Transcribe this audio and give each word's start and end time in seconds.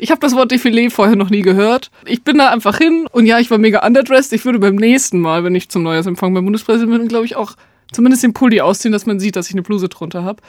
Ich 0.00 0.12
habe 0.12 0.20
das 0.20 0.36
Wort 0.36 0.52
Defilé 0.52 0.90
vorher 0.90 1.16
noch 1.16 1.28
nie 1.28 1.42
gehört. 1.42 1.90
Ich 2.04 2.22
bin 2.22 2.38
da 2.38 2.50
einfach 2.50 2.78
hin 2.78 3.08
und 3.10 3.26
ja, 3.26 3.40
ich 3.40 3.50
war 3.50 3.58
mega 3.58 3.84
underdressed. 3.84 4.32
Ich 4.32 4.44
würde 4.44 4.60
beim 4.60 4.76
nächsten 4.76 5.18
Mal, 5.18 5.42
wenn 5.42 5.56
ich 5.56 5.70
zum 5.70 5.82
Neujahrsempfang 5.82 6.32
beim 6.32 6.44
Bundespräsidenten 6.44 7.00
bin, 7.00 7.08
glaube 7.08 7.26
ich 7.26 7.34
auch 7.34 7.54
zumindest 7.90 8.22
den 8.22 8.32
Pulli 8.32 8.60
ausziehen, 8.60 8.92
dass 8.92 9.06
man 9.06 9.18
sieht, 9.18 9.34
dass 9.34 9.48
ich 9.48 9.54
eine 9.54 9.62
Bluse 9.62 9.88
drunter 9.88 10.22
habe. 10.22 10.40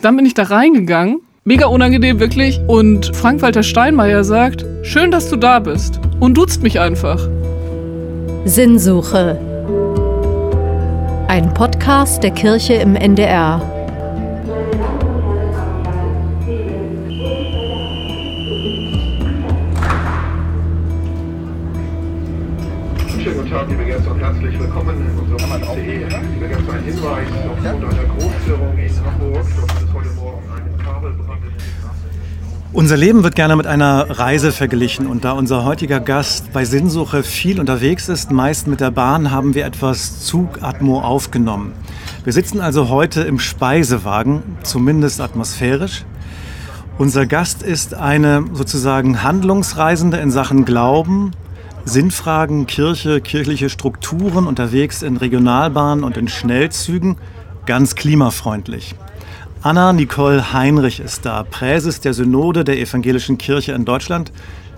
Dann 0.00 0.16
bin 0.16 0.26
ich 0.26 0.34
da 0.34 0.44
reingegangen. 0.44 1.22
Mega 1.42 1.66
unangenehm, 1.66 2.20
wirklich. 2.20 2.60
Und 2.68 3.14
Frank-Walter 3.16 3.64
Steinmeier 3.64 4.22
sagt, 4.22 4.64
schön, 4.82 5.10
dass 5.10 5.28
du 5.28 5.34
da 5.34 5.58
bist. 5.58 5.98
Und 6.20 6.34
duzt 6.34 6.62
mich 6.62 6.78
einfach. 6.78 7.28
Sinnsuche. 8.44 9.40
Ein 11.26 11.52
Podcast 11.52 12.22
der 12.22 12.30
Kirche 12.30 12.74
im 12.74 12.94
NDR. 12.94 13.73
Tag, 23.54 23.68
liebe 23.68 23.84
Gäste 23.84 24.10
und 24.10 24.18
herzlich 24.18 24.58
willkommen 24.58 24.96
in 24.96 25.16
unserem 25.16 25.62
ICE. 25.62 26.08
Liebe 26.34 26.48
Gäste, 26.48 26.72
ein 26.72 26.82
Hinweis 26.82 27.28
aufgrund 27.48 27.84
einer 27.84 28.04
Großstörung 28.08 28.78
in 28.78 29.06
Hamburg, 29.06 29.46
dort 29.56 29.72
ist 29.80 29.94
heute 29.94 30.08
Morgen 30.16 30.42
ein 30.56 30.84
Kabelbrand 30.84 31.40
Unser 32.72 32.96
Leben 32.96 33.22
wird 33.22 33.36
gerne 33.36 33.54
mit 33.54 33.68
einer 33.68 34.18
Reise 34.18 34.50
verglichen 34.50 35.06
und 35.06 35.24
da 35.24 35.30
unser 35.30 35.64
heutiger 35.64 36.00
Gast 36.00 36.52
bei 36.52 36.64
Sinnsuche 36.64 37.22
viel 37.22 37.60
unterwegs 37.60 38.08
ist, 38.08 38.32
meist 38.32 38.66
mit 38.66 38.80
der 38.80 38.90
Bahn, 38.90 39.30
haben 39.30 39.54
wir 39.54 39.66
etwas 39.66 40.24
Zugatmo 40.26 41.00
aufgenommen. 41.00 41.74
Wir 42.24 42.32
sitzen 42.32 42.60
also 42.60 42.88
heute 42.88 43.20
im 43.20 43.38
Speisewagen, 43.38 44.42
zumindest 44.64 45.20
atmosphärisch. 45.20 46.04
Unser 46.98 47.26
Gast 47.26 47.62
ist 47.62 47.94
eine 47.94 48.46
sozusagen 48.52 49.22
Handlungsreisende 49.22 50.16
in 50.16 50.32
Sachen 50.32 50.64
Glauben, 50.64 51.30
Sinnfragen, 51.86 52.66
Kirche, 52.66 53.20
kirchliche 53.20 53.68
Strukturen 53.68 54.46
unterwegs 54.46 55.02
in 55.02 55.18
Regionalbahnen 55.18 56.02
und 56.02 56.16
in 56.16 56.28
Schnellzügen, 56.28 57.16
ganz 57.66 57.94
klimafreundlich. 57.94 58.94
Anna 59.60 59.92
Nicole 59.92 60.54
Heinrich 60.54 61.00
ist 61.00 61.26
da, 61.26 61.42
Präses 61.42 62.00
der 62.00 62.14
Synode 62.14 62.64
der 62.64 62.78
Evangelischen 62.78 63.36
Kirche 63.36 63.72
in 63.72 63.84
Deutschland. 63.84 64.32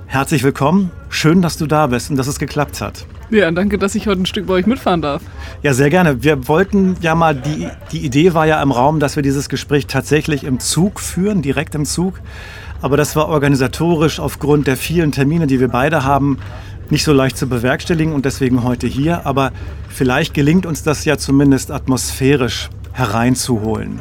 Herzlich 0.07 0.43
willkommen. 0.43 0.91
Schön, 1.09 1.43
dass 1.43 1.57
du 1.57 1.67
da 1.67 1.87
bist 1.87 2.11
und 2.11 2.17
dass 2.17 2.27
es 2.27 2.41
geklappt 2.41 2.81
hat. 2.81 3.07
Ja, 3.31 3.51
danke, 3.53 3.79
dass 3.79 3.95
ich 3.95 4.09
heute 4.09 4.23
ein 4.23 4.27
Stück 4.27 4.47
bei 4.47 4.55
euch 4.55 4.67
mitfahren 4.67 5.03
darf. 5.03 5.23
Ja, 5.63 5.75
sehr 5.75 5.91
gerne. 5.91 6.23
Wir 6.25 6.49
wollten 6.49 6.97
ja 7.01 7.15
mal, 7.15 7.35
die, 7.35 7.69
die 7.93 8.05
Idee 8.05 8.35
war 8.35 8.47
ja 8.47 8.61
im 8.63 8.73
Raum, 8.73 8.99
dass 9.01 9.15
wir 9.15 9.23
dieses 9.23 9.49
Gespräch 9.49 9.87
tatsächlich 9.87 10.45
im 10.45 10.59
Zug 10.59 11.01
führen, 11.01 11.43
direkt 11.43 11.75
im 11.77 11.85
Zug. 11.85 12.21
Aber 12.83 12.97
das 12.97 13.17
war 13.17 13.29
organisatorisch 13.29 14.21
aufgrund 14.21 14.67
der 14.67 14.77
vielen 14.77 15.11
Termine, 15.11 15.47
die 15.47 15.59
wir 15.59 15.69
beide 15.69 16.05
haben, 16.05 16.39
nicht 16.91 17.05
so 17.05 17.13
leicht 17.13 17.37
zu 17.37 17.49
bewerkstelligen 17.49 18.13
und 18.13 18.25
deswegen 18.25 18.63
heute 18.63 18.87
hier. 18.87 19.27
Aber 19.27 19.53
vielleicht 19.89 20.35
gelingt 20.35 20.67
uns 20.67 20.83
das 20.83 21.05
ja 21.05 21.19
zumindest 21.19 21.71
atmosphärisch 21.71 22.69
hereinzuholen. 22.93 24.01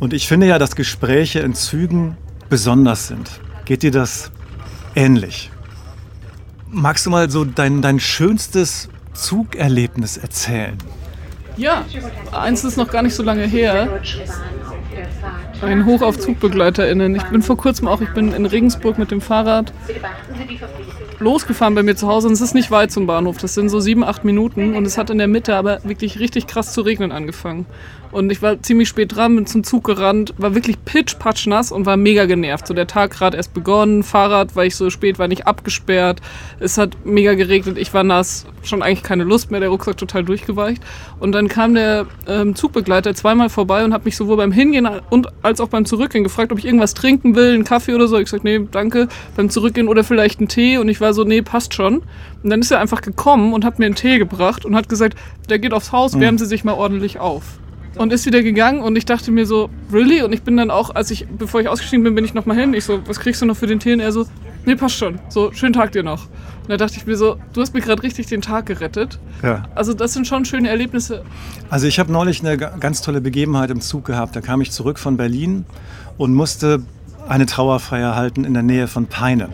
Und 0.00 0.12
ich 0.12 0.28
finde 0.28 0.46
ja, 0.46 0.58
dass 0.58 0.76
Gespräche 0.76 1.40
in 1.40 1.54
Zügen 1.54 2.16
besonders 2.48 3.08
sind. 3.08 3.40
Geht 3.64 3.82
dir 3.82 3.90
das 3.90 4.30
ähnlich? 4.94 5.50
Magst 6.70 7.06
du 7.06 7.10
mal 7.10 7.30
so 7.30 7.44
dein, 7.44 7.82
dein 7.82 8.00
schönstes 8.00 8.88
Zugerlebnis 9.12 10.16
erzählen? 10.16 10.76
Ja, 11.56 11.84
eins 12.32 12.64
ist 12.64 12.76
noch 12.76 12.90
gar 12.90 13.02
nicht 13.02 13.14
so 13.14 13.22
lange 13.22 13.46
her. 13.46 14.00
Ein 15.62 15.86
Hoch 15.86 16.02
auf 16.02 16.18
ZugbegleiterInnen. 16.18 17.14
Ich 17.14 17.22
bin 17.24 17.42
vor 17.42 17.56
kurzem 17.56 17.86
auch, 17.86 18.00
ich 18.00 18.12
bin 18.12 18.32
in 18.32 18.44
Regensburg 18.44 18.98
mit 18.98 19.10
dem 19.10 19.20
Fahrrad 19.20 19.72
losgefahren 21.24 21.74
bei 21.74 21.82
mir 21.82 21.96
zu 21.96 22.06
Hause 22.06 22.28
und 22.28 22.34
es 22.34 22.40
ist 22.40 22.54
nicht 22.54 22.70
weit 22.70 22.92
zum 22.92 23.06
Bahnhof. 23.06 23.38
Das 23.38 23.54
sind 23.54 23.68
so 23.68 23.80
sieben, 23.80 24.04
acht 24.04 24.24
Minuten 24.24 24.76
und 24.76 24.86
es 24.86 24.96
hat 24.96 25.10
in 25.10 25.18
der 25.18 25.26
Mitte 25.26 25.56
aber 25.56 25.80
wirklich 25.82 26.20
richtig 26.20 26.46
krass 26.46 26.72
zu 26.72 26.82
regnen 26.82 27.10
angefangen. 27.10 27.66
Und 28.14 28.30
ich 28.30 28.42
war 28.42 28.62
ziemlich 28.62 28.88
spät 28.88 29.16
dran, 29.16 29.34
bin 29.34 29.44
zum 29.44 29.64
Zug 29.64 29.82
gerannt, 29.82 30.34
war 30.38 30.54
wirklich 30.54 30.76
pitch-patsch 30.84 31.48
nass 31.48 31.72
und 31.72 31.84
war 31.84 31.96
mega 31.96 32.26
genervt. 32.26 32.64
So 32.68 32.72
der 32.72 32.86
Tag 32.86 33.10
gerade 33.10 33.36
erst 33.36 33.52
begonnen, 33.54 34.04
Fahrrad, 34.04 34.54
weil 34.54 34.68
ich 34.68 34.76
so 34.76 34.88
spät 34.88 35.18
war, 35.18 35.26
nicht 35.26 35.48
abgesperrt. 35.48 36.20
Es 36.60 36.78
hat 36.78 36.96
mega 37.04 37.34
geregnet, 37.34 37.76
ich 37.76 37.92
war 37.92 38.04
nass, 38.04 38.46
schon 38.62 38.84
eigentlich 38.84 39.02
keine 39.02 39.24
Lust 39.24 39.50
mehr, 39.50 39.58
der 39.58 39.70
Rucksack 39.70 39.96
total 39.96 40.22
durchgeweicht. 40.22 40.80
Und 41.18 41.32
dann 41.32 41.48
kam 41.48 41.74
der 41.74 42.06
ähm, 42.28 42.54
Zugbegleiter 42.54 43.16
zweimal 43.16 43.48
vorbei 43.48 43.84
und 43.84 43.92
hat 43.92 44.04
mich 44.04 44.16
sowohl 44.16 44.36
beim 44.36 44.52
Hingehen 44.52 44.88
und 45.10 45.26
als 45.42 45.60
auch 45.60 45.68
beim 45.68 45.84
Zurückgehen 45.84 46.22
gefragt, 46.22 46.52
ob 46.52 46.60
ich 46.60 46.66
irgendwas 46.66 46.94
trinken 46.94 47.34
will, 47.34 47.52
einen 47.52 47.64
Kaffee 47.64 47.94
oder 47.94 48.06
so. 48.06 48.16
Ich 48.16 48.26
gesagt, 48.26 48.44
nee, 48.44 48.60
danke, 48.70 49.08
beim 49.34 49.50
Zurückgehen 49.50 49.88
oder 49.88 50.04
vielleicht 50.04 50.38
einen 50.38 50.46
Tee. 50.46 50.78
Und 50.78 50.88
ich 50.88 51.00
war 51.00 51.14
so, 51.14 51.24
nee, 51.24 51.42
passt 51.42 51.74
schon. 51.74 52.02
Und 52.44 52.50
dann 52.50 52.60
ist 52.60 52.70
er 52.70 52.78
einfach 52.78 53.00
gekommen 53.00 53.52
und 53.52 53.64
hat 53.64 53.80
mir 53.80 53.86
einen 53.86 53.96
Tee 53.96 54.18
gebracht 54.18 54.64
und 54.64 54.76
hat 54.76 54.88
gesagt, 54.88 55.18
der 55.48 55.58
geht 55.58 55.72
aufs 55.72 55.90
Haus, 55.90 56.20
wärmen 56.20 56.38
Sie 56.38 56.46
sich 56.46 56.62
mal 56.62 56.74
ordentlich 56.74 57.18
auf 57.18 57.42
und 57.96 58.12
ist 58.12 58.26
wieder 58.26 58.42
gegangen 58.42 58.80
und 58.80 58.96
ich 58.96 59.04
dachte 59.04 59.30
mir 59.30 59.46
so, 59.46 59.70
really? 59.92 60.22
Und 60.22 60.32
ich 60.32 60.42
bin 60.42 60.56
dann 60.56 60.70
auch, 60.70 60.94
als 60.94 61.10
ich, 61.10 61.26
bevor 61.26 61.60
ich 61.60 61.68
ausgestiegen 61.68 62.04
bin, 62.04 62.14
bin 62.14 62.24
ich 62.24 62.34
nochmal 62.34 62.56
hin. 62.56 62.74
Ich 62.74 62.84
so, 62.84 63.00
was 63.06 63.20
kriegst 63.20 63.42
du 63.42 63.46
noch 63.46 63.56
für 63.56 63.66
den 63.66 63.80
Tee? 63.80 63.92
Und 63.92 64.00
er 64.00 64.12
so, 64.12 64.26
nee, 64.64 64.74
passt 64.74 64.96
schon. 64.96 65.18
So, 65.28 65.52
schönen 65.52 65.72
Tag 65.72 65.92
dir 65.92 66.02
noch. 66.02 66.26
Und 66.62 66.70
da 66.70 66.76
dachte 66.76 66.96
ich 66.96 67.06
mir 67.06 67.16
so, 67.16 67.36
du 67.52 67.60
hast 67.60 67.74
mir 67.74 67.80
gerade 67.80 68.02
richtig 68.02 68.26
den 68.26 68.40
Tag 68.40 68.66
gerettet. 68.66 69.18
Ja. 69.42 69.64
Also 69.74 69.92
das 69.92 70.14
sind 70.14 70.26
schon 70.26 70.44
schöne 70.44 70.68
Erlebnisse. 70.68 71.22
Also 71.68 71.86
ich 71.86 71.98
habe 71.98 72.10
neulich 72.10 72.40
eine 72.40 72.56
ganz 72.56 73.02
tolle 73.02 73.20
Begebenheit 73.20 73.70
im 73.70 73.80
Zug 73.80 74.06
gehabt. 74.06 74.34
Da 74.34 74.40
kam 74.40 74.60
ich 74.60 74.70
zurück 74.70 74.98
von 74.98 75.16
Berlin 75.16 75.66
und 76.16 76.34
musste 76.34 76.82
eine 77.28 77.46
Trauerfeier 77.46 78.16
halten 78.16 78.44
in 78.44 78.54
der 78.54 78.62
Nähe 78.62 78.88
von 78.88 79.06
Peine. 79.06 79.50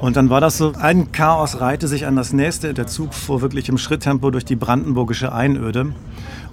Und 0.00 0.16
dann 0.16 0.30
war 0.30 0.40
das 0.40 0.56
so, 0.56 0.72
ein 0.80 1.12
Chaos 1.12 1.60
reihte 1.60 1.86
sich 1.86 2.06
an 2.06 2.16
das 2.16 2.32
nächste. 2.32 2.72
Der 2.72 2.86
Zug 2.86 3.12
fuhr 3.12 3.42
wirklich 3.42 3.68
im 3.68 3.76
Schritttempo 3.76 4.30
durch 4.30 4.46
die 4.46 4.56
brandenburgische 4.56 5.32
Einöde. 5.32 5.92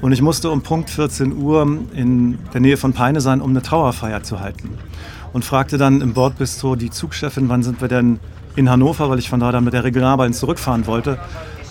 Und 0.02 0.12
ich 0.12 0.22
musste 0.22 0.52
um 0.52 0.62
Punkt 0.62 0.90
14 0.90 1.36
Uhr 1.36 1.64
in 1.94 2.38
der 2.54 2.62
Nähe 2.62 2.78
von 2.78 2.94
Peine 2.94 3.20
sein, 3.20 3.42
um 3.42 3.50
eine 3.50 3.62
Trauerfeier 3.62 4.24
zu 4.24 4.40
halten. 4.40 4.70
Und 5.34 5.44
fragte 5.44 5.78
dann 5.78 6.02
im 6.02 6.14
Bordbistro 6.14 6.76
die 6.76 6.90
Zugchefin, 6.90 7.50
wann 7.50 7.64
sind 7.64 7.82
wir 7.82 7.88
denn 7.88 8.20
in 8.56 8.70
Hannover, 8.70 9.10
weil 9.10 9.20
ich 9.20 9.30
von 9.30 9.40
da 9.40 9.52
dann 9.52 9.64
mit 9.64 9.74
der 9.74 9.84
Regionalbahn 9.84 10.34
zurückfahren 10.34 10.88
wollte. 10.88 11.20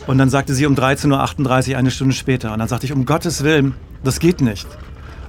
Und 0.07 0.19
dann 0.19 0.31
sagte 0.31 0.55
sie 0.55 0.67
um 0.67 0.75
13.38 0.75 1.71
Uhr, 1.71 1.79
eine 1.79 1.91
Stunde 1.91 2.15
später. 2.15 2.53
Und 2.53 2.59
dann 2.59 2.69
sagte 2.69 2.87
ich, 2.87 2.93
um 2.93 3.07
Gottes 3.07 3.43
Willen, 3.43 3.75
das 4.05 4.21
geht 4.21 4.41
nicht. 4.41 4.67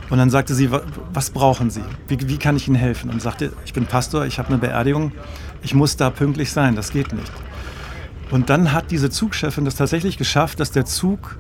Und 0.09 0.17
dann 0.19 0.29
sagte 0.29 0.55
sie, 0.55 0.69
was 1.13 1.31
brauchen 1.31 1.69
Sie? 1.69 1.83
Wie, 2.07 2.17
wie 2.29 2.37
kann 2.37 2.55
ich 2.55 2.67
Ihnen 2.67 2.77
helfen? 2.77 3.09
Und 3.09 3.21
sagte, 3.21 3.51
ich 3.65 3.73
bin 3.73 3.85
Pastor, 3.85 4.25
ich 4.25 4.39
habe 4.39 4.49
eine 4.49 4.57
Beerdigung, 4.57 5.11
ich 5.63 5.73
muss 5.73 5.97
da 5.97 6.09
pünktlich 6.09 6.51
sein, 6.51 6.75
das 6.75 6.91
geht 6.91 7.11
nicht. 7.11 7.31
Und 8.31 8.49
dann 8.49 8.71
hat 8.71 8.91
diese 8.91 9.09
Zugchefin 9.09 9.65
das 9.65 9.75
tatsächlich 9.75 10.17
geschafft, 10.17 10.59
dass 10.59 10.71
der 10.71 10.85
Zug 10.85 11.37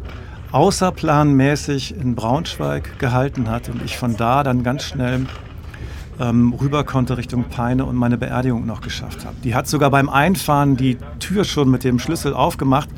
außerplanmäßig 0.57 1.95
in 1.95 2.15
Braunschweig 2.15 2.97
gehalten 2.97 3.47
hat 3.47 3.69
und 3.69 3.83
ich 3.85 3.95
von 3.95 4.17
da 4.17 4.41
dann 4.41 4.63
ganz 4.63 4.85
schnell 4.85 5.27
ähm, 6.19 6.51
rüber 6.59 6.83
konnte 6.83 7.15
Richtung 7.15 7.43
Peine 7.43 7.85
und 7.85 7.95
meine 7.95 8.17
Beerdigung 8.17 8.65
noch 8.65 8.81
geschafft 8.81 9.23
habe. 9.23 9.35
Die 9.43 9.53
hat 9.53 9.67
sogar 9.67 9.91
beim 9.91 10.09
Einfahren 10.09 10.75
die 10.75 10.97
Tür 11.19 11.43
schon 11.43 11.69
mit 11.69 11.83
dem 11.83 11.99
Schlüssel 11.99 12.33
aufgemacht, 12.33 12.89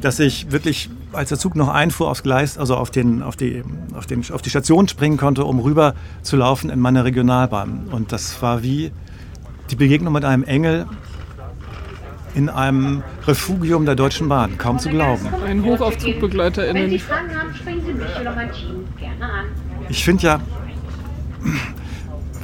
dass 0.00 0.20
ich 0.20 0.52
wirklich, 0.52 0.88
als 1.12 1.30
der 1.30 1.38
Zug 1.38 1.56
noch 1.56 1.66
einfuhr 1.66 2.08
aufs 2.08 2.22
Gleis, 2.22 2.56
also 2.56 2.76
auf, 2.76 2.92
den, 2.92 3.24
auf, 3.24 3.34
die, 3.34 3.64
auf, 3.92 4.06
den, 4.06 4.22
auf 4.30 4.40
die 4.40 4.50
Station 4.50 4.86
springen 4.86 5.16
konnte, 5.16 5.44
um 5.44 5.58
rüber 5.58 5.96
zu 6.22 6.36
laufen 6.36 6.70
in 6.70 6.78
meine 6.78 7.02
Regionalbahn. 7.02 7.88
Und 7.90 8.12
das 8.12 8.40
war 8.40 8.62
wie 8.62 8.92
die 9.72 9.76
Begegnung 9.76 10.12
mit 10.12 10.24
einem 10.24 10.44
Engel 10.44 10.86
in 12.34 12.48
einem 12.48 13.02
Refugium 13.26 13.84
der 13.86 13.94
Deutschen 13.94 14.28
Bahn. 14.28 14.58
Kaum 14.58 14.78
zu 14.78 14.88
glauben. 14.88 15.26
Ein 15.46 15.64
Hoch 15.64 15.80
auf 15.80 15.98
ZugbegleiterInnen. 15.98 16.84
Wenn 16.84 16.90
Sie 16.90 16.98
Fragen 16.98 17.34
haben, 17.36 17.54
sprechen 17.54 17.82
Sie 17.86 17.92
mich 17.94 18.20
oder 18.20 18.34
mein 18.34 18.52
Team 18.52 18.84
gerne 18.98 19.24
an. 19.24 19.46
Ich 19.88 20.04
finde 20.04 20.22
ja, 20.22 20.40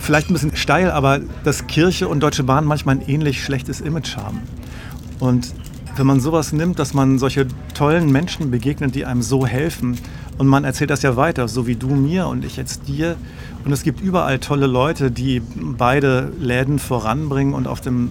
vielleicht 0.01 0.31
ein 0.31 0.33
bisschen 0.33 0.57
steil, 0.57 0.91
aber 0.91 1.21
dass 1.45 1.67
Kirche 1.67 2.09
und 2.09 2.21
Deutsche 2.21 2.45
Bahn 2.45 2.65
manchmal 2.65 2.97
ein 2.97 3.09
ähnlich 3.09 3.43
schlechtes 3.43 3.81
Image 3.81 4.17
haben. 4.17 4.41
Und 5.19 5.55
wenn 5.97 6.07
man 6.07 6.21
sowas 6.21 6.53
nimmt, 6.53 6.79
dass 6.79 6.93
man 6.93 7.19
solche 7.19 7.47
tollen 7.75 8.13
Menschen 8.13 8.51
begegnet, 8.51 8.95
die 8.95 9.07
einem 9.07 9.23
so 9.23 9.47
helfen 9.47 9.99
und 10.39 10.47
man 10.47 10.65
erzählt 10.65 10.91
das 10.91 11.03
ja 11.03 11.17
weiter, 11.17 11.49
so 11.49 11.67
wie 11.67 11.77
du 11.77 11.89
mir 11.89 12.27
und 12.27 12.45
ich 12.45 12.57
jetzt 12.57 12.87
dir. 12.87 13.17
Und 13.65 13.73
es 13.73 13.83
gibt 13.83 14.01
überall 14.01 14.39
tolle 14.39 14.67
Leute, 14.67 15.11
die 15.11 15.41
beide 15.57 16.33
Läden 16.39 16.79
voranbringen 16.79 17.55
und 17.55 17.67
auf 17.67 17.81
dem, 17.81 18.11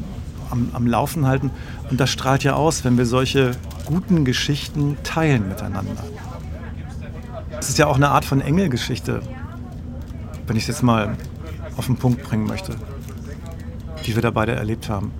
am, 0.51 0.69
am 0.73 0.87
Laufen 0.87 1.25
halten. 1.25 1.51
Und 1.89 1.99
das 1.99 2.09
strahlt 2.09 2.43
ja 2.43 2.53
aus, 2.53 2.83
wenn 2.83 2.97
wir 2.97 3.05
solche 3.05 3.51
guten 3.85 4.25
Geschichten 4.25 4.97
teilen 5.03 5.47
miteinander. 5.47 6.03
Es 7.59 7.69
ist 7.69 7.77
ja 7.77 7.87
auch 7.87 7.95
eine 7.95 8.09
Art 8.09 8.25
von 8.25 8.41
Engelgeschichte, 8.41 9.21
wenn 10.47 10.55
ich 10.55 10.63
es 10.63 10.67
jetzt 10.67 10.83
mal 10.83 11.15
auf 11.77 11.85
den 11.87 11.97
Punkt 11.97 12.23
bringen 12.23 12.47
möchte, 12.47 12.75
die 14.05 14.15
wir 14.15 14.21
da 14.21 14.31
beide 14.31 14.53
erlebt 14.53 14.89
haben. 14.89 15.11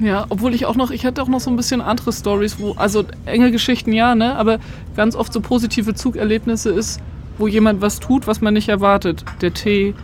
Ja, 0.00 0.26
obwohl 0.28 0.54
ich 0.54 0.66
auch 0.66 0.76
noch, 0.76 0.90
ich 0.90 1.06
hatte 1.06 1.22
auch 1.22 1.28
noch 1.28 1.40
so 1.40 1.50
ein 1.50 1.56
bisschen 1.56 1.80
andere 1.80 2.12
Stories, 2.12 2.58
wo, 2.58 2.72
also 2.72 3.04
enge 3.24 3.50
Geschichten 3.50 3.92
ja, 3.92 4.14
ne, 4.14 4.36
aber 4.36 4.58
ganz 4.94 5.16
oft 5.16 5.32
so 5.32 5.40
positive 5.40 5.94
Zugerlebnisse 5.94 6.70
ist, 6.70 7.00
wo 7.38 7.46
jemand 7.46 7.80
was 7.80 7.98
tut, 7.98 8.26
was 8.26 8.40
man 8.40 8.54
nicht 8.54 8.68
erwartet. 8.68 9.24
Der 9.40 9.54
Tee, 9.54 9.94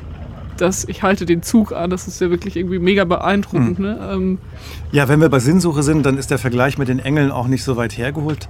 das 0.57 0.85
Ich 0.85 1.03
halte 1.03 1.27
den 1.27 1.43
Zug 1.43 1.73
an, 1.73 1.91
das 1.91 2.09
ist 2.09 2.21
ja 2.21 2.31
wirklich 2.31 2.57
irgendwie 2.57 2.79
mega 2.79 3.05
beeindruckend. 3.05 3.79
Hm. 3.79 3.85
Ne? 3.85 4.11
Ähm, 4.13 4.39
Ja, 4.93 5.09
wenn 5.09 5.21
wir 5.21 5.29
bei 5.29 5.39
Sinnsuche 5.39 5.83
sind, 5.83 6.05
dann 6.05 6.19
ist 6.19 6.31
der 6.31 6.39
Vergleich 6.39 6.79
mit 6.79 6.89
den 6.89 6.99
Engeln 6.99 7.31
auch 7.31 7.49
nicht 7.49 7.65
so 7.65 7.77
weit 7.77 7.97
hergeholt, 7.97 8.49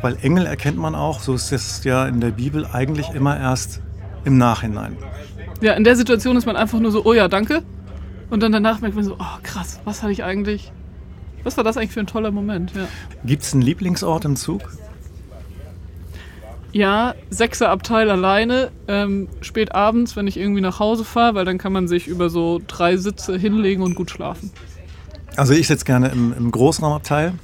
weil 0.00 0.16
Engel 0.22 0.46
erkennt 0.46 0.78
man 0.78 0.94
auch, 0.94 1.20
so 1.20 1.34
ist 1.34 1.52
es 1.52 1.84
ja 1.84 2.06
in 2.06 2.20
der 2.20 2.30
Bibel 2.30 2.66
eigentlich 2.72 3.10
immer 3.10 3.38
erst 3.38 3.80
im 4.24 4.38
Nachhinein. 4.38 4.96
ja, 5.60 5.74
in 5.74 5.84
der 5.84 5.96
Situation 5.96 6.36
ist 6.36 6.46
man 6.46 6.56
einfach 6.56 6.78
nur 6.78 6.90
so, 6.90 7.04
oh 7.04 7.12
ja, 7.12 7.28
danke. 7.28 7.62
Und 8.30 8.42
dann 8.42 8.52
danach 8.52 8.80
merkt 8.80 8.96
man 8.96 9.04
so, 9.04 9.16
oh 9.18 9.38
krass, 9.42 9.80
was 9.84 10.02
hatte 10.02 10.12
ich 10.12 10.24
eigentlich, 10.24 10.72
was 11.44 11.56
war 11.56 11.64
das 11.64 11.76
eigentlich 11.76 11.92
für 11.92 12.00
ein 12.00 12.06
toller 12.06 12.30
Moment, 12.30 12.72
ja. 12.74 12.88
Gibt 13.24 13.42
es 13.42 13.52
einen 13.52 13.62
Lieblingsort 13.62 14.24
im 14.24 14.36
Zug? 14.36 14.62
Ja, 16.72 17.14
sechser 17.28 17.68
Abteil 17.68 18.10
alleine, 18.10 18.70
ähm, 18.88 19.28
spät 19.42 19.74
abends, 19.74 20.16
wenn 20.16 20.26
ich 20.26 20.38
irgendwie 20.38 20.62
nach 20.62 20.78
Hause 20.80 21.04
fahre, 21.04 21.34
weil 21.34 21.44
dann 21.44 21.58
kann 21.58 21.72
man 21.72 21.86
sich 21.86 22.08
über 22.08 22.30
so 22.30 22.60
drei 22.66 22.96
Sitze 22.96 23.36
hinlegen 23.36 23.82
und 23.82 23.94
gut 23.94 24.10
schlafen. 24.10 24.50
Also 25.36 25.52
ich 25.52 25.66
sitze 25.66 25.84
gerne 25.84 26.08
im, 26.08 26.34
im 26.36 26.50
Großraumabteil, 26.50 27.34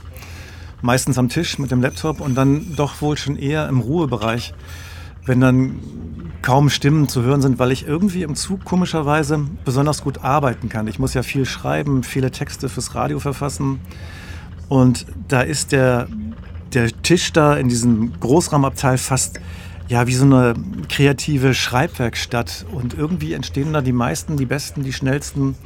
meistens 0.80 1.18
am 1.18 1.28
Tisch 1.28 1.58
mit 1.58 1.70
dem 1.70 1.82
Laptop 1.82 2.20
und 2.20 2.34
dann 2.34 2.74
doch 2.74 3.02
wohl 3.02 3.18
schon 3.18 3.36
eher 3.36 3.68
im 3.68 3.80
Ruhebereich, 3.80 4.54
wenn 5.26 5.40
dann 5.40 5.78
kaum 6.40 6.70
Stimmen 6.70 7.08
zu 7.08 7.22
hören 7.22 7.42
sind, 7.42 7.58
weil 7.58 7.72
ich 7.72 7.86
irgendwie 7.86 8.22
im 8.22 8.34
Zug 8.34 8.64
komischerweise 8.64 9.40
besonders 9.64 10.02
gut 10.02 10.24
arbeiten 10.24 10.68
kann. 10.68 10.86
Ich 10.86 10.98
muss 10.98 11.12
ja 11.12 11.22
viel 11.22 11.44
schreiben, 11.44 12.02
viele 12.02 12.30
Texte 12.30 12.68
fürs 12.68 12.94
Radio 12.94 13.18
verfassen 13.18 13.80
und 14.68 15.06
da 15.28 15.40
ist 15.40 15.72
der, 15.72 16.08
der 16.74 16.90
Tisch 17.02 17.32
da 17.32 17.56
in 17.56 17.68
diesem 17.68 18.18
Großraumabteil 18.20 18.98
fast 18.98 19.40
ja 19.88 20.06
wie 20.06 20.14
so 20.14 20.24
eine 20.24 20.54
kreative 20.88 21.54
Schreibwerkstatt 21.54 22.66
und 22.72 22.94
irgendwie 22.94 23.32
entstehen 23.32 23.72
da 23.72 23.80
die 23.80 23.92
meisten, 23.92 24.36
die 24.36 24.46
besten, 24.46 24.82
die 24.82 24.92
schnellsten 24.92 25.56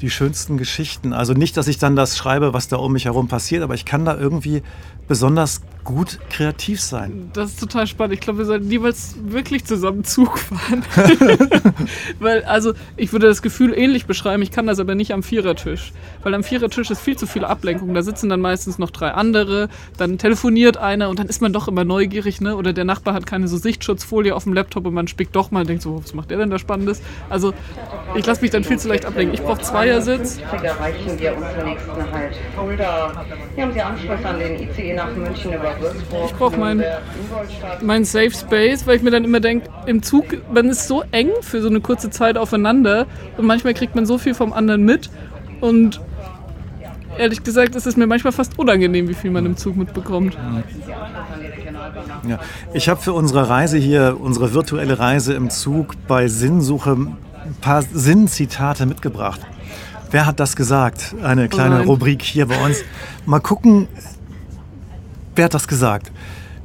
die 0.00 0.10
schönsten 0.10 0.58
Geschichten. 0.58 1.12
Also 1.12 1.32
nicht, 1.32 1.56
dass 1.56 1.68
ich 1.68 1.78
dann 1.78 1.96
das 1.96 2.16
schreibe, 2.16 2.52
was 2.52 2.68
da 2.68 2.76
um 2.76 2.92
mich 2.92 3.06
herum 3.06 3.28
passiert, 3.28 3.62
aber 3.62 3.74
ich 3.74 3.84
kann 3.84 4.04
da 4.04 4.16
irgendwie 4.16 4.62
besonders 5.06 5.60
gut 5.84 6.18
kreativ 6.30 6.80
sein. 6.80 7.30
Das 7.34 7.50
ist 7.50 7.60
total 7.60 7.86
spannend. 7.86 8.14
Ich 8.14 8.20
glaube, 8.20 8.38
wir 8.38 8.46
sollten 8.46 8.66
niemals 8.68 9.16
wirklich 9.22 9.64
zusammen 9.64 10.02
Zug 10.04 10.38
fahren. 10.38 10.82
Weil, 12.18 12.42
also, 12.44 12.72
ich 12.96 13.12
würde 13.12 13.26
das 13.28 13.42
Gefühl 13.42 13.74
ähnlich 13.76 14.06
beschreiben, 14.06 14.42
ich 14.42 14.50
kann 14.50 14.66
das 14.66 14.80
aber 14.80 14.94
nicht 14.94 15.12
am 15.12 15.22
Vierertisch. 15.22 15.92
Weil 16.22 16.34
am 16.34 16.42
Vierertisch 16.42 16.90
ist 16.90 17.00
viel 17.00 17.16
zu 17.16 17.26
viel 17.26 17.44
Ablenkung. 17.44 17.92
Da 17.94 18.02
sitzen 18.02 18.28
dann 18.30 18.40
meistens 18.40 18.78
noch 18.78 18.90
drei 18.90 19.10
andere, 19.10 19.68
dann 19.98 20.18
telefoniert 20.18 20.78
einer 20.78 21.10
und 21.10 21.18
dann 21.18 21.26
ist 21.26 21.42
man 21.42 21.52
doch 21.52 21.68
immer 21.68 21.84
neugierig, 21.84 22.40
ne? 22.40 22.56
Oder 22.56 22.72
der 22.72 22.84
Nachbar 22.84 23.14
hat 23.14 23.26
keine 23.26 23.46
so 23.46 23.58
Sichtschutzfolie 23.58 24.34
auf 24.34 24.44
dem 24.44 24.54
Laptop 24.54 24.86
und 24.86 24.94
man 24.94 25.06
spickt 25.06 25.36
doch 25.36 25.50
mal 25.50 25.60
und 25.60 25.68
denkt 25.68 25.82
so, 25.82 26.02
was 26.02 26.14
macht 26.14 26.30
der 26.30 26.38
denn 26.38 26.50
da 26.50 26.58
Spannendes? 26.58 27.02
Also, 27.28 27.52
ich 28.14 28.24
lasse 28.24 28.40
mich 28.40 28.50
dann 28.50 28.64
viel 28.64 28.78
zu 28.78 28.88
leicht 28.88 29.04
ablenken. 29.04 29.34
Ich 29.34 29.42
brauche 29.42 29.60
Zweiersitz. 29.60 30.38
erreichen 30.62 31.18
wir 31.18 31.36
unseren 31.36 31.64
nächsten 31.66 32.12
Halt. 32.12 32.36
Fulda. 32.56 33.24
Hier 33.54 33.64
haben 33.64 33.72
Sie 33.72 33.82
Anschluss 33.82 34.24
an 34.24 34.38
den 34.38 34.62
ICE 34.62 34.93
nach 34.94 35.14
München 35.14 35.52
über 35.52 35.74
Würzburg. 35.80 36.24
Ich 36.26 36.34
brauche 36.34 36.56
mein- 36.56 36.80
Ingolstadt. 36.80 37.82
mein 37.82 38.04
Safe 38.04 38.30
Space, 38.30 38.86
weil 38.86 38.96
ich 38.96 39.02
mir 39.02 39.10
dann 39.10 39.24
immer 39.24 39.40
denke, 39.40 39.68
im 39.86 40.02
Zug, 40.02 40.24
man 40.52 40.68
ist 40.68 40.88
so 40.88 41.02
eng 41.10 41.30
für 41.42 41.60
so 41.60 41.68
eine 41.68 41.80
kurze 41.80 42.10
Zeit 42.10 42.36
aufeinander 42.38 43.06
und 43.36 43.46
manchmal 43.46 43.74
kriegt 43.74 43.94
man 43.94 44.06
so 44.06 44.18
viel 44.18 44.34
vom 44.34 44.52
anderen 44.52 44.84
mit 44.84 45.10
und 45.60 46.00
ehrlich 47.18 47.42
gesagt 47.44 47.74
ist 47.76 47.86
es 47.86 47.96
mir 47.96 48.06
manchmal 48.06 48.32
fast 48.32 48.58
unangenehm, 48.58 49.08
wie 49.08 49.14
viel 49.14 49.30
man 49.30 49.46
im 49.46 49.56
Zug 49.56 49.76
mitbekommt. 49.76 50.36
Ja. 52.28 52.38
Ich 52.72 52.88
habe 52.88 53.00
für 53.00 53.12
unsere 53.12 53.48
Reise 53.48 53.78
hier, 53.78 54.16
unsere 54.20 54.54
virtuelle 54.54 54.98
Reise 54.98 55.34
im 55.34 55.50
Zug 55.50 55.94
bei 56.08 56.28
Sinnsuche 56.28 56.92
ein 56.92 57.18
paar 57.60 57.82
Sinnzitate 57.82 58.86
mitgebracht. 58.86 59.40
Wer 60.10 60.26
hat 60.26 60.40
das 60.40 60.56
gesagt? 60.56 61.14
Eine 61.22 61.48
kleine 61.48 61.76
nein. 61.78 61.86
Rubrik 61.86 62.22
hier 62.22 62.46
bei 62.46 62.62
uns. 62.64 62.82
Mal 63.26 63.40
gucken, 63.40 63.88
wer 65.34 65.46
hat 65.46 65.54
das 65.54 65.68
gesagt? 65.68 66.10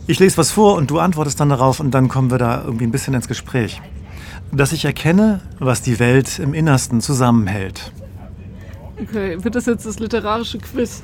Ich 0.07 0.19
lese 0.19 0.37
was 0.37 0.51
vor 0.51 0.75
und 0.75 0.89
du 0.89 0.99
antwortest 0.99 1.39
dann 1.39 1.49
darauf 1.49 1.79
und 1.79 1.91
dann 1.91 2.07
kommen 2.07 2.31
wir 2.31 2.37
da 2.37 2.63
irgendwie 2.63 2.85
ein 2.85 2.91
bisschen 2.91 3.13
ins 3.13 3.27
Gespräch. 3.27 3.81
Dass 4.51 4.71
ich 4.71 4.85
erkenne, 4.85 5.41
was 5.59 5.81
die 5.81 5.99
Welt 5.99 6.39
im 6.39 6.53
Innersten 6.53 7.01
zusammenhält. 7.01 7.91
Okay, 9.01 9.43
wird 9.43 9.55
das 9.55 9.67
jetzt 9.67 9.85
das 9.85 9.99
literarische 9.99 10.57
Quiz? 10.57 11.03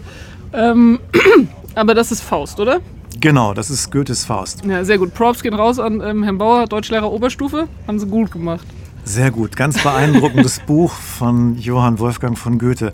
Ähm, 0.54 1.00
aber 1.76 1.94
das 1.94 2.12
ist 2.12 2.22
Faust, 2.22 2.60
oder? 2.60 2.82
Genau, 3.20 3.54
das 3.54 3.70
ist 3.70 3.92
Goethes 3.92 4.26
Faust. 4.26 4.66
Ja, 4.66 4.84
sehr 4.84 4.98
gut. 4.98 5.14
Props 5.14 5.42
gehen 5.42 5.54
raus 5.54 5.80
an 5.80 6.02
ähm, 6.02 6.24
Herrn 6.24 6.38
Bauer, 6.38 6.68
Deutschlehrer 6.68 7.12
Oberstufe. 7.12 7.68
Haben 7.88 8.00
sie 8.00 8.08
gut 8.08 8.32
gemacht. 8.32 8.66
Sehr 9.04 9.32
gut, 9.32 9.56
ganz 9.56 9.82
beeindruckendes 9.82 10.60
Buch 10.66 10.92
von 10.92 11.58
Johann 11.58 12.00
Wolfgang 12.00 12.38
von 12.38 12.58
Goethe. 12.58 12.92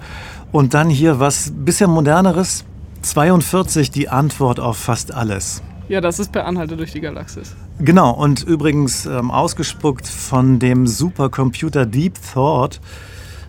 Und 0.51 0.73
dann 0.73 0.89
hier 0.89 1.19
was 1.19 1.51
bisschen 1.55 1.89
moderneres. 1.89 2.65
42, 3.01 3.91
die 3.91 4.09
Antwort 4.09 4.59
auf 4.59 4.77
fast 4.77 5.13
alles. 5.13 5.61
Ja, 5.89 5.99
das 6.01 6.19
ist 6.19 6.31
per 6.31 6.45
Anhalte 6.45 6.77
durch 6.77 6.91
die 6.91 7.01
Galaxis. 7.01 7.55
Genau, 7.79 8.11
und 8.11 8.43
übrigens 8.43 9.05
ähm, 9.05 9.31
ausgespuckt 9.31 10.07
von 10.07 10.59
dem 10.59 10.87
Supercomputer 10.87 11.85
Deep 11.85 12.13
Thought, 12.33 12.79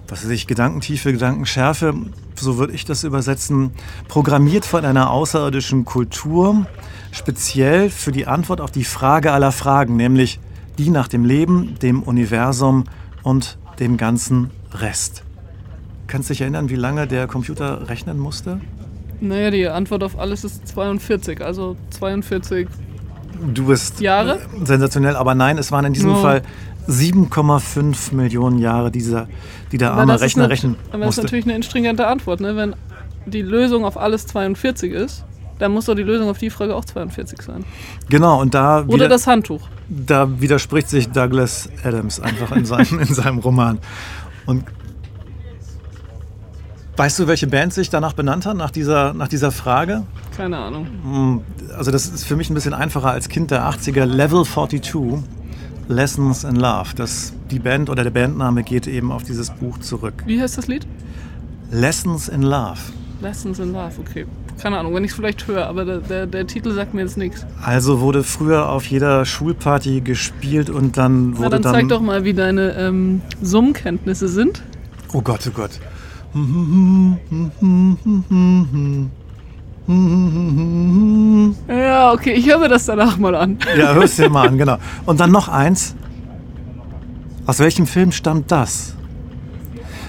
was 0.09 0.25
weiß 0.25 0.31
ich, 0.31 0.47
Gedankentiefe, 0.47 1.13
Gedankenschärfe, 1.13 1.95
so 2.35 2.59
würde 2.59 2.73
ich 2.73 2.85
das 2.85 3.05
übersetzen, 3.05 3.71
programmiert 4.09 4.65
von 4.65 4.85
einer 4.85 5.11
außerirdischen 5.11 5.85
Kultur, 5.85 6.67
speziell 7.13 7.91
für 7.91 8.11
die 8.11 8.27
Antwort 8.27 8.61
auf 8.61 8.71
die 8.71 8.85
Frage 8.85 9.33
aller 9.33 9.53
Fragen, 9.53 9.97
nämlich 9.97 10.41
die 10.79 10.91
nach 10.91 11.09
dem 11.09 11.25
Leben, 11.25 11.79
dem 11.81 12.03
Universum 12.03 12.85
und 13.23 13.59
dem 13.79 13.97
ganzen 13.97 14.51
Rest. 14.73 15.23
Kannst 16.07 16.29
du 16.29 16.33
dich 16.33 16.41
erinnern, 16.41 16.71
wie 16.71 16.77
lange 16.77 17.07
der 17.07 17.27
Computer 17.27 17.89
rechnen 17.89 18.19
musste? 18.19 18.61
Naja, 19.23 19.51
die 19.51 19.69
Antwort 19.69 20.03
auf 20.03 20.19
alles 20.19 20.43
ist 20.45 20.67
42. 20.69 21.41
Also 21.45 21.77
42 21.91 22.67
Du 23.55 23.67
bist 23.67 24.01
Jahre? 24.01 24.41
sensationell, 24.65 25.17
aber 25.17 25.35
nein, 25.35 25.59
es 25.59 25.71
waren 25.73 25.85
in 25.85 25.93
diesem 25.93 26.13
Oh. 26.15 26.21
Fall 26.23 26.43
7,5 26.89 28.13
Millionen 28.15 28.59
Jahre, 28.59 28.91
dieser, 28.91 29.29
die 29.71 29.79
der 29.79 29.93
arme 29.93 30.21
Rechner 30.21 30.43
nat- 30.45 30.51
rechnen 30.51 30.77
Aber 30.91 30.91
das 30.91 30.93
ist 31.01 31.07
musste. 31.07 31.23
natürlich 31.23 31.45
eine 31.45 31.55
instringente 31.57 32.07
Antwort. 32.07 32.41
Ne? 32.41 32.57
Wenn 32.57 32.75
die 33.27 33.43
Lösung 33.43 33.85
auf 33.85 33.97
alles 33.97 34.27
42 34.27 34.93
ist, 34.93 35.25
dann 35.59 35.73
muss 35.73 35.85
doch 35.87 35.95
die 35.95 36.03
Lösung 36.03 36.29
auf 36.29 36.39
die 36.39 36.51
Frage 36.51 36.75
auch 36.75 36.85
42 36.85 37.41
sein. 37.43 37.65
Genau, 38.09 38.41
und 38.41 38.55
da, 38.55 38.85
Oder 38.89 39.09
das 39.09 39.27
Handtuch. 39.29 39.69
da 39.89 40.41
widerspricht 40.41 40.89
sich 40.89 41.09
Douglas 41.11 41.69
Adams 41.85 42.19
einfach 42.19 42.51
in 42.57 42.65
seinem, 42.65 42.99
in 42.99 43.15
seinem 43.15 43.39
Roman. 43.39 43.79
Und 44.47 44.65
weißt 46.97 47.19
du, 47.19 47.27
welche 47.27 47.47
Band 47.47 47.73
sich 47.73 47.91
danach 47.91 48.13
benannt 48.13 48.47
hat, 48.47 48.57
nach 48.57 48.71
dieser, 48.71 49.15
nach 49.15 49.29
dieser 49.29 49.51
Frage? 49.51 50.03
Keine 50.37 50.59
Ahnung. 50.59 51.43
Also 51.77 51.91
das 51.91 52.07
ist 52.07 52.25
für 52.25 52.37
mich 52.37 52.51
ein 52.51 52.55
bisschen 52.55 52.75
einfacher 52.75 53.11
als 53.11 53.29
Kind 53.29 53.51
der 53.51 53.69
80er. 53.69 54.05
Level 54.05 54.45
42, 54.45 55.23
Lessons 55.89 56.45
in 56.45 56.57
Love. 56.57 56.91
Das, 56.97 57.33
die 57.51 57.59
Band 57.59 57.91
oder 57.91 58.05
der 58.05 58.11
Bandname 58.11 58.63
geht 58.63 58.87
eben 58.87 59.13
auf 59.13 59.23
dieses 59.23 59.51
Buch 59.51 59.79
zurück. 59.79 60.15
Wie 60.27 60.41
heißt 60.41 60.59
das 60.59 60.67
Lied? 60.67 60.87
Lessons 61.71 62.29
in 62.29 62.43
Love. 62.43 62.79
Lessons 63.21 63.59
in 63.59 63.73
Love, 63.73 63.93
okay. 64.01 64.27
Keine 64.61 64.79
Ahnung, 64.79 64.95
wenn 64.95 65.03
ich 65.05 65.11
es 65.11 65.17
vielleicht 65.17 65.47
höre, 65.49 65.67
aber 65.67 65.85
der, 65.85 65.99
der, 65.99 66.27
der 66.27 66.47
Titel 66.47 66.73
sagt 66.73 66.95
mir 66.95 67.01
jetzt 67.01 67.17
nichts. 67.17 67.47
Also 67.63 68.01
wurde 68.01 68.23
früher 68.23 68.69
auf 68.69 68.87
jeder 68.87 69.25
Schulparty 69.25 70.03
gespielt 70.03 70.71
und 70.71 70.97
dann 70.97 71.31
Na, 71.31 71.39
wurde 71.39 71.51
dann 71.51 71.63
dann. 71.63 71.73
zeig 71.75 71.89
doch 71.89 72.01
mal, 72.01 72.25
wie 72.25 72.35
deine 72.35 72.73
ähm, 72.77 73.23
Summkenntnisse 73.41 74.29
sind. 74.29 74.63
Oh 75.13 75.23
Gott, 75.23 75.41
oh 75.49 75.53
Gott. 75.53 75.71
Ja, 81.69 82.13
okay, 82.13 82.33
ich 82.33 82.49
höre 82.49 82.59
mir 82.59 82.69
das 82.69 82.87
danach 82.87 83.19
mal 83.19 83.35
an. 83.35 83.59
Ja, 83.77 83.93
hörst 83.95 84.19
dir 84.19 84.31
mal 84.31 84.49
an, 84.49 84.57
genau. 84.57 84.79
Und 85.05 85.21
dann 85.21 85.31
noch 85.31 85.49
eins. 85.49 85.95
Aus 87.45 87.59
welchem 87.59 87.87
Film 87.87 88.13
stammt 88.13 88.51
das? 88.51 88.95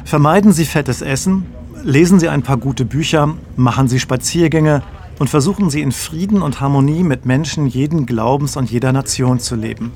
Vermeiden 0.06 0.53
Sie 0.53 0.65
fettes 0.65 1.01
Essen, 1.01 1.46
lesen 1.84 2.20
Sie 2.20 2.30
ein 2.30 2.44
paar 2.44 2.58
gute 2.58 2.86
Bücher, 2.86 3.34
machen 3.56 3.88
Sie 3.88 4.00
Spaziergänge 4.00 4.84
und 5.20 5.30
versuchen 5.30 5.70
Sie 5.70 5.82
in 5.82 5.92
Frieden 5.92 6.42
und 6.42 6.62
Harmonie 6.62 7.03
mit 7.03 7.25
Menschen 7.25 7.68
jeden 7.68 8.06
Glaubens 8.06 8.56
und 8.56 8.70
jeder 8.72 8.94
Nation 8.94 9.39
zu 9.39 9.56
leben. 9.56 9.92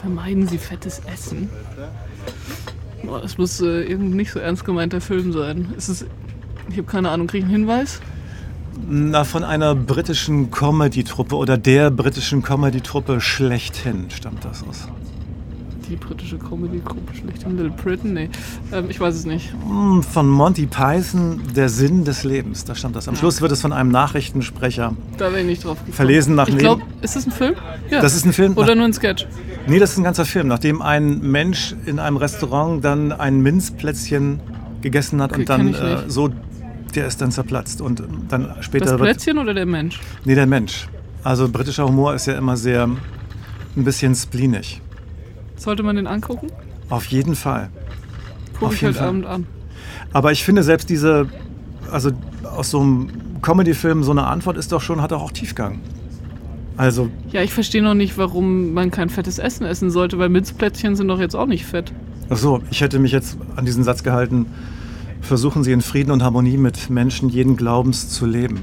Vermeiden 0.00 0.46
Sie 0.46 0.58
fettes 0.58 1.02
Essen. 1.12 1.50
Boah, 3.08 3.22
das 3.22 3.38
muss 3.38 3.60
äh, 3.62 3.84
irgendwie 3.84 4.16
nicht 4.16 4.32
so 4.32 4.38
ernst 4.38 4.66
gemeinter 4.66 5.00
Film 5.00 5.32
sein. 5.32 5.72
Ist 5.76 5.88
es, 5.88 6.04
ich 6.68 6.76
habe 6.76 6.86
keine 6.86 7.08
Ahnung, 7.08 7.26
kriege 7.26 7.38
ich 7.38 7.44
einen 7.44 7.64
Hinweis? 7.64 8.00
Na, 8.86 9.24
von 9.24 9.44
einer 9.44 9.74
britischen 9.74 10.50
Comedy-Truppe 10.50 11.34
oder 11.34 11.56
der 11.56 11.90
britischen 11.90 12.42
Comedy-Truppe 12.42 13.22
schlechthin 13.22 14.10
stammt 14.10 14.44
das 14.44 14.62
aus. 14.62 14.88
Die 15.88 15.96
britische 15.96 16.38
Comedy-Gruppe 16.38 17.14
schlecht. 17.14 17.46
Little 17.48 17.70
Britain? 17.70 18.12
Nee, 18.14 18.30
ähm, 18.72 18.86
ich 18.90 19.00
weiß 19.00 19.14
es 19.14 19.24
nicht. 19.26 19.52
Hm, 19.66 20.02
Von 20.02 20.28
Monty 20.28 20.66
Python, 20.66 21.40
Der 21.56 21.68
Sinn 21.68 22.04
des 22.04 22.24
Lebens. 22.24 22.64
Da 22.64 22.74
stand 22.74 22.94
das. 22.96 23.08
Am 23.08 23.16
Schluss 23.16 23.40
wird 23.40 23.52
es 23.52 23.60
von 23.62 23.72
einem 23.72 23.90
Nachrichtensprecher 23.90 24.94
Da 25.16 25.30
wäre 25.30 25.40
ich 25.40 25.46
nicht 25.46 25.64
drauf 25.64 25.78
gekommen. 25.78 25.94
verlesen 25.94 26.34
nach 26.34 26.48
Ich 26.48 26.58
glaube, 26.58 26.82
ist 27.02 27.16
das 27.16 27.26
ein 27.26 27.32
Film? 27.32 27.54
Ja. 27.90 28.00
Das 28.00 28.14
ist 28.14 28.24
ein 28.26 28.32
Film. 28.32 28.56
Oder 28.56 28.74
nur 28.74 28.84
ein 28.84 28.92
Sketch? 28.92 29.26
Nee, 29.66 29.78
das 29.78 29.92
ist 29.92 29.98
ein 29.98 30.04
ganzer 30.04 30.24
Film, 30.24 30.48
nachdem 30.48 30.82
ein 30.82 31.20
Mensch 31.20 31.74
in 31.86 31.98
einem 31.98 32.16
Restaurant 32.16 32.84
dann 32.84 33.12
ein 33.12 33.40
Minzplätzchen 33.40 34.40
gegessen 34.80 35.20
hat 35.20 35.32
Okay, 35.32 35.40
und 35.40 35.48
dann 35.48 35.74
äh, 35.74 35.98
so, 36.08 36.30
der 36.94 37.06
ist 37.06 37.20
dann 37.20 37.32
zerplatzt 37.32 37.80
und 37.80 38.02
dann 38.28 38.54
später 38.60 38.84
Das 38.84 38.92
wird, 38.92 39.02
Plätzchen 39.02 39.38
oder 39.38 39.52
der 39.54 39.66
Mensch? 39.66 40.00
nee, 40.24 40.34
der 40.34 40.46
Mensch. 40.46 40.88
Also 41.24 41.48
britischer 41.48 41.86
Humor 41.86 42.14
ist 42.14 42.26
ja 42.26 42.34
immer 42.38 42.56
sehr 42.56 42.84
ein 42.84 43.84
bisschen 43.84 44.14
spleenig. 44.14 44.80
Sollte 45.58 45.82
man 45.82 45.96
den 45.96 46.06
angucken? 46.06 46.48
Auf 46.88 47.06
jeden 47.06 47.34
Fall. 47.34 47.68
Gucke 48.54 48.66
Auf 48.66 48.74
ich 48.74 48.80
jeden 48.80 48.94
heute 48.94 48.98
Fall. 49.00 49.08
Abend 49.08 49.26
an. 49.26 49.46
Aber 50.12 50.32
ich 50.32 50.44
finde 50.44 50.62
selbst 50.62 50.88
diese, 50.88 51.26
also 51.90 52.10
aus 52.56 52.70
so 52.70 52.80
einem 52.80 53.08
Comedy-Film 53.42 54.02
so 54.02 54.10
eine 54.10 54.26
Antwort 54.26 54.56
ist 54.56 54.72
doch 54.72 54.80
schon, 54.80 55.02
hat 55.02 55.12
doch 55.12 55.22
auch 55.22 55.32
Tiefgang. 55.32 55.80
Also, 56.76 57.10
Ja, 57.32 57.42
ich 57.42 57.52
verstehe 57.52 57.82
noch 57.82 57.94
nicht, 57.94 58.16
warum 58.18 58.72
man 58.72 58.90
kein 58.90 59.08
fettes 59.10 59.38
Essen 59.38 59.66
essen 59.66 59.90
sollte, 59.90 60.18
weil 60.18 60.28
Minzplätzchen 60.28 60.94
sind 60.96 61.08
doch 61.08 61.18
jetzt 61.18 61.34
auch 61.34 61.46
nicht 61.46 61.66
fett. 61.66 61.92
ach 62.30 62.36
so, 62.36 62.62
ich 62.70 62.80
hätte 62.80 62.98
mich 63.00 63.10
jetzt 63.12 63.36
an 63.56 63.64
diesen 63.64 63.82
Satz 63.84 64.02
gehalten, 64.04 64.46
versuchen 65.20 65.64
Sie 65.64 65.72
in 65.72 65.80
Frieden 65.80 66.12
und 66.12 66.22
Harmonie 66.22 66.56
mit 66.56 66.88
Menschen 66.88 67.28
jeden 67.28 67.56
Glaubens 67.56 68.08
zu 68.10 68.26
leben. 68.26 68.60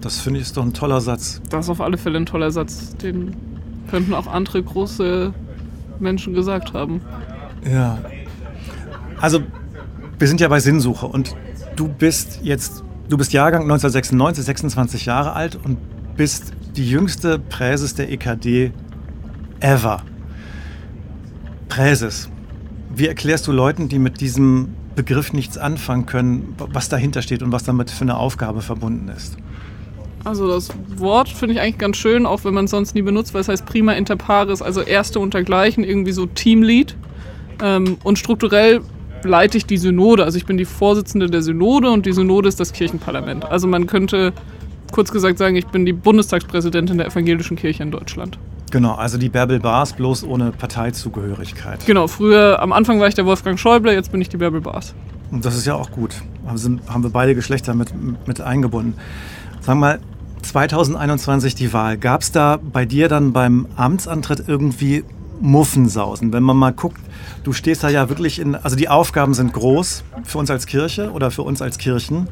Das 0.00 0.18
finde 0.18 0.40
ich 0.40 0.46
ist 0.46 0.56
doch 0.56 0.64
ein 0.64 0.72
toller 0.72 1.00
Satz. 1.00 1.40
Das 1.50 1.66
ist 1.66 1.70
auf 1.70 1.80
alle 1.80 1.96
Fälle 1.96 2.18
ein 2.18 2.26
toller 2.26 2.50
Satz. 2.50 2.96
Den 2.96 3.36
könnten 3.88 4.12
auch 4.14 4.26
andere 4.26 4.60
große 4.62 5.32
Menschen 6.02 6.34
gesagt 6.34 6.74
haben. 6.74 7.00
Ja. 7.70 7.98
Also, 9.20 9.42
wir 10.18 10.28
sind 10.28 10.40
ja 10.40 10.48
bei 10.48 10.60
Sinnsuche 10.60 11.06
und 11.06 11.34
du 11.76 11.88
bist 11.88 12.40
jetzt, 12.42 12.84
du 13.08 13.16
bist 13.16 13.32
Jahrgang 13.32 13.62
1996, 13.62 14.44
26 14.44 15.06
Jahre 15.06 15.32
alt 15.32 15.58
und 15.62 15.78
bist 16.16 16.52
die 16.76 16.88
jüngste 16.88 17.38
Präses 17.38 17.94
der 17.94 18.10
EKD 18.10 18.72
ever. 19.60 20.02
Präses. 21.68 22.28
Wie 22.94 23.08
erklärst 23.08 23.46
du 23.46 23.52
Leuten, 23.52 23.88
die 23.88 23.98
mit 23.98 24.20
diesem 24.20 24.74
Begriff 24.94 25.32
nichts 25.32 25.56
anfangen 25.56 26.04
können, 26.04 26.54
was 26.58 26.88
dahinter 26.88 27.22
steht 27.22 27.42
und 27.42 27.52
was 27.52 27.62
damit 27.62 27.90
für 27.90 28.02
eine 28.02 28.16
Aufgabe 28.16 28.60
verbunden 28.60 29.08
ist? 29.08 29.38
Also 30.24 30.48
das 30.48 30.68
Wort 30.96 31.28
finde 31.28 31.54
ich 31.54 31.60
eigentlich 31.60 31.78
ganz 31.78 31.96
schön, 31.96 32.26
auch 32.26 32.44
wenn 32.44 32.54
man 32.54 32.66
es 32.66 32.70
sonst 32.70 32.94
nie 32.94 33.02
benutzt, 33.02 33.34
weil 33.34 33.40
es 33.40 33.48
heißt 33.48 33.66
prima 33.66 33.92
inter 33.92 34.16
pares, 34.16 34.62
also 34.62 34.80
Erste 34.80 35.18
untergleichen, 35.18 35.82
irgendwie 35.82 36.12
so 36.12 36.26
Teamlead. 36.26 36.96
Ähm, 37.60 37.96
und 38.04 38.18
strukturell 38.18 38.80
leite 39.24 39.58
ich 39.58 39.66
die 39.66 39.78
Synode, 39.78 40.24
also 40.24 40.36
ich 40.36 40.46
bin 40.46 40.56
die 40.56 40.64
Vorsitzende 40.64 41.28
der 41.28 41.42
Synode 41.42 41.90
und 41.90 42.06
die 42.06 42.12
Synode 42.12 42.48
ist 42.48 42.60
das 42.60 42.72
Kirchenparlament. 42.72 43.44
Also 43.44 43.66
man 43.66 43.86
könnte 43.86 44.32
kurz 44.92 45.10
gesagt 45.10 45.38
sagen, 45.38 45.56
ich 45.56 45.66
bin 45.66 45.86
die 45.86 45.92
Bundestagspräsidentin 45.92 46.98
der 46.98 47.06
evangelischen 47.06 47.56
Kirche 47.56 47.82
in 47.82 47.90
Deutschland. 47.90 48.38
Genau, 48.70 48.94
also 48.94 49.18
die 49.18 49.28
Bärbel 49.28 49.60
Bars 49.60 49.92
bloß 49.92 50.24
ohne 50.24 50.52
Parteizugehörigkeit. 50.52 51.84
Genau, 51.84 52.06
früher, 52.06 52.60
am 52.60 52.72
Anfang 52.72 53.00
war 53.00 53.08
ich 53.08 53.14
der 53.14 53.26
Wolfgang 53.26 53.58
Schäuble, 53.58 53.92
jetzt 53.92 54.12
bin 54.12 54.20
ich 54.20 54.28
die 54.28 54.38
Bärbel 54.38 54.60
Bars. 54.60 54.94
Und 55.30 55.44
das 55.44 55.56
ist 55.56 55.66
ja 55.66 55.74
auch 55.74 55.90
gut. 55.90 56.14
Haben, 56.46 56.58
sind, 56.58 56.80
haben 56.88 57.02
wir 57.02 57.10
beide 57.10 57.34
Geschlechter 57.34 57.74
mit, 57.74 57.88
mit 58.26 58.40
eingebunden. 58.40 58.94
Sag 59.60 59.76
mal, 59.76 60.00
2021 60.42 61.54
die 61.54 61.72
Wahl. 61.72 61.96
Gab 61.98 62.22
es 62.22 62.32
da 62.32 62.58
bei 62.62 62.84
dir 62.84 63.08
dann 63.08 63.32
beim 63.32 63.66
Amtsantritt 63.76 64.44
irgendwie 64.46 65.04
Muffensausen? 65.40 66.32
Wenn 66.32 66.42
man 66.42 66.56
mal 66.56 66.72
guckt, 66.72 67.00
du 67.44 67.52
stehst 67.52 67.84
da 67.84 67.88
ja 67.88 68.08
wirklich 68.08 68.38
in, 68.38 68.54
also 68.54 68.76
die 68.76 68.88
Aufgaben 68.88 69.34
sind 69.34 69.52
groß 69.52 70.04
für 70.24 70.38
uns 70.38 70.50
als 70.50 70.66
Kirche 70.66 71.10
oder 71.12 71.30
für 71.30 71.42
uns 71.42 71.62
als 71.62 71.78
Kirchen. 71.78 72.28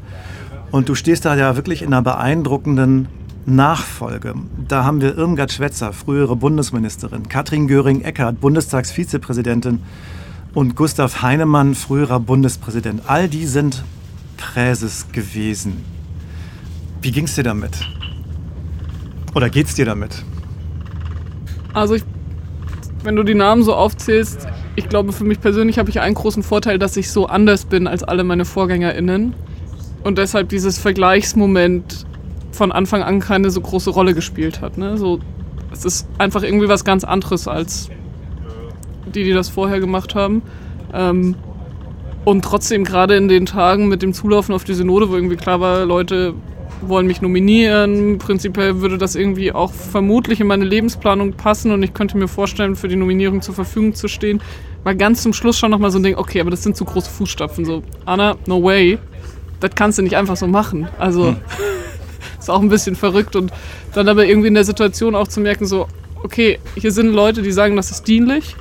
Und 0.71 0.89
du 0.89 0.95
stehst 0.95 1.25
da 1.25 1.35
ja 1.35 1.55
wirklich 1.55 1.81
in 1.81 1.87
einer 1.87 2.01
beeindruckenden 2.01 3.07
Nachfolge. 3.45 4.35
Da 4.67 4.83
haben 4.83 5.01
wir 5.01 5.17
Irmgard 5.17 5.51
Schwetzer, 5.51 5.93
frühere 5.93 6.35
Bundesministerin, 6.35 7.27
Katrin 7.27 7.67
Göring-Eckardt, 7.67 8.39
Bundestagsvizepräsidentin 8.39 9.81
und 10.53 10.75
Gustav 10.75 11.21
Heinemann, 11.21 11.75
früherer 11.75 12.19
Bundespräsident. 12.19 13.03
All 13.07 13.27
die 13.27 13.45
sind 13.45 13.83
Präses 14.37 15.11
gewesen. 15.11 15.83
Wie 17.01 17.11
ging's 17.11 17.35
dir 17.35 17.43
damit? 17.43 17.79
Oder 19.33 19.49
geht's 19.49 19.75
dir 19.75 19.85
damit? 19.85 20.23
Also 21.73 21.95
ich, 21.95 22.03
wenn 23.03 23.15
du 23.15 23.23
die 23.23 23.35
Namen 23.35 23.63
so 23.63 23.73
aufzählst, 23.73 24.47
ich 24.75 24.89
glaube 24.89 25.13
für 25.13 25.23
mich 25.23 25.39
persönlich 25.39 25.79
habe 25.79 25.89
ich 25.89 25.99
einen 25.99 26.15
großen 26.15 26.43
Vorteil, 26.43 26.79
dass 26.79 26.97
ich 26.97 27.11
so 27.11 27.27
anders 27.27 27.65
bin 27.65 27.87
als 27.87 28.03
alle 28.03 28.23
meine 28.23 28.45
VorgängerInnen. 28.45 29.33
Und 30.03 30.17
deshalb 30.17 30.49
dieses 30.49 30.79
Vergleichsmoment 30.79 32.05
von 32.51 32.71
Anfang 32.71 33.03
an 33.03 33.19
keine 33.19 33.51
so 33.51 33.61
große 33.61 33.89
Rolle 33.91 34.13
gespielt 34.13 34.61
hat. 34.61 34.77
Ne? 34.77 34.97
So, 34.97 35.19
es 35.71 35.85
ist 35.85 36.07
einfach 36.17 36.43
irgendwie 36.43 36.67
was 36.67 36.83
ganz 36.83 37.03
anderes 37.03 37.47
als 37.47 37.89
die, 39.13 39.23
die 39.23 39.33
das 39.33 39.49
vorher 39.49 39.79
gemacht 39.79 40.15
haben. 40.15 40.41
Ähm, 40.93 41.35
und 42.23 42.43
trotzdem 42.43 42.83
gerade 42.83 43.15
in 43.15 43.27
den 43.27 43.45
Tagen 43.45 43.87
mit 43.87 44.01
dem 44.01 44.13
Zulaufen 44.13 44.53
auf 44.53 44.63
die 44.63 44.73
Synode, 44.73 45.09
wo 45.09 45.15
irgendwie 45.15 45.37
klar 45.37 45.59
war, 45.59 45.85
Leute 45.85 46.35
wollen 46.87 47.07
mich 47.07 47.21
nominieren. 47.21 48.17
Prinzipiell 48.17 48.81
würde 48.81 48.97
das 48.97 49.15
irgendwie 49.15 49.51
auch 49.51 49.71
vermutlich 49.71 50.39
in 50.39 50.47
meine 50.47 50.65
Lebensplanung 50.65 51.33
passen 51.33 51.71
und 51.71 51.83
ich 51.83 51.93
könnte 51.93 52.17
mir 52.17 52.27
vorstellen, 52.27 52.75
für 52.75 52.87
die 52.87 52.95
Nominierung 52.95 53.41
zur 53.41 53.55
Verfügung 53.55 53.93
zu 53.93 54.07
stehen. 54.07 54.41
War 54.83 54.95
ganz 54.95 55.21
zum 55.21 55.33
Schluss 55.33 55.59
schon 55.59 55.71
nochmal 55.71 55.91
so 55.91 55.99
ein 55.99 56.03
Ding, 56.03 56.15
okay, 56.15 56.41
aber 56.41 56.51
das 56.51 56.63
sind 56.63 56.75
zu 56.75 56.85
große 56.85 57.09
Fußstapfen. 57.09 57.65
So, 57.65 57.83
Anna, 58.05 58.35
no 58.47 58.63
way. 58.63 58.97
Das 59.59 59.71
kannst 59.75 59.99
du 59.99 60.01
nicht 60.01 60.17
einfach 60.17 60.37
so 60.37 60.47
machen. 60.47 60.87
Also, 60.97 61.35
ist 62.39 62.49
auch 62.49 62.61
ein 62.61 62.69
bisschen 62.69 62.95
verrückt 62.95 63.35
und 63.35 63.51
dann 63.93 64.09
aber 64.09 64.25
irgendwie 64.25 64.47
in 64.47 64.55
der 64.55 64.65
Situation 64.65 65.15
auch 65.15 65.27
zu 65.27 65.39
merken, 65.39 65.65
so, 65.65 65.87
okay, 66.23 66.59
hier 66.75 66.91
sind 66.91 67.13
Leute, 67.13 67.41
die 67.41 67.51
sagen, 67.51 67.75
das 67.75 67.91
ist 67.91 68.07
dienlich. 68.07 68.55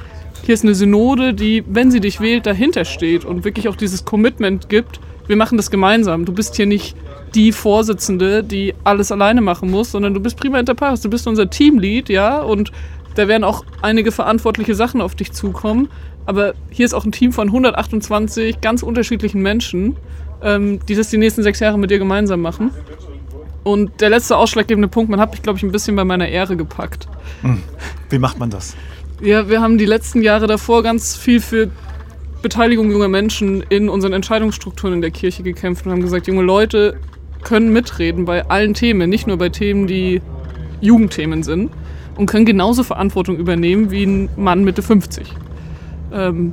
Hier 0.44 0.54
ist 0.54 0.64
eine 0.64 0.74
Synode, 0.74 1.34
die, 1.34 1.64
wenn 1.68 1.90
sie 1.90 2.00
dich 2.00 2.20
wählt, 2.20 2.46
dahinter 2.46 2.84
steht 2.84 3.24
und 3.24 3.44
wirklich 3.44 3.68
auch 3.68 3.76
dieses 3.76 4.04
Commitment 4.04 4.68
gibt. 4.68 5.00
Wir 5.30 5.36
machen 5.36 5.56
das 5.56 5.70
gemeinsam. 5.70 6.24
Du 6.24 6.32
bist 6.32 6.56
hier 6.56 6.66
nicht 6.66 6.96
die 7.36 7.52
Vorsitzende, 7.52 8.42
die 8.42 8.74
alles 8.82 9.12
alleine 9.12 9.40
machen 9.40 9.70
muss, 9.70 9.92
sondern 9.92 10.12
du 10.12 10.18
bist 10.18 10.36
prima 10.36 10.58
inter 10.58 10.74
pares. 10.74 11.02
Du 11.02 11.08
bist 11.08 11.28
unser 11.28 11.48
Teamlead, 11.48 12.08
ja, 12.08 12.40
und 12.40 12.72
da 13.14 13.28
werden 13.28 13.44
auch 13.44 13.64
einige 13.80 14.10
verantwortliche 14.10 14.74
Sachen 14.74 15.00
auf 15.00 15.14
dich 15.14 15.30
zukommen. 15.30 15.88
Aber 16.26 16.54
hier 16.70 16.84
ist 16.84 16.94
auch 16.94 17.04
ein 17.04 17.12
Team 17.12 17.30
von 17.30 17.46
128 17.46 18.60
ganz 18.60 18.82
unterschiedlichen 18.82 19.40
Menschen, 19.40 19.96
ähm, 20.42 20.80
die 20.88 20.96
das 20.96 21.10
die 21.10 21.18
nächsten 21.18 21.44
sechs 21.44 21.60
Jahre 21.60 21.78
mit 21.78 21.92
dir 21.92 22.00
gemeinsam 22.00 22.40
machen. 22.40 22.72
Und 23.62 24.00
der 24.00 24.10
letzte 24.10 24.36
ausschlaggebende 24.36 24.88
Punkt, 24.88 25.12
man 25.12 25.20
hat 25.20 25.30
mich, 25.30 25.42
glaube 25.42 25.58
ich, 25.58 25.62
ein 25.62 25.70
bisschen 25.70 25.94
bei 25.94 26.04
meiner 26.04 26.26
Ehre 26.26 26.56
gepackt. 26.56 27.06
Wie 28.08 28.18
macht 28.18 28.40
man 28.40 28.50
das? 28.50 28.74
Ja, 29.22 29.48
wir 29.48 29.60
haben 29.60 29.78
die 29.78 29.86
letzten 29.86 30.22
Jahre 30.22 30.48
davor 30.48 30.82
ganz 30.82 31.16
viel 31.16 31.40
für 31.40 31.70
Beteiligung 32.42 32.90
junger 32.90 33.08
Menschen 33.08 33.62
in 33.68 33.88
unseren 33.88 34.12
Entscheidungsstrukturen 34.12 34.94
in 34.94 35.00
der 35.00 35.10
Kirche 35.10 35.42
gekämpft 35.42 35.86
und 35.86 35.92
haben 35.92 36.02
gesagt, 36.02 36.26
junge 36.26 36.42
Leute 36.42 36.98
können 37.42 37.72
mitreden 37.72 38.24
bei 38.24 38.46
allen 38.48 38.74
Themen, 38.74 39.08
nicht 39.10 39.26
nur 39.26 39.36
bei 39.36 39.48
Themen, 39.48 39.86
die 39.86 40.22
Jugendthemen 40.80 41.42
sind 41.42 41.70
und 42.16 42.26
können 42.26 42.44
genauso 42.44 42.82
Verantwortung 42.82 43.36
übernehmen 43.36 43.90
wie 43.90 44.04
ein 44.04 44.28
Mann 44.36 44.64
Mitte 44.64 44.82
50. 44.82 45.34
Ähm, 46.12 46.52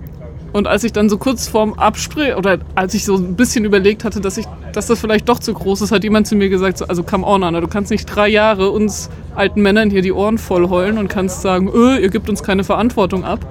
und 0.53 0.67
als 0.67 0.83
ich 0.83 0.93
dann 0.93 1.09
so 1.09 1.17
kurz 1.17 1.47
vorm 1.47 1.73
Absprich 1.73 2.35
oder 2.35 2.59
als 2.73 2.93
ich 2.93 3.05
so 3.05 3.15
ein 3.15 3.35
bisschen 3.35 3.65
überlegt 3.65 4.03
hatte, 4.03 4.21
dass, 4.21 4.37
ich, 4.37 4.45
dass 4.73 4.87
das 4.87 4.99
vielleicht 4.99 5.27
doch 5.29 5.39
zu 5.39 5.53
groß 5.53 5.81
ist, 5.81 5.91
hat 5.91 6.03
jemand 6.03 6.25
zu 6.27 6.35
mir 6.35 6.49
gesagt, 6.49 6.77
so, 6.79 6.85
also 6.85 7.03
come 7.03 7.25
on, 7.25 7.43
Anna, 7.43 7.61
du 7.61 7.67
kannst 7.67 7.91
nicht 7.91 8.05
drei 8.05 8.27
Jahre 8.27 8.71
uns 8.71 9.09
alten 9.35 9.61
Männern 9.61 9.89
hier 9.89 10.01
die 10.01 10.11
Ohren 10.11 10.37
voll 10.37 10.69
heulen 10.69 10.97
und 10.97 11.09
kannst 11.09 11.41
sagen, 11.41 11.69
öh, 11.73 11.99
ihr 11.99 12.09
gebt 12.09 12.29
uns 12.29 12.43
keine 12.43 12.63
Verantwortung 12.63 13.23
ab. 13.23 13.45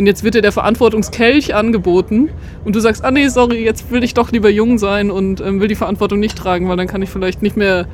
Und 0.00 0.06
jetzt 0.06 0.24
wird 0.24 0.34
dir 0.34 0.40
der 0.40 0.50
Verantwortungskelch 0.50 1.54
angeboten 1.54 2.30
und 2.64 2.74
du 2.74 2.80
sagst, 2.80 3.04
ah 3.04 3.10
nee, 3.10 3.28
sorry, 3.28 3.62
jetzt 3.62 3.90
will 3.90 4.02
ich 4.02 4.14
doch 4.14 4.32
lieber 4.32 4.48
jung 4.48 4.78
sein 4.78 5.10
und 5.10 5.42
ähm, 5.42 5.60
will 5.60 5.68
die 5.68 5.74
Verantwortung 5.74 6.20
nicht 6.20 6.38
tragen, 6.38 6.70
weil 6.70 6.78
dann 6.78 6.86
kann 6.86 7.02
ich 7.02 7.10
vielleicht 7.10 7.42
nicht 7.42 7.54
mehr 7.54 7.86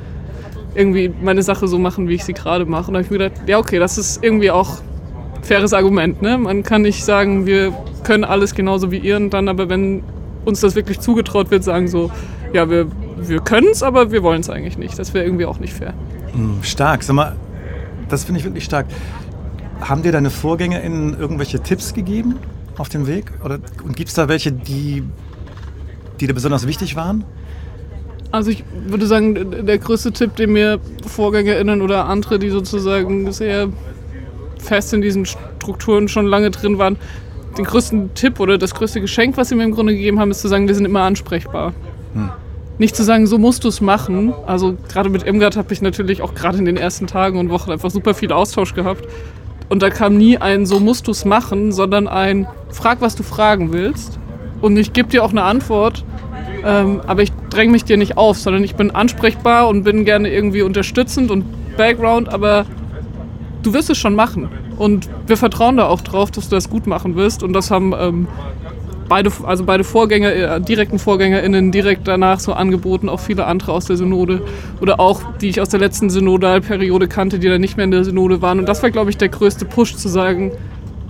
irgendwie 0.73 1.11
meine 1.21 1.43
Sache 1.43 1.67
so 1.67 1.77
machen, 1.77 2.07
wie 2.07 2.13
ich 2.13 2.23
sie 2.23 2.31
gerade 2.31 2.65
mache. 2.65 2.87
Und 2.87 2.93
da 2.93 2.99
habe 2.99 3.03
ich 3.03 3.11
mir 3.11 3.17
gedacht, 3.17 3.49
ja 3.49 3.57
okay, 3.57 3.77
das 3.77 3.97
ist 3.97 4.23
irgendwie 4.23 4.51
auch 4.51 4.77
ein 5.35 5.43
faires 5.43 5.73
Argument. 5.73 6.21
Ne? 6.21 6.37
Man 6.37 6.63
kann 6.63 6.83
nicht 6.83 7.03
sagen, 7.03 7.45
wir 7.45 7.73
können 8.05 8.23
alles 8.23 8.55
genauso 8.55 8.89
wie 8.89 8.99
ihr 8.99 9.17
und 9.17 9.31
dann 9.31 9.49
aber, 9.49 9.67
wenn 9.67 10.01
uns 10.45 10.61
das 10.61 10.75
wirklich 10.75 11.01
zugetraut 11.01 11.51
wird, 11.51 11.65
sagen 11.65 11.89
so, 11.89 12.09
ja, 12.53 12.69
wir, 12.69 12.87
wir 13.17 13.41
können 13.41 13.67
es, 13.73 13.83
aber 13.83 14.13
wir 14.13 14.23
wollen 14.23 14.39
es 14.39 14.49
eigentlich 14.49 14.77
nicht. 14.77 14.97
Das 14.97 15.13
wäre 15.13 15.25
irgendwie 15.25 15.45
auch 15.45 15.59
nicht 15.59 15.73
fair. 15.73 15.93
Hm, 16.31 16.59
Stark, 16.61 17.03
sag 17.03 17.17
mal, 17.17 17.35
das 18.07 18.23
finde 18.23 18.39
ich 18.39 18.45
wirklich 18.45 18.63
stark. 18.63 18.85
Haben 19.81 20.03
dir 20.03 20.11
deine 20.11 20.29
VorgängerInnen 20.29 21.19
irgendwelche 21.19 21.59
Tipps 21.59 21.93
gegeben 21.93 22.35
auf 22.77 22.89
dem 22.89 23.07
Weg? 23.07 23.31
Oder, 23.43 23.59
und 23.83 23.95
gibt 23.95 24.09
es 24.09 24.15
da 24.15 24.27
welche, 24.27 24.51
die, 24.51 25.03
die 26.19 26.27
dir 26.27 26.33
besonders 26.33 26.67
wichtig 26.67 26.95
waren? 26.95 27.23
Also 28.31 28.51
ich 28.51 28.63
würde 28.87 29.07
sagen, 29.07 29.65
der 29.65 29.77
größte 29.77 30.11
Tipp, 30.11 30.35
den 30.35 30.51
mir 30.51 30.79
VorgängerInnen 31.05 31.81
oder 31.81 32.05
andere, 32.05 32.39
die 32.39 32.49
sozusagen 32.49 33.31
sehr 33.31 33.69
fest 34.57 34.93
in 34.93 35.01
diesen 35.01 35.25
Strukturen 35.25 36.07
schon 36.07 36.25
lange 36.25 36.51
drin 36.51 36.77
waren, 36.77 36.97
den 37.57 37.65
größten 37.65 38.13
Tipp 38.13 38.39
oder 38.39 38.57
das 38.57 38.75
größte 38.75 38.99
Geschenk, 39.01 39.37
was 39.37 39.49
sie 39.49 39.55
mir 39.55 39.63
im 39.63 39.71
Grunde 39.71 39.93
gegeben 39.93 40.19
haben, 40.19 40.31
ist 40.31 40.41
zu 40.41 40.47
sagen, 40.47 40.67
wir 40.67 40.75
sind 40.75 40.85
immer 40.85 41.01
ansprechbar. 41.01 41.73
Nicht 42.77 42.95
zu 42.95 43.03
sagen, 43.03 43.25
so 43.25 43.37
musst 43.37 43.63
du 43.63 43.69
es 43.69 43.81
machen. 43.81 44.33
Also 44.45 44.77
gerade 44.89 45.09
mit 45.09 45.25
Irmgard 45.25 45.57
habe 45.57 45.73
ich 45.73 45.81
natürlich 45.81 46.21
auch 46.21 46.35
gerade 46.35 46.57
in 46.59 46.65
den 46.65 46.77
ersten 46.77 47.07
Tagen 47.07 47.39
und 47.39 47.49
Wochen 47.49 47.71
einfach 47.71 47.89
super 47.89 48.13
viel 48.13 48.31
Austausch 48.31 48.75
gehabt. 48.75 49.07
Und 49.69 49.81
da 49.81 49.89
kam 49.89 50.17
nie 50.17 50.37
ein, 50.37 50.65
so 50.65 50.79
musst 50.79 51.07
du 51.07 51.11
es 51.11 51.25
machen, 51.25 51.71
sondern 51.71 52.07
ein, 52.07 52.47
frag, 52.69 53.01
was 53.01 53.15
du 53.15 53.23
fragen 53.23 53.73
willst. 53.73 54.19
Und 54.61 54.77
ich 54.77 54.93
gebe 54.93 55.09
dir 55.09 55.23
auch 55.23 55.31
eine 55.31 55.43
Antwort, 55.43 56.03
ähm, 56.65 57.01
aber 57.05 57.21
ich 57.21 57.31
dränge 57.49 57.71
mich 57.71 57.83
dir 57.83 57.97
nicht 57.97 58.17
auf, 58.17 58.37
sondern 58.37 58.63
ich 58.63 58.75
bin 58.75 58.91
ansprechbar 58.91 59.67
und 59.67 59.83
bin 59.83 60.05
gerne 60.05 60.29
irgendwie 60.29 60.61
unterstützend 60.61 61.31
und 61.31 61.45
Background, 61.77 62.29
aber 62.29 62.65
du 63.61 63.73
wirst 63.73 63.89
es 63.89 63.97
schon 63.97 64.15
machen. 64.15 64.49
Und 64.77 65.09
wir 65.25 65.37
vertrauen 65.37 65.77
da 65.77 65.87
auch 65.87 66.01
drauf, 66.01 66.31
dass 66.31 66.49
du 66.49 66.55
das 66.55 66.69
gut 66.69 66.87
machen 66.87 67.15
wirst. 67.15 67.43
Und 67.43 67.53
das 67.53 67.71
haben 67.71 67.93
ähm, 67.97 68.27
beide, 69.09 69.31
also 69.43 69.63
beide 69.63 69.83
Vorgänger, 69.83 70.33
äh, 70.33 70.61
direkten 70.61 70.99
VorgängerInnen 70.99 71.71
direkt 71.71 72.07
danach 72.07 72.39
so 72.39 72.53
angeboten, 72.53 73.09
auch 73.09 73.19
viele 73.19 73.45
andere 73.45 73.71
aus 73.71 73.85
der 73.85 73.97
Synode 73.97 74.41
oder 74.81 74.99
auch, 74.99 75.21
die 75.41 75.49
ich 75.49 75.61
aus 75.61 75.69
der 75.69 75.79
letzten 75.79 76.09
Synodalperiode 76.09 77.07
kannte, 77.07 77.39
die 77.39 77.47
dann 77.47 77.61
nicht 77.61 77.77
mehr 77.77 77.85
in 77.85 77.91
der 77.91 78.03
Synode 78.03 78.41
waren. 78.41 78.59
Und 78.59 78.67
das 78.67 78.83
war, 78.83 78.91
glaube 78.91 79.09
ich, 79.09 79.17
der 79.17 79.29
größte 79.29 79.65
Push 79.65 79.95
zu 79.95 80.07
sagen, 80.07 80.51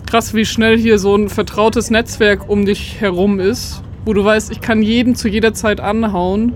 krass, 0.06 0.34
wie 0.34 0.46
schnell 0.46 0.78
hier 0.78 1.00
so 1.00 1.16
ein 1.16 1.30
vertrautes 1.30 1.90
Netzwerk 1.90 2.50
um 2.50 2.66
dich 2.66 3.02
herum 3.02 3.40
ist, 3.40 3.82
wo 4.06 4.14
du 4.14 4.24
weißt, 4.24 4.52
ich 4.52 4.62
kann 4.62 4.82
jeden 4.82 5.16
zu 5.16 5.28
jeder 5.28 5.54
Zeit 5.54 5.80
anhauen, 5.80 6.54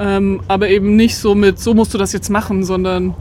ähm, 0.00 0.40
aber 0.48 0.68
eben 0.68 0.96
nicht 0.96 1.16
so 1.16 1.34
mit, 1.34 1.58
so 1.58 1.74
musst 1.74 1.94
du 1.94 1.98
das 1.98 2.12
jetzt 2.12 2.28
machen, 2.28 2.64
sondern 2.64 3.14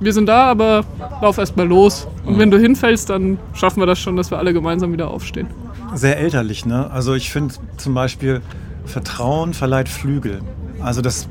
wir 0.00 0.12
sind 0.12 0.26
da, 0.26 0.44
aber 0.44 0.84
lauf 1.22 1.38
erst 1.38 1.56
mal 1.56 1.66
los. 1.66 2.06
Und 2.24 2.38
wenn 2.38 2.50
du 2.50 2.58
hinfällst, 2.58 3.10
dann 3.10 3.38
schaffen 3.54 3.80
wir 3.80 3.86
das 3.86 3.98
schon, 3.98 4.16
dass 4.16 4.30
wir 4.30 4.38
alle 4.38 4.52
gemeinsam 4.52 4.92
wieder 4.92 5.10
aufstehen. 5.10 5.48
Sehr 5.94 6.18
elterlich, 6.18 6.66
ne? 6.66 6.90
Also 6.90 7.14
ich 7.14 7.30
finde 7.30 7.54
zum 7.76 7.94
Beispiel, 7.94 8.42
Vertrauen 8.84 9.54
verleiht 9.54 9.88
Flügel. 9.88 10.40
Also 10.80 11.00
das 11.02 11.28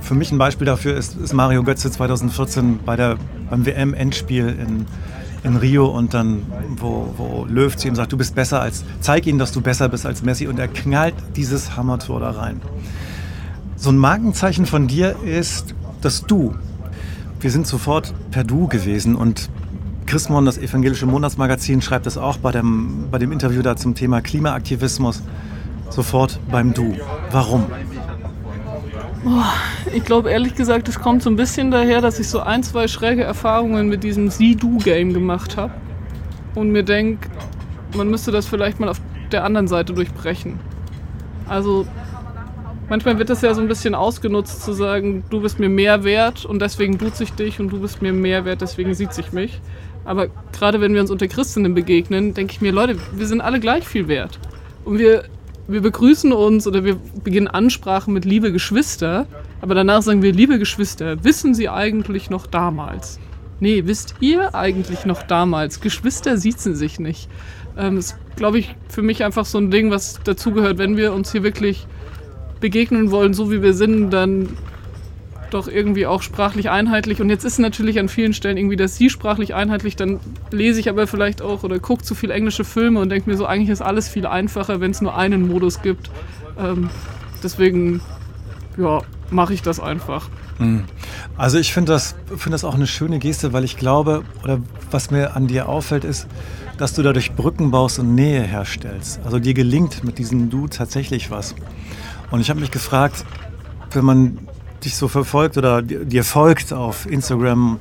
für 0.00 0.14
mich 0.14 0.32
ein 0.32 0.38
Beispiel 0.38 0.64
dafür 0.64 0.96
ist, 0.96 1.16
ist 1.16 1.32
Mario 1.32 1.62
Götze 1.62 1.90
2014 1.90 2.80
bei 2.84 2.96
der, 2.96 3.16
beim 3.50 3.66
WM-Endspiel 3.66 4.48
in, 4.48 4.86
in 5.42 5.56
Rio 5.56 5.86
und 5.86 6.14
dann, 6.14 6.42
wo, 6.76 7.14
wo 7.16 7.44
Löw 7.44 7.74
zu 7.76 7.88
ihm 7.88 7.94
sagt, 7.94 8.12
du 8.12 8.16
bist 8.16 8.34
besser 8.34 8.60
als, 8.60 8.84
zeig 9.00 9.26
ihnen, 9.26 9.38
dass 9.38 9.52
du 9.52 9.60
besser 9.60 9.88
bist 9.88 10.06
als 10.06 10.22
Messi 10.22 10.46
und 10.46 10.58
er 10.58 10.68
knallt 10.68 11.14
dieses 11.36 11.76
Hammertor 11.76 12.20
da 12.20 12.30
rein. 12.30 12.60
So 13.76 13.90
ein 13.90 13.98
Markenzeichen 13.98 14.66
von 14.66 14.88
dir 14.88 15.16
ist 15.24 15.74
das 16.00 16.22
Du. 16.26 16.54
Wir 17.40 17.50
sind 17.50 17.66
sofort 17.66 18.14
per 18.30 18.44
Du 18.44 18.68
gewesen 18.68 19.14
und 19.14 19.48
Chrismon, 20.10 20.44
das 20.44 20.58
evangelische 20.58 21.06
Monatsmagazin, 21.06 21.80
schreibt 21.80 22.04
es 22.04 22.18
auch 22.18 22.38
bei 22.38 22.50
dem, 22.50 23.04
bei 23.12 23.18
dem 23.18 23.30
Interview 23.30 23.62
da 23.62 23.76
zum 23.76 23.94
Thema 23.94 24.20
Klimaaktivismus 24.20 25.22
sofort 25.88 26.40
beim 26.50 26.74
Du. 26.74 26.96
Warum? 27.30 27.66
Ich 29.94 30.04
glaube 30.04 30.32
ehrlich 30.32 30.56
gesagt, 30.56 30.88
es 30.88 30.98
kommt 30.98 31.22
so 31.22 31.30
ein 31.30 31.36
bisschen 31.36 31.70
daher, 31.70 32.00
dass 32.00 32.18
ich 32.18 32.28
so 32.28 32.40
ein, 32.40 32.64
zwei 32.64 32.88
schräge 32.88 33.22
Erfahrungen 33.22 33.88
mit 33.88 34.02
diesem 34.02 34.30
Sie-Du-Game 34.30 35.12
gemacht 35.12 35.56
habe. 35.56 35.74
Und 36.56 36.72
mir 36.72 36.82
denke, 36.82 37.28
man 37.96 38.10
müsste 38.10 38.32
das 38.32 38.48
vielleicht 38.48 38.80
mal 38.80 38.88
auf 38.88 39.00
der 39.30 39.44
anderen 39.44 39.68
Seite 39.68 39.92
durchbrechen. 39.92 40.58
Also 41.46 41.86
manchmal 42.88 43.16
wird 43.16 43.30
das 43.30 43.42
ja 43.42 43.54
so 43.54 43.60
ein 43.60 43.68
bisschen 43.68 43.94
ausgenutzt 43.94 44.64
zu 44.64 44.72
sagen, 44.72 45.22
du 45.30 45.40
bist 45.40 45.60
mir 45.60 45.68
mehr 45.68 46.02
wert 46.02 46.44
und 46.44 46.60
deswegen 46.60 46.98
duze 46.98 47.22
ich 47.22 47.32
dich 47.34 47.60
und 47.60 47.68
du 47.68 47.78
bist 47.78 48.02
mir 48.02 48.12
mehr 48.12 48.44
wert, 48.44 48.60
deswegen 48.60 48.92
sieht 48.94 49.14
sich 49.14 49.32
mich. 49.32 49.60
Aber 50.04 50.28
gerade 50.52 50.80
wenn 50.80 50.94
wir 50.94 51.00
uns 51.00 51.10
unter 51.10 51.28
Christinnen 51.28 51.74
begegnen, 51.74 52.34
denke 52.34 52.52
ich 52.52 52.60
mir, 52.60 52.72
Leute, 52.72 52.96
wir 53.12 53.26
sind 53.26 53.40
alle 53.40 53.60
gleich 53.60 53.86
viel 53.86 54.08
wert. 54.08 54.38
Und 54.84 54.98
wir, 54.98 55.24
wir 55.68 55.82
begrüßen 55.82 56.32
uns 56.32 56.66
oder 56.66 56.84
wir 56.84 56.96
beginnen 57.22 57.48
Ansprachen 57.48 58.14
mit 58.14 58.24
liebe 58.24 58.52
Geschwister, 58.52 59.26
aber 59.60 59.74
danach 59.74 60.02
sagen 60.02 60.22
wir, 60.22 60.32
liebe 60.32 60.58
Geschwister, 60.58 61.22
wissen 61.22 61.54
Sie 61.54 61.68
eigentlich 61.68 62.30
noch 62.30 62.46
damals? 62.46 63.18
Nee, 63.60 63.82
wisst 63.84 64.14
ihr 64.20 64.54
eigentlich 64.54 65.04
noch 65.04 65.22
damals? 65.22 65.82
Geschwister 65.82 66.38
siezen 66.38 66.74
sich 66.74 66.98
nicht. 66.98 67.28
Ähm, 67.76 67.96
das 67.96 68.12
ist, 68.12 68.16
glaube 68.36 68.58
ich, 68.58 68.74
für 68.88 69.02
mich 69.02 69.22
einfach 69.22 69.44
so 69.44 69.58
ein 69.58 69.70
Ding, 69.70 69.90
was 69.90 70.18
dazugehört. 70.24 70.78
Wenn 70.78 70.96
wir 70.96 71.12
uns 71.12 71.30
hier 71.30 71.42
wirklich 71.42 71.86
begegnen 72.60 73.10
wollen, 73.10 73.34
so 73.34 73.50
wie 73.50 73.62
wir 73.62 73.74
sind, 73.74 74.10
dann 74.10 74.48
doch 75.50 75.68
irgendwie 75.68 76.06
auch 76.06 76.22
sprachlich 76.22 76.70
einheitlich. 76.70 77.20
Und 77.20 77.30
jetzt 77.30 77.44
ist 77.44 77.58
natürlich 77.58 77.98
an 77.98 78.08
vielen 78.08 78.32
Stellen 78.32 78.56
irgendwie 78.56 78.76
das 78.76 78.96
Sie 78.96 79.10
sprachlich 79.10 79.54
einheitlich, 79.54 79.96
dann 79.96 80.20
lese 80.50 80.80
ich 80.80 80.88
aber 80.88 81.06
vielleicht 81.06 81.42
auch 81.42 81.62
oder 81.62 81.78
gucke 81.78 82.02
zu 82.02 82.14
viel 82.14 82.30
englische 82.30 82.64
Filme 82.64 83.00
und 83.00 83.08
denke 83.08 83.28
mir 83.28 83.36
so, 83.36 83.46
eigentlich 83.46 83.70
ist 83.70 83.82
alles 83.82 84.08
viel 84.08 84.26
einfacher, 84.26 84.80
wenn 84.80 84.90
es 84.90 85.00
nur 85.00 85.16
einen 85.16 85.48
Modus 85.48 85.82
gibt. 85.82 86.10
Ähm, 86.58 86.90
deswegen, 87.42 88.00
ja, 88.76 89.00
mache 89.30 89.54
ich 89.54 89.62
das 89.62 89.80
einfach. 89.80 90.28
Also 91.36 91.58
ich 91.58 91.72
finde 91.72 91.92
das, 91.92 92.16
find 92.36 92.52
das 92.52 92.64
auch 92.64 92.74
eine 92.74 92.86
schöne 92.86 93.18
Geste, 93.18 93.52
weil 93.52 93.64
ich 93.64 93.76
glaube, 93.76 94.24
oder 94.42 94.60
was 94.90 95.10
mir 95.10 95.34
an 95.34 95.46
dir 95.46 95.68
auffällt, 95.68 96.04
ist, 96.04 96.26
dass 96.76 96.94
du 96.94 97.02
dadurch 97.02 97.32
Brücken 97.32 97.70
baust 97.70 97.98
und 97.98 98.14
Nähe 98.14 98.42
herstellst. 98.42 99.20
Also 99.24 99.38
dir 99.38 99.54
gelingt 99.54 100.04
mit 100.04 100.18
diesem 100.18 100.50
Du 100.50 100.68
tatsächlich 100.68 101.30
was. 101.30 101.54
Und 102.30 102.40
ich 102.40 102.50
habe 102.50 102.60
mich 102.60 102.70
gefragt, 102.70 103.24
wenn 103.92 104.04
man 104.04 104.38
dich 104.84 104.96
so 104.96 105.08
verfolgt 105.08 105.56
oder 105.58 105.82
dir 105.82 106.24
folgt 106.24 106.72
auf 106.72 107.06
Instagram 107.06 107.78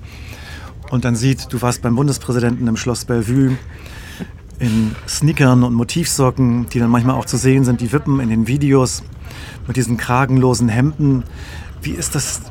und 0.90 1.06
dann 1.06 1.16
sieht, 1.16 1.52
du 1.52 1.62
warst 1.62 1.82
beim 1.82 1.96
Bundespräsidenten 1.96 2.68
im 2.68 2.78
Schloss 2.78 3.06
Bellevue 3.06 3.58
in 4.60 4.96
Sneakern 5.08 5.64
und 5.64 5.74
Motivsocken, 5.74 6.68
die 6.70 6.80
dann 6.80 6.90
manchmal 6.90 7.16
auch 7.16 7.26
zu 7.26 7.38
sehen 7.38 7.64
sind, 7.64 7.82
die 7.82 7.92
wippen 7.92 8.20
in 8.20 8.30
den 8.30 8.48
Videos 8.48 9.04
mit 9.68 9.78
diesen 9.78 9.98
kragenlosen 9.98 10.68
Hemden. 10.68 11.24
Wie 11.82 11.92
ist 11.92 12.16
das 12.16 12.42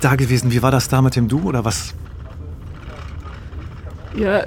da 0.00 0.16
gewesen? 0.16 0.52
Wie 0.52 0.62
war 0.62 0.70
das 0.70 0.88
da 0.88 1.00
mit 1.00 1.16
dem 1.16 1.28
Du 1.28 1.42
oder 1.42 1.64
was? 1.64 1.94
Ja, 4.16 4.44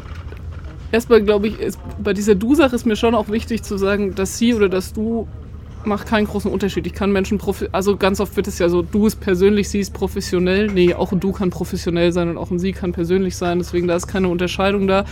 erstmal 0.91 1.23
glaube 1.23 1.47
ich, 1.47 1.57
bei 2.03 2.13
dieser 2.13 2.35
Du-Sache 2.35 2.75
ist 2.75 2.85
mir 2.85 2.95
schon 2.95 3.15
auch 3.15 3.29
wichtig 3.29 3.63
zu 3.63 3.77
sagen, 3.77 4.13
dass 4.13 4.37
sie 4.37 4.53
oder 4.53 4.69
dass 4.69 4.93
du 4.93 5.27
macht 5.85 6.07
keinen 6.07 6.27
großen 6.27 6.51
Unterschied. 6.51 6.85
Ich 6.87 6.93
kann 6.93 7.11
Menschen, 7.11 7.39
also 7.71 7.97
ganz 7.97 8.19
oft 8.19 8.35
wird 8.35 8.47
es 8.47 8.59
ja 8.59 8.69
so, 8.69 8.81
du 8.81 9.07
es 9.07 9.15
persönlich 9.15 9.69
siehst, 9.69 9.93
professionell. 9.93 10.67
Nee, 10.67 10.93
auch 10.93 11.11
ein 11.11 11.19
Du 11.19 11.31
kann 11.31 11.49
professionell 11.49 12.11
sein 12.11 12.29
und 12.29 12.37
auch 12.37 12.51
ein 12.51 12.59
Sie 12.59 12.71
kann 12.71 12.91
persönlich 12.91 13.35
sein. 13.35 13.59
Deswegen 13.59 13.87
da 13.87 13.95
ist 13.95 14.07
keine 14.07 14.27
Unterscheidung 14.27 14.87
da. 14.87 15.05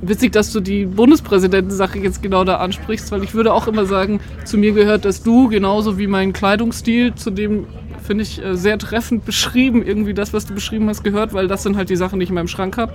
Witzig, 0.00 0.32
dass 0.32 0.52
du 0.52 0.60
die 0.60 0.84
Bundespräsidentensache 0.84 1.98
jetzt 1.98 2.22
genau 2.22 2.44
da 2.44 2.56
ansprichst, 2.56 3.10
weil 3.10 3.22
ich 3.22 3.34
würde 3.34 3.54
auch 3.54 3.66
immer 3.66 3.86
sagen, 3.86 4.20
zu 4.44 4.58
mir 4.58 4.72
gehört 4.72 5.04
das 5.04 5.22
Du 5.22 5.48
genauso 5.48 5.98
wie 5.98 6.06
mein 6.06 6.32
Kleidungsstil, 6.32 7.14
zu 7.14 7.30
dem 7.30 7.66
finde 8.04 8.22
ich 8.22 8.44
äh, 8.44 8.54
sehr 8.54 8.78
treffend 8.78 9.24
beschrieben, 9.24 9.84
irgendwie 9.84 10.12
das, 10.12 10.32
was 10.32 10.46
du 10.46 10.54
beschrieben 10.54 10.88
hast, 10.88 11.04
gehört, 11.04 11.32
weil 11.32 11.48
das 11.48 11.62
sind 11.62 11.76
halt 11.76 11.88
die 11.88 11.96
Sachen, 11.96 12.18
die 12.18 12.24
ich 12.24 12.28
in 12.28 12.34
meinem 12.34 12.48
Schrank 12.48 12.76
habe. 12.76 12.92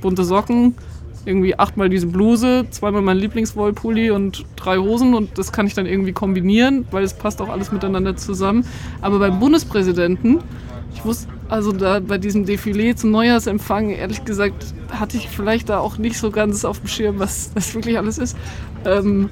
Bunte 0.00 0.24
Socken, 0.24 0.74
irgendwie 1.24 1.58
achtmal 1.58 1.88
diese 1.88 2.06
Bluse, 2.06 2.66
zweimal 2.70 3.02
mein 3.02 3.18
Lieblingswollpulli 3.18 4.10
und 4.10 4.44
drei 4.56 4.78
Hosen 4.78 5.14
und 5.14 5.38
das 5.38 5.52
kann 5.52 5.66
ich 5.66 5.74
dann 5.74 5.86
irgendwie 5.86 6.12
kombinieren, 6.12 6.86
weil 6.90 7.04
es 7.04 7.14
passt 7.14 7.40
auch 7.40 7.48
alles 7.48 7.72
miteinander 7.72 8.16
zusammen. 8.16 8.64
Aber 9.00 9.18
beim 9.18 9.38
Bundespräsidenten, 9.38 10.40
ich 10.94 11.04
wusste, 11.04 11.28
also 11.48 11.72
da 11.72 12.00
bei 12.00 12.18
diesem 12.18 12.44
Defilé 12.44 12.96
zum 12.96 13.10
Neujahrsempfang, 13.10 13.90
ehrlich 13.90 14.24
gesagt, 14.24 14.74
hatte 14.90 15.16
ich 15.16 15.28
vielleicht 15.28 15.68
da 15.68 15.78
auch 15.78 15.98
nicht 15.98 16.18
so 16.18 16.30
ganz 16.30 16.64
auf 16.64 16.80
dem 16.80 16.88
Schirm, 16.88 17.18
was 17.18 17.52
das 17.54 17.74
wirklich 17.74 17.98
alles 17.98 18.18
ist. 18.18 18.36
Ähm, 18.84 19.30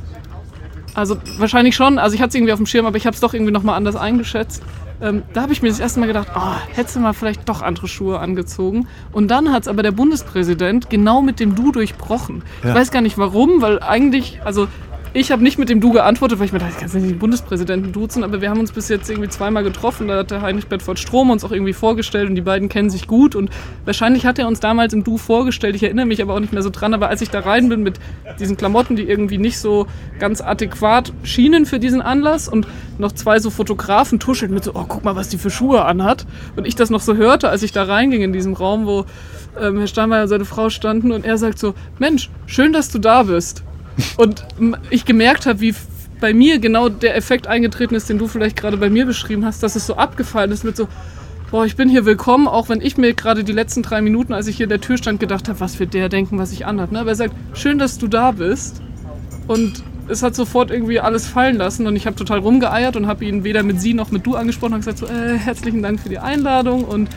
also 0.95 1.17
wahrscheinlich 1.39 1.77
schon, 1.77 1.99
also 1.99 2.15
ich 2.15 2.21
hatte 2.21 2.31
es 2.31 2.35
irgendwie 2.35 2.53
auf 2.53 2.59
dem 2.59 2.67
Schirm, 2.67 2.87
aber 2.87 2.97
ich 2.97 3.07
habe 3.07 3.15
es 3.15 3.21
doch 3.21 3.35
irgendwie 3.35 3.53
nochmal 3.53 3.77
anders 3.77 3.97
eingeschätzt. 3.97 4.63
Ähm, 5.03 5.23
da 5.33 5.43
habe 5.43 5.53
ich 5.53 5.63
mir 5.63 5.69
das 5.69 5.81
erste 5.81 6.01
Mal 6.01 6.07
gedacht, 6.07 6.29
oh, 6.35 6.55
hättest 6.75 6.97
du 6.97 7.01
mal 7.01 7.13
vielleicht 7.13 7.49
doch 7.49 7.63
andere 7.63 7.89
Schuhe 7.89 8.19
angezogen. 8.19 8.87
Und 9.13 9.31
dann 9.31 9.53
hat 9.53 9.63
es 9.63 9.69
aber 9.69 9.83
der 9.83 9.93
Bundespräsident 9.93 10.91
genau 10.91 11.23
mit 11.23 11.41
dem 11.41 11.55
Du 11.55 11.73
durchbrochen. 11.73 12.43
Ja. 12.63 12.71
Ich 12.71 12.75
weiß 12.75 12.91
gar 12.91 13.01
nicht 13.01 13.17
warum, 13.17 13.63
weil 13.63 13.83
eigentlich, 13.83 14.41
also 14.45 14.69
ich 15.13 15.33
habe 15.33 15.43
nicht 15.43 15.59
mit 15.59 15.69
dem 15.69 15.81
Du 15.81 15.93
geantwortet, 15.93 16.39
weil 16.39 16.47
ich 16.47 16.53
mir 16.53 16.61
dachte, 16.61 16.73
ich 16.73 16.79
kann 16.79 17.01
nicht 17.01 17.13
den 17.13 17.19
Bundespräsidenten 17.19 17.93
duzen, 17.93 18.23
aber 18.23 18.41
wir 18.41 18.49
haben 18.49 18.61
uns 18.61 18.71
bis 18.71 18.89
jetzt 18.89 19.11
irgendwie 19.11 19.29
zweimal 19.29 19.65
getroffen. 19.65 20.07
Da 20.07 20.19
hat 20.19 20.31
der 20.31 20.43
Heinrich 20.43 20.69
Bedford 20.69 21.01
Strom 21.01 21.31
uns 21.31 21.45
auch 21.45 21.51
irgendwie 21.51 21.73
vorgestellt 21.73 22.29
und 22.29 22.37
die 22.37 22.43
beiden 22.43 22.69
kennen 22.69 22.91
sich 22.91 23.09
gut 23.09 23.35
und 23.35 23.51
wahrscheinlich 23.85 24.25
hat 24.25 24.39
er 24.39 24.47
uns 24.47 24.61
damals 24.61 24.93
im 24.93 25.03
Du 25.03 25.19
vorgestellt. 25.19 25.75
Ich 25.75 25.83
erinnere 25.83 26.07
mich 26.07 26.23
aber 26.23 26.35
auch 26.35 26.41
nicht 26.41 26.53
mehr 26.53 26.63
so 26.63 26.71
dran, 26.71 26.95
aber 26.95 27.09
als 27.09 27.23
ich 27.23 27.31
da 27.31 27.41
rein 27.41 27.69
bin 27.69 27.83
mit 27.83 27.99
diesen 28.39 28.57
Klamotten, 28.57 28.95
die 28.95 29.03
irgendwie 29.03 29.39
nicht 29.39 29.59
so 29.59 29.87
ganz 30.21 30.41
adäquat 30.41 31.13
schienen 31.25 31.67
für 31.67 31.81
diesen 31.81 32.03
Anlass 32.03 32.49
und 32.49 32.69
noch 32.99 33.13
zwei 33.13 33.41
so 33.41 33.51
Fotografen 33.51 34.21
tuscheln 34.21 34.55
mit 34.55 34.63
so, 34.63 34.73
oh, 34.75 34.85
guck 34.87 35.05
mal, 35.05 35.17
was 35.17 35.29
die 35.29 35.39
für 35.39 35.51
Schuhe 35.51 35.85
anhat. 35.85 36.25
Und 36.55 36.69
ich 36.69 36.77
das 36.77 36.91
noch 36.91 37.01
so 37.01 37.17
hörte, 37.17 37.49
als 37.49 37.65
ich 37.65 37.73
da 37.73 37.83
reinging 37.83 38.23
in 38.23 38.33
diesem 38.33 38.53
Raum, 38.53 38.87
wo 38.87 39.07
ähm, 39.61 39.79
Herr 39.79 39.89
Steinmeier 39.89 40.23
und 40.23 40.29
seine 40.29 40.45
Frau 40.45 40.71
standen 40.71 41.11
und 41.11 41.25
er 41.25 41.37
sagt 41.37 41.59
so, 41.59 41.75
Mensch, 41.99 42.31
schön, 42.47 42.73
dass 42.73 42.91
du 42.91 42.99
da 43.01 43.25
bist. 43.25 43.65
Und 44.17 44.45
ich 44.91 45.05
gemerkt 45.05 45.47
habe, 45.47 45.61
wie 45.61 45.75
bei 46.21 46.35
mir 46.35 46.59
genau 46.59 46.89
der 46.89 47.17
Effekt 47.17 47.47
eingetreten 47.47 47.95
ist, 47.95 48.09
den 48.09 48.19
du 48.19 48.29
vielleicht 48.29 48.57
gerade 48.57 48.77
bei 48.77 48.91
mir 48.91 49.07
beschrieben 49.07 49.45
hast, 49.45 49.63
dass 49.63 49.77
es 49.77 49.87
so 49.87 49.97
abgefallen 49.97 50.53
ist 50.53 50.65
mit 50.65 50.77
so, 50.77 50.87
boah, 51.51 51.65
ich 51.65 51.77
bin 51.77 51.89
hier 51.89 52.05
willkommen, 52.05 52.47
auch 52.47 52.69
wenn 52.69 52.81
ich 52.81 52.97
mir 52.97 53.15
gerade 53.15 53.43
die 53.43 53.53
letzten 53.53 53.83
drei 53.83 54.03
Minuten, 54.03 54.33
als 54.33 54.47
ich 54.47 54.57
hier 54.57 54.65
in 54.65 54.71
der 54.71 54.81
Tür 54.81 54.99
stand, 54.99 55.19
gedacht 55.19 55.49
habe, 55.49 55.61
was 55.61 55.81
wird 55.81 55.95
der 55.95 56.09
denken, 56.09 56.39
was 56.39 56.53
ich 56.53 56.67
anhabe. 56.67 56.93
Ne? 56.93 57.01
Aber 57.01 57.11
er 57.11 57.17
sagt, 57.17 57.35
schön, 57.55 57.79
dass 57.79 57.99
du 57.99 58.07
da 58.07 58.33
bist. 58.33 58.83
Und 59.49 59.83
es 60.11 60.23
hat 60.23 60.35
sofort 60.35 60.71
irgendwie 60.71 61.01
alles 61.01 61.27
fallen 61.27 61.57
lassen 61.57 61.87
und 61.87 61.97
ich 61.97 62.07
habe 62.07 62.17
total 62.17 62.41
rumgeeiert 62.41 62.97
und 62.97 63.07
habe 63.07 63.25
ihn 63.25 63.45
weder 63.45 63.63
mit 63.63 63.81
sie 63.81 63.95
noch 63.95 64.11
mit 64.11 64.27
du 64.27 64.35
angesprochen 64.35 64.75
und 64.75 64.81
gesagt 64.81 64.99
so, 64.99 65.07
äh, 65.07 65.39
herzlichen 65.39 65.83
Dank 65.83 66.01
für 66.01 66.09
die 66.09 66.19
Einladung 66.19 66.85
und 66.85 67.09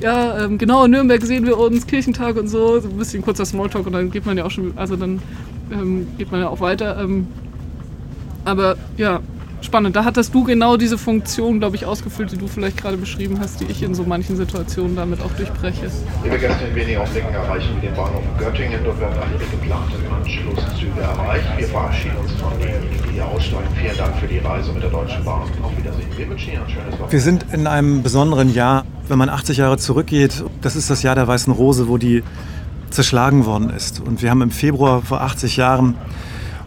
ja, 0.00 0.44
ähm, 0.44 0.58
genau, 0.58 0.84
in 0.84 0.92
Nürnberg 0.92 1.22
sehen 1.22 1.44
wir 1.44 1.58
uns, 1.58 1.86
Kirchentag 1.86 2.36
und 2.36 2.48
so, 2.48 2.80
so 2.80 2.88
ein 2.88 2.96
bisschen 2.96 3.22
kurzer 3.22 3.44
Smalltalk 3.44 3.86
und 3.86 3.92
dann 3.92 4.10
geht 4.10 4.26
man 4.26 4.38
ja 4.38 4.44
auch 4.44 4.50
schon, 4.50 4.72
also 4.76 4.96
dann 4.96 5.20
ähm, 5.72 6.06
geht 6.16 6.30
man 6.30 6.40
ja 6.40 6.48
auch 6.48 6.60
weiter. 6.60 6.98
Ähm, 7.00 7.26
aber 8.44 8.76
ja, 8.96 9.20
spannend. 9.62 9.96
Da 9.96 10.04
hattest 10.04 10.34
du 10.34 10.44
genau 10.44 10.76
diese 10.76 10.98
Funktion, 10.98 11.58
glaube 11.58 11.76
ich, 11.76 11.84
ausgefüllt, 11.84 12.32
die 12.32 12.36
du 12.36 12.46
vielleicht 12.46 12.76
gerade 12.76 12.96
beschrieben 12.96 13.38
hast, 13.40 13.60
die 13.60 13.66
ich 13.66 13.82
in 13.82 13.94
so 13.94 14.04
manchen 14.04 14.36
Situationen 14.36 14.96
damit 14.96 15.20
auch 15.20 15.30
durchbreche. 15.32 15.90
Liebe 16.24 16.38
Gäste, 16.38 16.64
in 16.64 16.74
wenigen 16.74 16.98
Augenblicken 16.98 17.34
erreichen 17.34 17.68
wir 17.80 17.88
den 17.88 17.96
Bahnhof 17.96 18.22
Göttingen. 18.38 18.80
Dort 18.84 19.00
werden 19.00 19.14
alle 19.18 19.38
geplanten 19.38 20.14
Anschlusszüge 20.14 21.00
erreicht. 21.00 21.44
Wir 21.56 21.66
verabschieden 21.66 22.16
uns 22.16 22.32
von 22.32 22.52
denen, 22.60 22.82
die 23.06 23.12
hier 23.14 23.26
aussteigen. 23.26 23.68
Vielen 23.80 23.96
Dank 23.96 24.16
für 24.16 24.26
die 24.26 24.38
Reise 24.38 24.72
mit 24.72 24.82
der 24.82 24.90
Deutschen 24.90 25.24
Bahn. 25.24 25.42
Auf 25.62 25.76
Wiedersehen. 25.76 26.06
Wir 26.16 26.28
wünschen 26.28 26.52
Ihnen 26.52 26.62
ein 26.62 26.70
schönes 26.70 26.92
Wochenende. 26.92 27.12
Wir 27.12 27.20
sind 27.20 27.46
in 27.52 27.66
einem 27.66 28.02
besonderen 28.02 28.52
Jahr, 28.52 28.84
wenn 29.08 29.18
man 29.18 29.28
80 29.28 29.58
Jahre 29.58 29.78
zurückgeht. 29.78 30.44
Das 30.60 30.76
ist 30.76 30.90
das 30.90 31.02
Jahr 31.02 31.14
der 31.14 31.26
Weißen 31.26 31.52
Rose, 31.52 31.88
wo 31.88 31.98
die 31.98 32.22
zerschlagen 32.90 33.46
worden 33.46 33.70
ist. 33.70 34.00
Und 34.00 34.22
wir 34.22 34.30
haben 34.30 34.42
im 34.42 34.50
Februar 34.50 35.02
vor 35.02 35.20
80 35.20 35.56
Jahren 35.56 35.94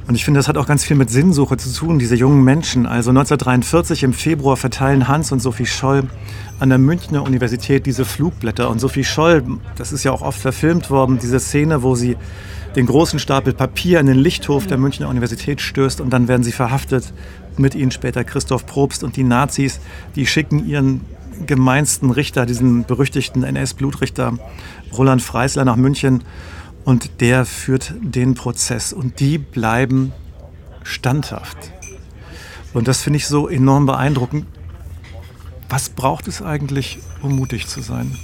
und 0.08 0.16
ich 0.16 0.26
finde, 0.26 0.40
das 0.40 0.48
hat 0.48 0.58
auch 0.58 0.68
ganz 0.68 0.84
viel 0.84 0.98
mit 0.98 1.10
Sinnsuche 1.10 1.58
zu 1.58 1.72
tun, 1.74 2.00
diese 2.00 2.16
jungen 2.16 2.44
Menschen. 2.44 2.86
Also 2.86 3.12
1943 3.12 4.04
im 4.04 4.14
Februar 4.14 4.58
verteilen 4.58 5.08
Hans 5.08 5.32
und 5.32 5.42
Sophie 5.42 5.66
Scholl 5.66 6.04
an 6.60 6.70
der 6.70 6.80
Münchner 6.80 7.24
Universität 7.24 7.86
diese 7.86 8.04
Flugblätter. 8.04 8.70
Und 8.70 8.80
Sophie 8.80 9.04
Scholl, 9.04 9.44
das 9.78 9.94
ist 9.94 10.04
ja 10.04 10.12
auch 10.12 10.22
oft 10.22 10.40
verfilmt 10.40 10.90
worden, 10.90 11.18
diese 11.18 11.40
Szene, 11.40 11.82
wo 11.84 11.96
sie 11.96 12.18
den 12.76 12.88
großen 12.88 13.20
Stapel 13.20 13.54
Papier 13.54 14.00
in 14.00 14.08
den 14.08 14.18
Lichthof 14.18 14.68
der 14.68 14.78
Münchner 14.78 15.08
Universität 15.08 15.62
stößt 15.62 16.02
und 16.02 16.10
dann 16.12 16.28
werden 16.28 16.44
sie 16.44 16.52
verhaftet. 16.52 17.14
Mit 17.58 17.76
ihnen 17.76 17.92
später 17.92 18.24
Christoph 18.24 18.66
Probst 18.66 19.04
und 19.04 19.16
die 19.18 19.24
Nazis, 19.24 19.80
die 20.16 20.26
schicken 20.26 20.68
ihren 20.68 21.02
gemeinsten 21.46 22.12
Richter, 22.12 22.46
diesen 22.46 22.86
berüchtigten 22.86 23.44
NS-Blutrichter 23.44 24.38
Roland 24.98 25.22
Freisler 25.22 25.66
nach 25.66 25.76
München 25.76 26.24
und 26.84 27.22
der 27.22 27.46
führt 27.46 27.94
den 28.02 28.34
Prozess 28.34 28.94
und 28.94 29.20
die 29.20 29.38
bleiben 29.38 30.12
standhaft. 30.84 31.58
Und 32.74 32.88
das 32.88 33.02
finde 33.02 33.18
ich 33.18 33.28
so 33.28 33.48
enorm 33.48 33.86
beeindruckend. 33.86 34.46
Was 35.70 35.90
braucht 35.90 36.28
es 36.28 36.42
eigentlich, 36.42 37.00
um 37.22 37.36
mutig 37.36 37.68
zu 37.68 37.82
sein? 37.82 38.16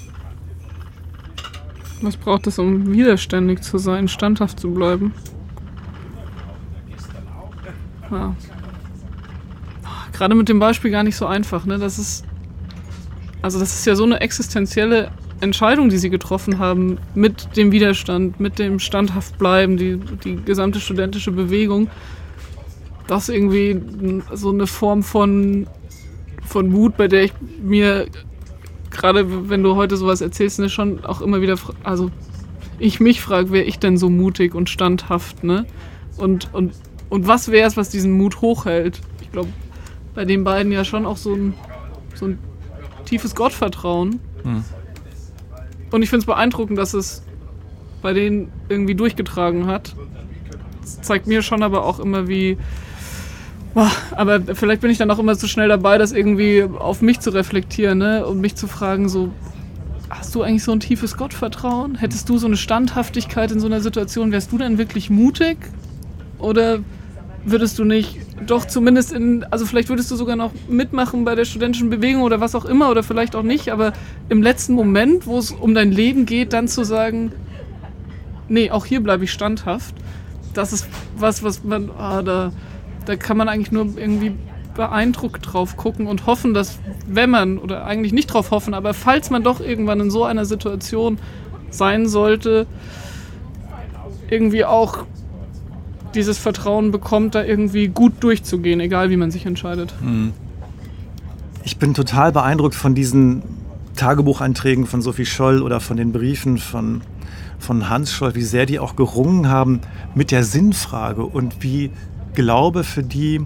Was 2.02 2.18
braucht 2.18 2.48
es, 2.48 2.60
um 2.60 2.92
widerständig 2.94 3.62
zu 3.62 3.78
sein, 3.78 4.08
standhaft 4.08 4.60
zu 4.60 4.72
bleiben? 4.72 5.14
Ja. 8.12 8.36
Gerade 10.14 10.36
mit 10.36 10.50
dem 10.50 10.60
Beispiel 10.60 10.92
gar 10.92 11.04
nicht 11.04 11.16
so 11.16 11.26
einfach, 11.26 11.66
ne? 11.66 11.78
Das 11.78 12.00
ist. 12.00 12.26
Also, 13.48 13.60
das 13.60 13.74
ist 13.76 13.86
ja 13.86 13.96
so 13.96 14.04
eine 14.04 14.20
existenzielle 14.20 15.10
Entscheidung, 15.40 15.88
die 15.88 15.98
sie 15.98 16.10
getroffen 16.10 16.60
haben, 16.60 16.98
mit 17.16 17.56
dem 17.56 17.72
Widerstand, 17.72 18.42
mit 18.42 18.60
dem 18.60 18.78
Standhaftbleiben, 18.78 19.78
die, 19.78 19.96
die 20.22 20.36
gesamte 20.36 20.82
studentische 20.82 21.32
Bewegung, 21.32 21.90
das 23.08 23.30
irgendwie 23.30 23.80
so 24.34 24.50
eine 24.50 24.68
Form 24.68 25.02
von, 25.02 25.66
von 26.46 26.68
Mut, 26.68 26.98
bei 26.98 27.08
der 27.08 27.24
ich 27.24 27.32
mir, 27.64 28.08
gerade 28.92 29.50
wenn 29.50 29.64
du 29.64 29.78
heute 29.78 29.96
sowas 29.96 30.20
erzählst, 30.20 30.60
ne, 30.60 30.68
schon 30.68 31.06
auch 31.06 31.22
immer 31.22 31.40
wieder, 31.40 31.56
also 31.86 32.12
ich 32.80 33.00
mich 33.00 33.22
frage, 33.22 33.54
wäre 33.54 33.64
ich 33.64 33.80
denn 33.80 33.96
so 33.96 34.10
mutig 34.10 34.56
und 34.56 34.70
standhaft, 34.70 35.46
ne? 35.46 35.66
Und, 36.18 36.54
und, 36.54 36.74
und 37.08 37.28
was 37.28 37.50
wäre 37.50 37.66
es, 37.66 37.78
was 37.78 37.88
diesen 37.88 38.12
Mut 38.12 38.42
hochhält? 38.42 39.00
Ich 39.22 39.32
glaube, 39.32 39.48
bei 40.14 40.26
den 40.26 40.44
beiden 40.44 40.74
ja 40.74 40.84
schon 40.84 41.06
auch 41.06 41.16
so 41.16 41.34
ein, 41.34 41.54
so 42.14 42.26
ein 42.26 42.40
tiefes 43.08 43.36
Gottvertrauen. 43.36 44.20
Hm. 44.44 44.64
Und 45.92 46.02
ich 46.02 46.10
finde 46.10 46.22
es 46.22 46.26
beeindruckend, 46.26 46.78
dass 46.78 46.94
es 46.94 47.24
bei 48.02 48.14
denen 48.14 48.52
irgendwie 48.70 48.96
durchgetragen 48.96 49.68
hat. 49.68 49.96
Das 50.82 51.02
zeigt 51.02 51.28
mir 51.28 51.42
schon 51.42 51.64
aber 51.64 51.86
auch 51.86 52.00
immer, 52.00 52.28
wie. 52.28 52.58
Boah, 53.74 53.92
aber 54.12 54.42
vielleicht 54.56 54.82
bin 54.82 54.90
ich 54.90 54.98
dann 54.98 55.12
auch 55.12 55.20
immer 55.20 55.38
zu 55.38 55.48
schnell 55.48 55.68
dabei, 55.68 55.98
das 55.98 56.12
irgendwie 56.12 56.64
auf 56.64 57.02
mich 57.02 57.20
zu 57.20 57.30
reflektieren 57.30 58.00
ne? 58.00 58.26
und 58.26 58.40
mich 58.40 58.56
zu 58.56 58.66
fragen, 58.68 59.08
so, 59.08 59.32
hast 60.10 60.34
du 60.34 60.42
eigentlich 60.42 60.64
so 60.64 60.72
ein 60.72 60.80
tiefes 60.80 61.16
Gottvertrauen? 61.16 61.96
Hättest 61.96 62.28
du 62.30 62.38
so 62.38 62.48
eine 62.48 62.58
Standhaftigkeit 62.58 63.52
in 63.52 63.60
so 63.60 63.68
einer 63.68 63.82
Situation? 63.82 64.32
Wärst 64.32 64.52
du 64.52 64.58
denn 64.58 64.78
wirklich 64.78 65.10
mutig? 65.10 65.58
Oder 66.40 66.80
würdest 67.46 67.80
du 67.80 67.84
nicht 67.84 68.18
doch 68.46 68.66
zumindest 68.66 69.14
in, 69.14 69.46
also 69.52 69.66
vielleicht 69.66 69.90
würdest 69.90 70.12
du 70.12 70.16
sogar 70.16 70.36
noch 70.36 70.52
mitmachen 70.68 71.26
bei 71.26 71.36
der 71.36 71.46
studentischen 71.46 71.90
Bewegung 71.90 72.22
oder 72.22 72.40
was 72.40 72.56
auch 72.56 72.66
immer 72.66 72.90
oder 72.90 73.04
vielleicht 73.04 73.36
auch 73.36 73.44
nicht, 73.44 73.70
aber 73.70 73.94
im 74.30 74.42
letzten 74.42 74.74
Moment, 74.74 75.26
wo 75.26 75.38
es 75.38 75.52
um 75.52 75.74
dein 75.74 75.92
Leben 75.92 76.26
geht, 76.26 76.54
dann 76.54 76.68
zu 76.68 76.84
sagen, 76.84 77.32
nee, 78.48 78.70
auch 78.72 78.86
hier 78.86 79.02
bleibe 79.02 79.24
ich 79.24 79.32
standhaft, 79.32 79.96
das 80.54 80.74
ist 80.74 80.88
was, 81.18 81.44
was 81.44 81.64
man, 81.64 81.92
ah, 81.98 82.22
da, 82.22 82.52
da 83.06 83.16
kann 83.16 83.38
man 83.38 83.50
eigentlich 83.50 83.72
nur 83.72 83.98
irgendwie 83.98 84.34
beeindruckt 84.76 85.54
drauf 85.54 85.76
gucken 85.76 86.08
und 86.08 86.28
hoffen, 86.28 86.54
dass 86.54 86.80
wenn 87.08 87.30
man, 87.30 87.58
oder 87.58 87.86
eigentlich 87.86 88.14
nicht 88.14 88.28
drauf 88.28 88.52
hoffen, 88.52 88.74
aber 88.74 88.94
falls 88.94 89.30
man 89.30 89.44
doch 89.44 89.60
irgendwann 89.60 90.00
in 90.00 90.12
so 90.12 90.24
einer 90.24 90.46
Situation 90.46 91.18
sein 91.70 92.08
sollte, 92.08 92.68
irgendwie 94.30 94.66
auch 94.66 95.06
dieses 96.18 96.38
Vertrauen 96.38 96.92
bekommt, 96.92 97.36
da 97.36 97.44
irgendwie 97.44 97.88
gut 97.88 98.14
durchzugehen, 98.20 98.80
egal 98.80 99.10
wie 99.10 99.18
man 99.18 99.32
sich 99.32 99.46
entscheidet. 99.46 99.94
Hm. 100.02 100.34
Ich 101.64 101.78
bin 101.78 101.94
total 101.94 102.32
beeindruckt 102.32 102.76
von 102.76 102.96
diesen 102.96 103.44
Tagebucheinträgen 103.96 104.86
von 104.86 105.02
Sophie 105.02 105.26
Scholl 105.26 105.62
oder 105.62 105.80
von 105.80 105.98
den 105.98 106.12
Briefen 106.12 106.58
von, 106.58 107.02
von 107.60 107.90
Hans 107.90 108.14
Scholl, 108.14 108.36
wie 108.36 108.44
sehr 108.44 108.66
die 108.66 108.80
auch 108.80 108.96
gerungen 108.96 109.50
haben 109.50 109.82
mit 110.16 110.32
der 110.32 110.44
Sinnfrage 110.44 111.24
und 111.24 111.64
wie 111.64 111.92
Glaube 112.34 112.84
für 112.84 113.04
die 113.04 113.42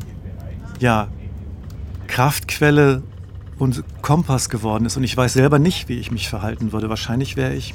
ja, 0.79 1.07
Kraftquelle 2.07 3.03
und 3.57 3.83
Kompass 4.01 4.49
geworden 4.49 4.85
ist. 4.85 4.97
Und 4.97 5.03
ich 5.03 5.15
weiß 5.15 5.33
selber 5.33 5.59
nicht, 5.59 5.87
wie 5.87 5.97
ich 5.97 6.11
mich 6.11 6.29
verhalten 6.29 6.73
würde. 6.73 6.89
Wahrscheinlich 6.89 7.37
wäre 7.37 7.53
ich, 7.53 7.73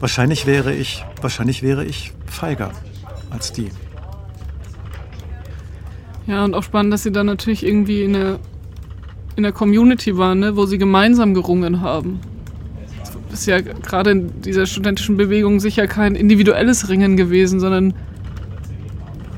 wahrscheinlich 0.00 0.46
wäre 0.46 0.74
ich, 0.74 1.04
wahrscheinlich 1.20 1.62
wäre 1.62 1.84
ich 1.84 2.12
feiger 2.26 2.70
als 3.30 3.52
die. 3.52 3.70
Ja, 6.28 6.44
und 6.44 6.54
auch 6.54 6.62
spannend, 6.62 6.92
dass 6.92 7.02
sie 7.02 7.10
dann 7.10 7.24
natürlich 7.24 7.64
irgendwie 7.64 8.02
in 8.02 8.12
der, 8.12 8.38
in 9.36 9.44
der 9.44 9.52
Community 9.52 10.18
waren, 10.18 10.40
ne, 10.40 10.56
wo 10.56 10.66
sie 10.66 10.76
gemeinsam 10.76 11.32
gerungen 11.32 11.80
haben. 11.80 12.20
Das 13.30 13.40
ist 13.40 13.46
ja 13.46 13.60
gerade 13.62 14.10
in 14.10 14.42
dieser 14.42 14.66
studentischen 14.66 15.16
Bewegung 15.16 15.58
sicher 15.58 15.86
kein 15.86 16.14
individuelles 16.14 16.90
Ringen 16.90 17.16
gewesen, 17.16 17.60
sondern 17.60 17.94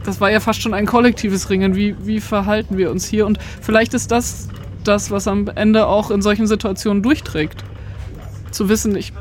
das 0.05 0.21
war 0.21 0.33
ja 0.33 0.41
fast 0.41 0.63
schon 0.63 0.75
ein 0.75 0.87
kollektives 0.87 1.49
Ringen. 1.49 1.77
Wie, 1.77 1.95
wie 2.03 2.19
verhalten 2.19 2.77
wir 2.77 2.91
uns 2.91 3.07
hier? 3.07 3.25
Und 3.25 3.39
vielleicht 3.61 3.95
ist 3.95 4.11
das 4.11 4.49
das, 4.83 5.13
was 5.13 5.29
am 5.29 5.47
Ende 5.47 5.87
auch 5.87 6.11
in 6.11 6.23
solchen 6.23 6.49
Situationen 6.49 7.05
durchträgt. 7.05 7.63
Zu 8.51 8.69
wissen, 8.69 8.97
ich 8.97 9.13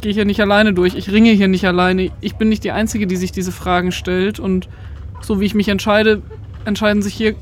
gehe 0.00 0.12
hier 0.12 0.26
nicht 0.26 0.40
alleine 0.40 0.74
durch, 0.74 0.94
ich 0.94 1.10
ringe 1.10 1.32
hier 1.32 1.48
nicht 1.48 1.66
alleine, 1.66 2.12
ich 2.20 2.36
bin 2.36 2.48
nicht 2.48 2.62
die 2.62 2.70
Einzige, 2.70 3.08
die 3.08 3.16
sich 3.16 3.32
diese 3.32 3.50
Fragen 3.50 3.90
stellt 3.90 4.38
und 4.38 4.68
so 5.22 5.40
wie 5.40 5.46
ich 5.46 5.54
mich 5.54 5.68
entscheide, 5.68 6.22
entscheiden 6.66 7.02
sich 7.02 7.14
hier 7.14 7.34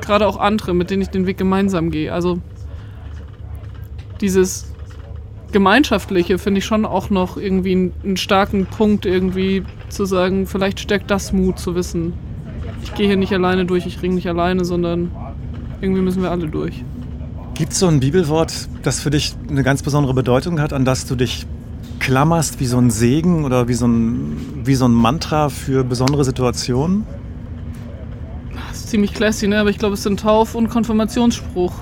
gerade 0.00 0.26
auch 0.26 0.38
andere, 0.38 0.74
mit 0.74 0.90
denen 0.90 1.02
ich 1.02 1.08
den 1.08 1.26
Weg 1.26 1.38
gemeinsam 1.38 1.90
gehe. 1.90 2.12
Also 2.12 2.40
dieses 4.20 4.72
Gemeinschaftliche 5.52 6.38
finde 6.38 6.58
ich 6.58 6.64
schon 6.64 6.84
auch 6.84 7.10
noch 7.10 7.36
irgendwie 7.36 7.92
einen, 8.02 8.16
starken 8.16 8.66
Punkt, 8.66 9.06
irgendwie 9.06 9.64
zu 9.88 10.04
sagen, 10.04 10.46
vielleicht 10.46 10.80
stärkt 10.80 11.10
das 11.10 11.32
Mut 11.32 11.58
zu 11.58 11.74
wissen, 11.74 12.14
ich 12.82 12.94
gehe 12.94 13.06
hier 13.06 13.16
nicht 13.16 13.32
alleine 13.32 13.64
durch, 13.64 13.86
ich 13.86 14.02
ringe 14.02 14.16
nicht 14.16 14.28
alleine, 14.28 14.64
sondern 14.64 15.10
irgendwie 15.80 16.00
müssen 16.00 16.22
wir 16.22 16.30
alle 16.30 16.48
durch. 16.48 16.84
Gibt 17.54 17.72
es 17.72 17.78
so 17.78 17.86
ein 17.86 18.00
Bibelwort, 18.00 18.68
das 18.82 19.00
für 19.00 19.10
dich 19.10 19.34
eine 19.48 19.62
ganz 19.62 19.82
besondere 19.82 20.14
Bedeutung 20.14 20.60
hat, 20.60 20.72
an 20.72 20.84
das 20.84 21.06
du 21.06 21.14
dich 21.14 21.46
klammerst 22.00 22.58
wie 22.58 22.66
so 22.66 22.78
ein 22.78 22.90
Segen 22.90 23.44
oder 23.44 23.68
wie 23.68 23.74
so 23.74 23.86
ein, 23.86 24.36
wie 24.64 24.74
so 24.74 24.86
ein 24.86 24.92
Mantra 24.92 25.48
für 25.48 25.84
besondere 25.84 26.24
Situationen? 26.24 27.06
Ziemlich 28.92 29.14
classy, 29.14 29.48
ne? 29.48 29.58
aber 29.58 29.70
ich 29.70 29.78
glaube, 29.78 29.94
es 29.94 30.02
sind 30.02 30.20
Tauf- 30.20 30.54
und 30.54 30.68
Konfirmationsspruch. 30.68 31.72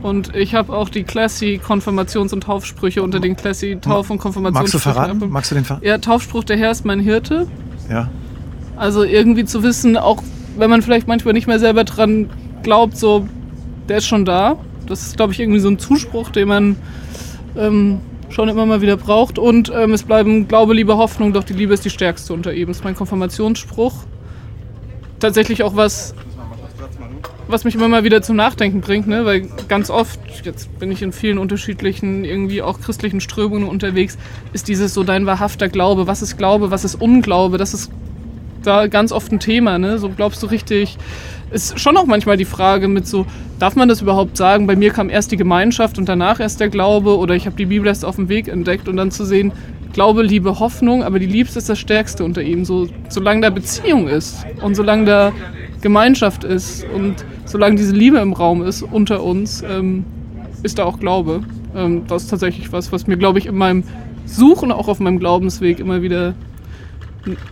Und 0.00 0.34
ich 0.34 0.54
habe 0.54 0.72
auch 0.72 0.88
die 0.88 1.02
classy 1.02 1.60
Konfirmations- 1.62 2.32
und 2.32 2.44
Taufsprüche 2.44 3.02
unter 3.02 3.20
den 3.20 3.36
classy 3.36 3.76
Tauf- 3.78 4.08
und 4.08 4.16
Konfirmationssprüchen. 4.18 4.62
Magst 4.62 4.74
du 4.74 4.78
verraten? 4.78 5.30
Magst 5.30 5.50
du 5.50 5.54
den 5.54 5.64
verraten? 5.64 5.86
Ja, 5.86 5.98
Taufspruch, 5.98 6.44
der 6.44 6.56
Herr 6.56 6.70
ist 6.70 6.86
mein 6.86 6.98
Hirte. 6.98 7.46
Ja. 7.90 8.08
Also 8.76 9.02
irgendwie 9.02 9.44
zu 9.44 9.62
wissen, 9.62 9.98
auch 9.98 10.22
wenn 10.56 10.70
man 10.70 10.80
vielleicht 10.80 11.06
manchmal 11.08 11.34
nicht 11.34 11.46
mehr 11.46 11.58
selber 11.58 11.84
dran 11.84 12.30
glaubt, 12.62 12.96
so, 12.96 13.28
der 13.90 13.98
ist 13.98 14.06
schon 14.06 14.24
da. 14.24 14.56
Das 14.86 15.02
ist, 15.02 15.18
glaube 15.18 15.34
ich, 15.34 15.40
irgendwie 15.40 15.60
so 15.60 15.68
ein 15.68 15.78
Zuspruch, 15.78 16.30
den 16.30 16.48
man 16.48 16.76
ähm, 17.54 18.00
schon 18.30 18.48
immer 18.48 18.64
mal 18.64 18.80
wieder 18.80 18.96
braucht. 18.96 19.38
Und 19.38 19.70
ähm, 19.74 19.92
es 19.92 20.04
bleiben 20.04 20.48
Glaube, 20.48 20.72
Liebe, 20.72 20.96
Hoffnung, 20.96 21.34
doch 21.34 21.44
die 21.44 21.52
Liebe 21.52 21.74
ist 21.74 21.84
die 21.84 21.90
stärkste 21.90 22.32
unter 22.32 22.54
ihm. 22.54 22.68
Das 22.68 22.78
ist 22.78 22.84
mein 22.84 22.94
Konfirmationsspruch 22.94 24.06
tatsächlich 25.24 25.62
auch 25.62 25.74
was, 25.74 26.14
was 27.48 27.64
mich 27.64 27.74
immer 27.74 27.88
mal 27.88 28.04
wieder 28.04 28.20
zum 28.20 28.36
Nachdenken 28.36 28.82
bringt, 28.82 29.06
ne? 29.06 29.24
weil 29.24 29.48
ganz 29.68 29.88
oft, 29.88 30.20
jetzt 30.44 30.78
bin 30.78 30.90
ich 30.92 31.00
in 31.00 31.12
vielen 31.12 31.38
unterschiedlichen, 31.38 32.26
irgendwie 32.26 32.60
auch 32.60 32.78
christlichen 32.78 33.20
Strömungen 33.20 33.66
unterwegs, 33.66 34.18
ist 34.52 34.68
dieses 34.68 34.92
so 34.92 35.02
dein 35.02 35.24
wahrhafter 35.24 35.68
Glaube, 35.70 36.06
was 36.06 36.20
ist 36.20 36.36
Glaube, 36.36 36.70
was 36.70 36.84
ist 36.84 36.96
Unglaube, 36.96 37.56
das 37.56 37.72
ist 37.72 37.90
da 38.66 38.86
ganz 38.86 39.12
oft 39.12 39.32
ein 39.32 39.40
Thema, 39.40 39.78
ne? 39.78 39.98
so 39.98 40.08
glaubst 40.08 40.42
du 40.42 40.46
richtig, 40.46 40.96
ist 41.50 41.78
schon 41.78 41.96
auch 41.96 42.06
manchmal 42.06 42.36
die 42.36 42.44
Frage 42.44 42.88
mit 42.88 43.06
so, 43.06 43.26
darf 43.58 43.76
man 43.76 43.88
das 43.88 44.02
überhaupt 44.02 44.36
sagen, 44.36 44.66
bei 44.66 44.76
mir 44.76 44.90
kam 44.90 45.08
erst 45.08 45.30
die 45.32 45.36
Gemeinschaft 45.36 45.98
und 45.98 46.08
danach 46.08 46.40
erst 46.40 46.60
der 46.60 46.68
Glaube 46.68 47.16
oder 47.16 47.34
ich 47.34 47.46
habe 47.46 47.56
die 47.56 47.66
Bibel 47.66 47.86
erst 47.86 48.04
auf 48.04 48.16
dem 48.16 48.28
Weg 48.28 48.48
entdeckt 48.48 48.88
und 48.88 48.96
dann 48.96 49.10
zu 49.10 49.24
sehen, 49.24 49.52
Glaube, 49.92 50.24
Liebe, 50.24 50.58
Hoffnung, 50.58 51.04
aber 51.04 51.20
die 51.20 51.26
Liebste 51.26 51.60
ist 51.60 51.68
das 51.68 51.78
Stärkste 51.78 52.24
unter 52.24 52.42
ihnen, 52.42 52.64
so, 52.64 52.88
solange 53.08 53.42
da 53.42 53.50
Beziehung 53.50 54.08
ist 54.08 54.44
und 54.60 54.74
solange 54.74 55.04
da 55.04 55.32
Gemeinschaft 55.82 56.42
ist 56.42 56.84
und 56.92 57.24
solange 57.44 57.76
diese 57.76 57.94
Liebe 57.94 58.18
im 58.18 58.32
Raum 58.32 58.62
ist 58.62 58.82
unter 58.82 59.22
uns, 59.22 59.62
ähm, 59.62 60.04
ist 60.64 60.80
da 60.80 60.84
auch 60.84 60.98
Glaube. 60.98 61.44
Ähm, 61.76 62.02
das 62.08 62.24
ist 62.24 62.30
tatsächlich 62.30 62.72
was, 62.72 62.90
was 62.90 63.06
mir, 63.06 63.16
glaube 63.16 63.38
ich, 63.38 63.46
in 63.46 63.54
meinem 63.54 63.84
Suchen, 64.26 64.72
auch 64.72 64.88
auf 64.88 64.98
meinem 64.98 65.20
Glaubensweg 65.20 65.78
immer 65.78 66.02
wieder 66.02 66.34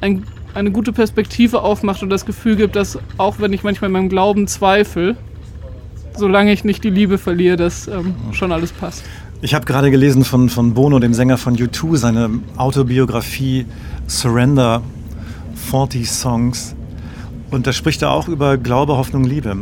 ein, 0.01 0.25
eine 0.55 0.71
gute 0.71 0.93
Perspektive 0.93 1.63
aufmacht 1.63 2.03
und 2.03 2.11
das 2.11 2.27
Gefühl 2.27 2.57
gibt, 2.57 2.77
dass 2.77 2.99
auch 3.19 3.39
wenn 3.39 3.53
ich 3.53 3.63
manchmal 3.63 3.89
in 3.89 3.93
meinem 3.93 4.09
Glauben 4.09 4.47
zweifle, 4.47 5.17
solange 6.17 6.53
ich 6.53 6.65
nicht 6.65 6.85
die 6.85 6.91
Liebe 6.91 7.19
verliere, 7.19 7.57
dass 7.57 7.89
ähm, 7.89 8.15
schon 8.33 8.53
alles 8.53 8.73
passt. 8.73 9.05
Ich 9.41 9.55
habe 9.55 9.65
gerade 9.65 9.91
gelesen 9.91 10.25
von, 10.25 10.49
von 10.49 10.75
Bono, 10.75 10.99
dem 11.01 11.15
Sänger 11.15 11.37
von 11.37 11.57
U2, 11.57 11.97
seine 11.97 12.31
Autobiografie 12.57 13.67
Surrender, 14.07 14.83
40 15.71 16.09
Songs. 16.09 16.77
Und 17.51 17.67
da 17.67 17.73
spricht 17.73 18.03
er 18.03 18.13
auch 18.13 18.29
über 18.29 18.57
Glaube, 18.57 18.97
Hoffnung, 18.97 19.25
Liebe. 19.25 19.57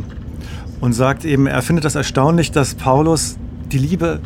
Und 0.81 0.93
sagt 0.93 1.25
eben, 1.25 1.47
er 1.47 1.61
findet 1.61 1.85
das 1.85 1.95
erstaunlich, 1.95 2.51
dass 2.51 2.75
Paulus 2.75 3.37
die 3.71 3.77
Liebe 3.77 4.19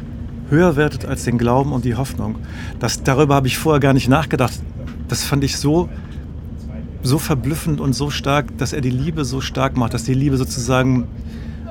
höher 0.49 0.75
wertet 0.75 1.05
als 1.05 1.23
den 1.23 1.37
Glauben 1.37 1.71
und 1.71 1.85
die 1.85 1.95
Hoffnung. 1.95 2.35
Das, 2.79 3.03
darüber 3.03 3.35
habe 3.35 3.47
ich 3.47 3.57
vorher 3.57 3.79
gar 3.79 3.93
nicht 3.93 4.09
nachgedacht. 4.09 4.59
Das 5.07 5.23
fand 5.23 5.43
ich 5.43 5.57
so, 5.57 5.89
so 7.05 7.19
verblüffend 7.19 7.79
und 7.79 7.93
so 7.93 8.09
stark, 8.09 8.57
dass 8.57 8.73
er 8.73 8.81
die 8.81 8.89
Liebe 8.89 9.25
so 9.25 9.39
stark 9.39 9.77
macht, 9.77 9.93
dass 9.93 10.03
die 10.03 10.13
Liebe 10.13 10.37
sozusagen 10.37 11.07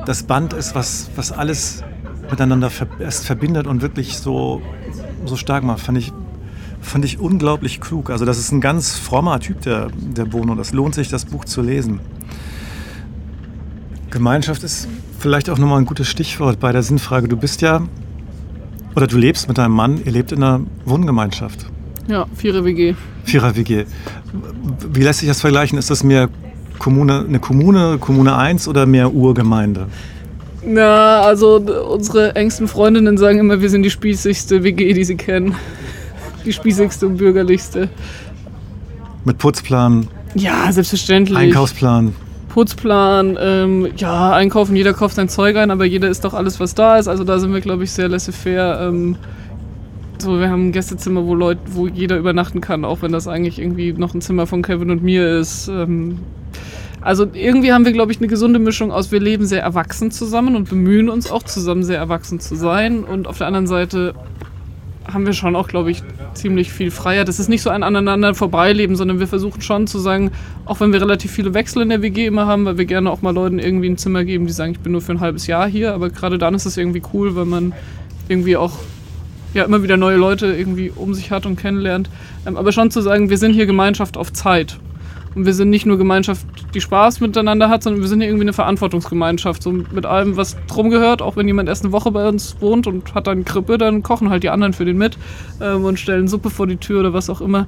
das 0.06 0.22
Band 0.22 0.52
ist, 0.52 0.74
was, 0.74 1.10
was 1.16 1.32
alles 1.32 1.82
miteinander 2.30 2.70
erst 3.00 3.26
verbindet 3.26 3.66
und 3.66 3.82
wirklich 3.82 4.18
so, 4.18 4.62
so 5.24 5.36
stark 5.36 5.64
macht, 5.64 5.80
fand 5.80 5.98
ich, 5.98 6.12
fand 6.80 7.04
ich 7.04 7.18
unglaublich 7.18 7.80
klug. 7.80 8.10
Also 8.10 8.24
das 8.24 8.38
ist 8.38 8.52
ein 8.52 8.60
ganz 8.60 8.96
frommer 8.96 9.40
Typ, 9.40 9.62
der, 9.62 9.88
der 9.96 10.24
Bono. 10.24 10.54
Das 10.54 10.72
lohnt 10.72 10.94
sich, 10.94 11.08
das 11.08 11.24
Buch 11.24 11.44
zu 11.44 11.62
lesen. 11.62 12.00
Gemeinschaft 14.10 14.62
ist 14.62 14.88
vielleicht 15.18 15.50
auch 15.50 15.58
nochmal 15.58 15.80
ein 15.80 15.86
gutes 15.86 16.08
Stichwort 16.08 16.60
bei 16.60 16.70
der 16.70 16.82
Sinnfrage. 16.82 17.26
Du 17.26 17.36
bist 17.36 17.60
ja, 17.60 17.82
oder 18.94 19.08
du 19.08 19.18
lebst 19.18 19.48
mit 19.48 19.58
deinem 19.58 19.74
Mann, 19.74 20.00
ihr 20.04 20.12
lebt 20.12 20.30
in 20.30 20.42
einer 20.42 20.60
Wohngemeinschaft. 20.84 21.66
Ja, 22.06 22.26
Vierer-WG. 22.34 22.94
Vierer-WG. 23.24 23.84
Wie 24.92 25.02
lässt 25.02 25.20
sich 25.20 25.28
das 25.28 25.40
vergleichen? 25.40 25.78
Ist 25.78 25.90
das 25.90 26.04
mehr 26.04 26.28
Kommune, 26.78 27.24
eine 27.26 27.38
Kommune, 27.38 27.98
Kommune 27.98 28.36
1 28.36 28.68
oder 28.68 28.86
mehr 28.86 29.12
Urgemeinde? 29.12 29.86
Na, 30.66 31.20
also 31.20 31.56
unsere 31.56 32.36
engsten 32.36 32.68
Freundinnen 32.68 33.18
sagen 33.18 33.38
immer, 33.38 33.60
wir 33.60 33.70
sind 33.70 33.82
die 33.82 33.90
spießigste 33.90 34.62
WG, 34.62 34.92
die 34.94 35.04
sie 35.04 35.16
kennen. 35.16 35.54
Die 36.44 36.52
spießigste 36.52 37.06
und 37.06 37.16
bürgerlichste. 37.16 37.88
Mit 39.24 39.38
Putzplan? 39.38 40.08
Ja, 40.34 40.70
selbstverständlich. 40.70 41.38
Einkaufsplan? 41.38 42.14
Putzplan, 42.48 43.36
ähm, 43.40 43.88
ja, 43.96 44.32
einkaufen, 44.32 44.76
jeder 44.76 44.94
kauft 44.94 45.16
sein 45.16 45.28
Zeug 45.28 45.56
ein, 45.56 45.70
aber 45.70 45.84
jeder 45.84 46.08
isst 46.08 46.24
doch 46.24 46.34
alles, 46.34 46.60
was 46.60 46.74
da 46.74 46.98
ist. 46.98 47.08
Also 47.08 47.24
da 47.24 47.38
sind 47.38 47.52
wir, 47.52 47.60
glaube 47.60 47.84
ich, 47.84 47.90
sehr 47.90 48.08
laissez-faire. 48.08 48.88
Ähm, 48.88 49.16
so, 50.24 50.40
wir 50.40 50.50
haben 50.50 50.68
ein 50.68 50.72
Gästezimmer, 50.72 51.24
wo 51.24 51.34
Leute, 51.34 51.60
wo 51.66 51.86
jeder 51.86 52.18
übernachten 52.18 52.60
kann, 52.60 52.84
auch 52.84 53.02
wenn 53.02 53.12
das 53.12 53.28
eigentlich 53.28 53.58
irgendwie 53.58 53.92
noch 53.92 54.14
ein 54.14 54.20
Zimmer 54.20 54.46
von 54.46 54.62
Kevin 54.62 54.90
und 54.90 55.02
mir 55.02 55.38
ist. 55.38 55.68
Ähm, 55.68 56.18
also 57.00 57.26
irgendwie 57.32 57.72
haben 57.72 57.84
wir, 57.84 57.92
glaube 57.92 58.12
ich, 58.12 58.18
eine 58.18 58.28
gesunde 58.28 58.58
Mischung 58.58 58.90
aus, 58.90 59.12
wir 59.12 59.20
leben 59.20 59.44
sehr 59.44 59.62
erwachsen 59.62 60.10
zusammen 60.10 60.56
und 60.56 60.70
bemühen 60.70 61.10
uns 61.10 61.30
auch 61.30 61.42
zusammen 61.42 61.84
sehr 61.84 61.98
erwachsen 61.98 62.40
zu 62.40 62.56
sein. 62.56 63.04
Und 63.04 63.26
auf 63.26 63.38
der 63.38 63.46
anderen 63.46 63.66
Seite 63.66 64.14
haben 65.12 65.26
wir 65.26 65.34
schon 65.34 65.54
auch, 65.54 65.68
glaube 65.68 65.90
ich, 65.90 66.02
ziemlich 66.32 66.72
viel 66.72 66.90
Freiheit. 66.90 67.28
Das 67.28 67.38
ist 67.38 67.48
nicht 67.48 67.60
so 67.60 67.68
ein 67.68 67.82
aneinander 67.82 68.34
vorbeileben, 68.34 68.96
sondern 68.96 69.20
wir 69.20 69.26
versuchen 69.26 69.60
schon 69.60 69.86
zu 69.86 69.98
sagen, 69.98 70.30
auch 70.64 70.80
wenn 70.80 70.94
wir 70.94 71.00
relativ 71.00 71.30
viele 71.30 71.52
Wechsel 71.52 71.82
in 71.82 71.90
der 71.90 72.00
WG 72.00 72.24
immer 72.24 72.46
haben, 72.46 72.64
weil 72.64 72.78
wir 72.78 72.86
gerne 72.86 73.10
auch 73.10 73.20
mal 73.20 73.34
Leuten 73.34 73.58
irgendwie 73.58 73.90
ein 73.90 73.98
Zimmer 73.98 74.24
geben, 74.24 74.46
die 74.46 74.52
sagen, 74.52 74.72
ich 74.72 74.80
bin 74.80 74.92
nur 74.92 75.02
für 75.02 75.12
ein 75.12 75.20
halbes 75.20 75.46
Jahr 75.46 75.68
hier, 75.68 75.92
aber 75.92 76.08
gerade 76.08 76.38
dann 76.38 76.54
ist 76.54 76.64
es 76.64 76.78
irgendwie 76.78 77.02
cool, 77.12 77.36
weil 77.36 77.44
man 77.44 77.74
irgendwie 78.28 78.56
auch 78.56 78.78
ja 79.54 79.64
immer 79.64 79.82
wieder 79.82 79.96
neue 79.96 80.16
Leute 80.16 80.46
irgendwie 80.46 80.92
um 80.94 81.14
sich 81.14 81.30
hat 81.30 81.46
und 81.46 81.56
kennenlernt. 81.56 82.10
Ähm, 82.46 82.56
aber 82.56 82.72
schon 82.72 82.90
zu 82.90 83.00
sagen, 83.00 83.30
wir 83.30 83.38
sind 83.38 83.52
hier 83.52 83.66
Gemeinschaft 83.66 84.16
auf 84.16 84.32
Zeit. 84.32 84.78
Und 85.34 85.46
wir 85.46 85.54
sind 85.54 85.70
nicht 85.70 85.84
nur 85.84 85.98
Gemeinschaft, 85.98 86.46
die 86.74 86.80
Spaß 86.80 87.20
miteinander 87.20 87.68
hat, 87.68 87.82
sondern 87.82 88.02
wir 88.02 88.08
sind 88.08 88.20
hier 88.20 88.28
irgendwie 88.28 88.44
eine 88.44 88.52
Verantwortungsgemeinschaft. 88.52 89.62
So 89.62 89.72
mit 89.72 90.06
allem, 90.06 90.36
was 90.36 90.56
drum 90.68 90.90
gehört. 90.90 91.22
Auch 91.22 91.36
wenn 91.36 91.48
jemand 91.48 91.68
erst 91.68 91.84
eine 91.84 91.92
Woche 91.92 92.12
bei 92.12 92.28
uns 92.28 92.56
wohnt 92.60 92.86
und 92.86 93.14
hat 93.14 93.26
dann 93.26 93.44
Krippe, 93.44 93.76
dann 93.76 94.02
kochen 94.02 94.30
halt 94.30 94.44
die 94.44 94.50
anderen 94.50 94.72
für 94.72 94.84
den 94.84 94.96
mit 94.96 95.18
ähm, 95.60 95.84
und 95.84 95.98
stellen 95.98 96.28
Suppe 96.28 96.50
vor 96.50 96.66
die 96.66 96.76
Tür 96.76 97.00
oder 97.00 97.12
was 97.12 97.30
auch 97.30 97.40
immer. 97.40 97.66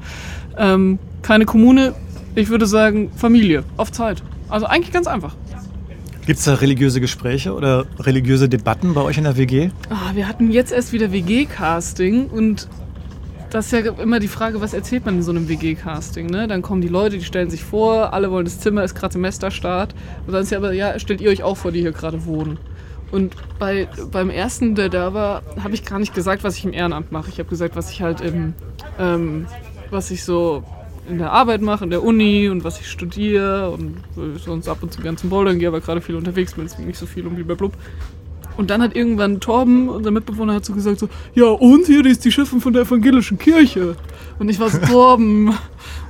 Ähm, 0.57 0.99
keine 1.23 1.45
Kommune, 1.45 1.95
ich 2.37 2.51
würde 2.51 2.67
sagen 2.67 3.11
Familie, 3.17 3.65
auf 3.77 3.91
Zeit. 3.91 4.23
Also 4.49 4.67
eigentlich 4.67 4.93
ganz 4.93 5.09
einfach. 5.09 5.35
Gibt 6.27 6.41
es 6.41 6.45
da 6.45 6.55
religiöse 6.55 7.01
Gespräche 7.01 7.55
oder 7.55 7.87
religiöse 8.01 8.49
Debatten 8.49 8.95
bei 8.95 9.01
euch 9.01 9.17
in 9.17 9.23
der 9.23 9.37
WG? 9.37 9.71
Ah, 9.91 10.11
wir 10.15 10.27
hatten 10.27 10.51
jetzt 10.51 10.73
erst 10.73 10.93
wieder 10.93 11.13
WG-Casting 11.13 12.27
und 12.31 12.69
das 13.51 13.67
ist 13.67 13.73
ja 13.73 13.93
immer 13.93 14.19
die 14.19 14.27
Frage, 14.27 14.61
was 14.61 14.75
erzählt 14.75 15.07
man 15.07 15.15
in 15.15 15.23
so 15.23 15.31
einem 15.31 15.49
WG-Casting? 15.49 16.27
Ne? 16.27 16.49
Dann 16.49 16.63
kommen 16.63 16.81
die 16.81 16.89
Leute, 16.89 17.19
die 17.19 17.25
stellen 17.25 17.49
sich 17.49 17.63
vor, 17.63 18.13
alle 18.13 18.33
wollen 18.33 18.45
das 18.45 18.59
Zimmer, 18.59 18.83
ist 18.83 18.97
gerade 18.97 19.13
Semesterstart. 19.13 19.95
Und 20.27 20.33
dann 20.33 20.43
ist 20.43 20.51
ja 20.51 20.59
aber, 20.59 20.73
ja, 20.73 20.99
stellt 20.99 21.21
ihr 21.21 21.31
euch 21.31 21.45
auch 21.45 21.57
vor, 21.57 21.71
die 21.71 21.81
hier 21.81 21.93
gerade 21.93 22.27
wohnen. 22.27 22.59
Und 23.13 23.37
bei, 23.61 23.87
beim 24.11 24.29
ersten, 24.29 24.75
der 24.75 24.89
da 24.89 25.15
war, 25.15 25.43
habe 25.63 25.75
ich 25.75 25.85
gar 25.85 26.01
nicht 26.01 26.13
gesagt, 26.13 26.43
was 26.43 26.57
ich 26.57 26.65
im 26.65 26.73
Ehrenamt 26.73 27.13
mache. 27.13 27.31
Ich 27.31 27.39
habe 27.39 27.49
gesagt, 27.49 27.77
was 27.77 27.93
ich 27.93 28.03
halt 28.03 28.21
im, 28.21 28.55
ähm, 28.99 29.47
was 29.91 30.11
ich 30.11 30.25
so 30.25 30.65
in 31.09 31.19
der 31.19 31.33
Arbeit 31.33 31.63
mache, 31.63 31.85
in 31.85 31.91
der 31.91 32.03
Uni 32.03 32.49
und 32.49 32.65
was 32.65 32.81
ich 32.81 32.89
studiere 32.89 33.71
und 33.71 33.97
sonst 34.45 34.69
ab 34.69 34.79
und 34.83 34.93
zu 34.93 35.01
ganz 35.03 35.21
zum 35.21 35.31
Bouldern 35.31 35.59
gehe, 35.59 35.69
aber 35.69 35.81
gerade 35.81 36.01
viel 36.01 36.17
unterwegs 36.17 36.55
bin, 36.55 36.65
deswegen 36.65 36.89
nicht 36.89 36.99
so 36.99 37.07
viel 37.07 37.27
um 37.27 37.35
blub. 37.35 37.73
Und 38.57 38.71
dann 38.71 38.81
hat 38.81 38.97
irgendwann 38.97 39.41
Torben, 39.41 39.89
unser 39.89 40.11
Mitbewohner, 40.11 40.55
hat 40.55 40.65
so 40.65 40.73
gesagt 40.73 40.99
so, 40.99 41.09
ja 41.35 41.45
und 41.45 41.87
hier, 41.87 42.03
die 42.03 42.11
ist 42.11 42.25
die 42.25 42.33
Chefin 42.33 42.61
von 42.61 42.73
der 42.73 42.83
evangelischen 42.83 43.39
Kirche. 43.39 43.97
Und 44.39 44.49
ich 44.49 44.59
war 44.59 44.71
so, 44.71 44.79
Torben. 44.79 45.53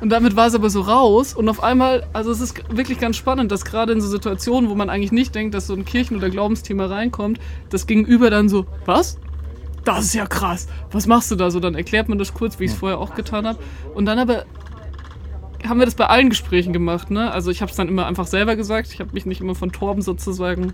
Und 0.01 0.11
damit 0.11 0.37
war 0.37 0.47
es 0.47 0.55
aber 0.55 0.71
so 0.71 0.83
raus. 0.83 1.35
Und 1.35 1.49
auf 1.49 1.63
einmal, 1.63 2.07
also 2.13 2.31
es 2.31 2.41
ist 2.41 2.63
wirklich 2.71 3.01
ganz 3.01 3.17
spannend, 3.17 3.51
dass 3.51 3.65
gerade 3.65 3.93
in 3.93 4.01
so 4.01 4.09
Situationen, 4.09 4.71
wo 4.71 4.77
man 4.77 4.91
eigentlich 4.91 5.13
nicht 5.13 5.35
denkt, 5.35 5.55
dass 5.55 5.67
so 5.67 5.75
ein 5.75 5.85
Kirchen- 5.85 6.17
oder 6.17 6.31
Glaubensthema 6.31 6.87
reinkommt, 6.87 7.41
das 7.71 7.87
Gegenüber 7.87 8.31
dann 8.31 8.49
so, 8.49 8.67
was? 8.85 9.19
Das 9.85 10.05
ist 10.05 10.15
ja 10.15 10.27
krass. 10.27 10.67
Was 10.91 11.07
machst 11.07 11.31
du 11.31 11.37
da 11.37 11.51
so? 11.51 11.61
Dann 11.61 11.75
erklärt 11.75 12.09
man 12.09 12.19
das 12.19 12.35
kurz, 12.35 12.59
wie 12.59 12.65
ich 12.65 12.73
es 12.73 12.77
vorher 12.77 12.99
auch 12.99 13.15
getan 13.15 13.47
habe. 13.47 13.59
Und 13.95 14.07
dann 14.07 14.19
aber 14.19 14.45
haben 15.67 15.79
wir 15.79 15.87
das 15.87 15.95
bei 15.95 16.07
allen 16.07 16.29
Gesprächen 16.29 16.73
gemacht. 16.73 17.11
Ne? 17.11 17.31
Also 17.31 17.51
ich 17.51 17.63
habe 17.63 17.71
es 17.71 17.77
dann 17.77 17.89
immer 17.89 18.07
einfach 18.07 18.27
selber 18.27 18.57
gesagt. 18.57 18.93
Ich 18.93 19.01
habe 19.01 19.11
mich 19.13 19.27
nicht 19.27 19.41
immer 19.41 19.55
von 19.55 19.73
Torben 19.73 20.03
sozusagen 20.03 20.73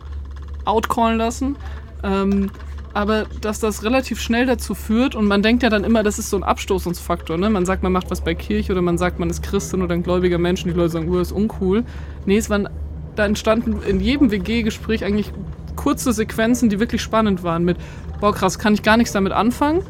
outcallen 0.65 1.19
lassen. 1.19 1.57
Ähm, 2.03 2.51
aber 2.95 3.25
dass 3.41 3.59
das 3.59 3.85
relativ 3.85 4.21
schnell 4.21 4.45
dazu 4.45 4.75
führt 4.75 5.15
und 5.15 5.27
man 5.27 5.43
denkt 5.43 5.63
ja 5.63 5.71
dann 5.71 5.83
immer, 5.83 6.03
das 6.03 6.19
ist 6.19 6.29
so 6.29 6.37
ein 6.37 6.43
Abstoßungsfaktor. 6.43 7.39
Ne? 7.39 7.49
Man 7.49 7.65
sagt, 7.65 7.83
man 7.83 7.93
macht 7.93 8.11
was 8.11 8.21
bei 8.21 8.35
Kirche 8.35 8.73
oder 8.73 8.83
man 8.83 8.99
sagt, 8.99 9.19
man 9.19 9.31
ist 9.31 9.43
Christin 9.43 9.83
oder 9.83 9.95
ein 9.95 10.03
gläubiger 10.03 10.39
Mensch 10.39 10.63
und 10.65 10.73
die 10.73 10.77
Leute 10.77 10.91
sagen, 10.91 11.09
oh, 11.11 11.19
ist 11.19 11.33
uncool. 11.33 11.85
Nee, 12.27 12.37
es 12.37 12.51
waren, 12.51 12.69
da 13.17 13.25
entstanden 13.25 13.81
in 13.89 14.01
jedem 14.01 14.31
WG-Gespräch 14.31 15.05
eigentlich 15.05 15.33
kurze 15.75 16.13
Sequenzen, 16.13 16.69
die 16.69 16.81
wirklich 16.81 17.01
spannend 17.01 17.43
waren 17.43 17.65
mit, 17.65 17.79
boah 18.21 18.35
krass, 18.35 18.59
kann 18.59 18.75
ich 18.75 18.83
gar 18.83 18.99
nichts 18.99 19.13
damit 19.13 19.33
anfangen. 19.33 19.83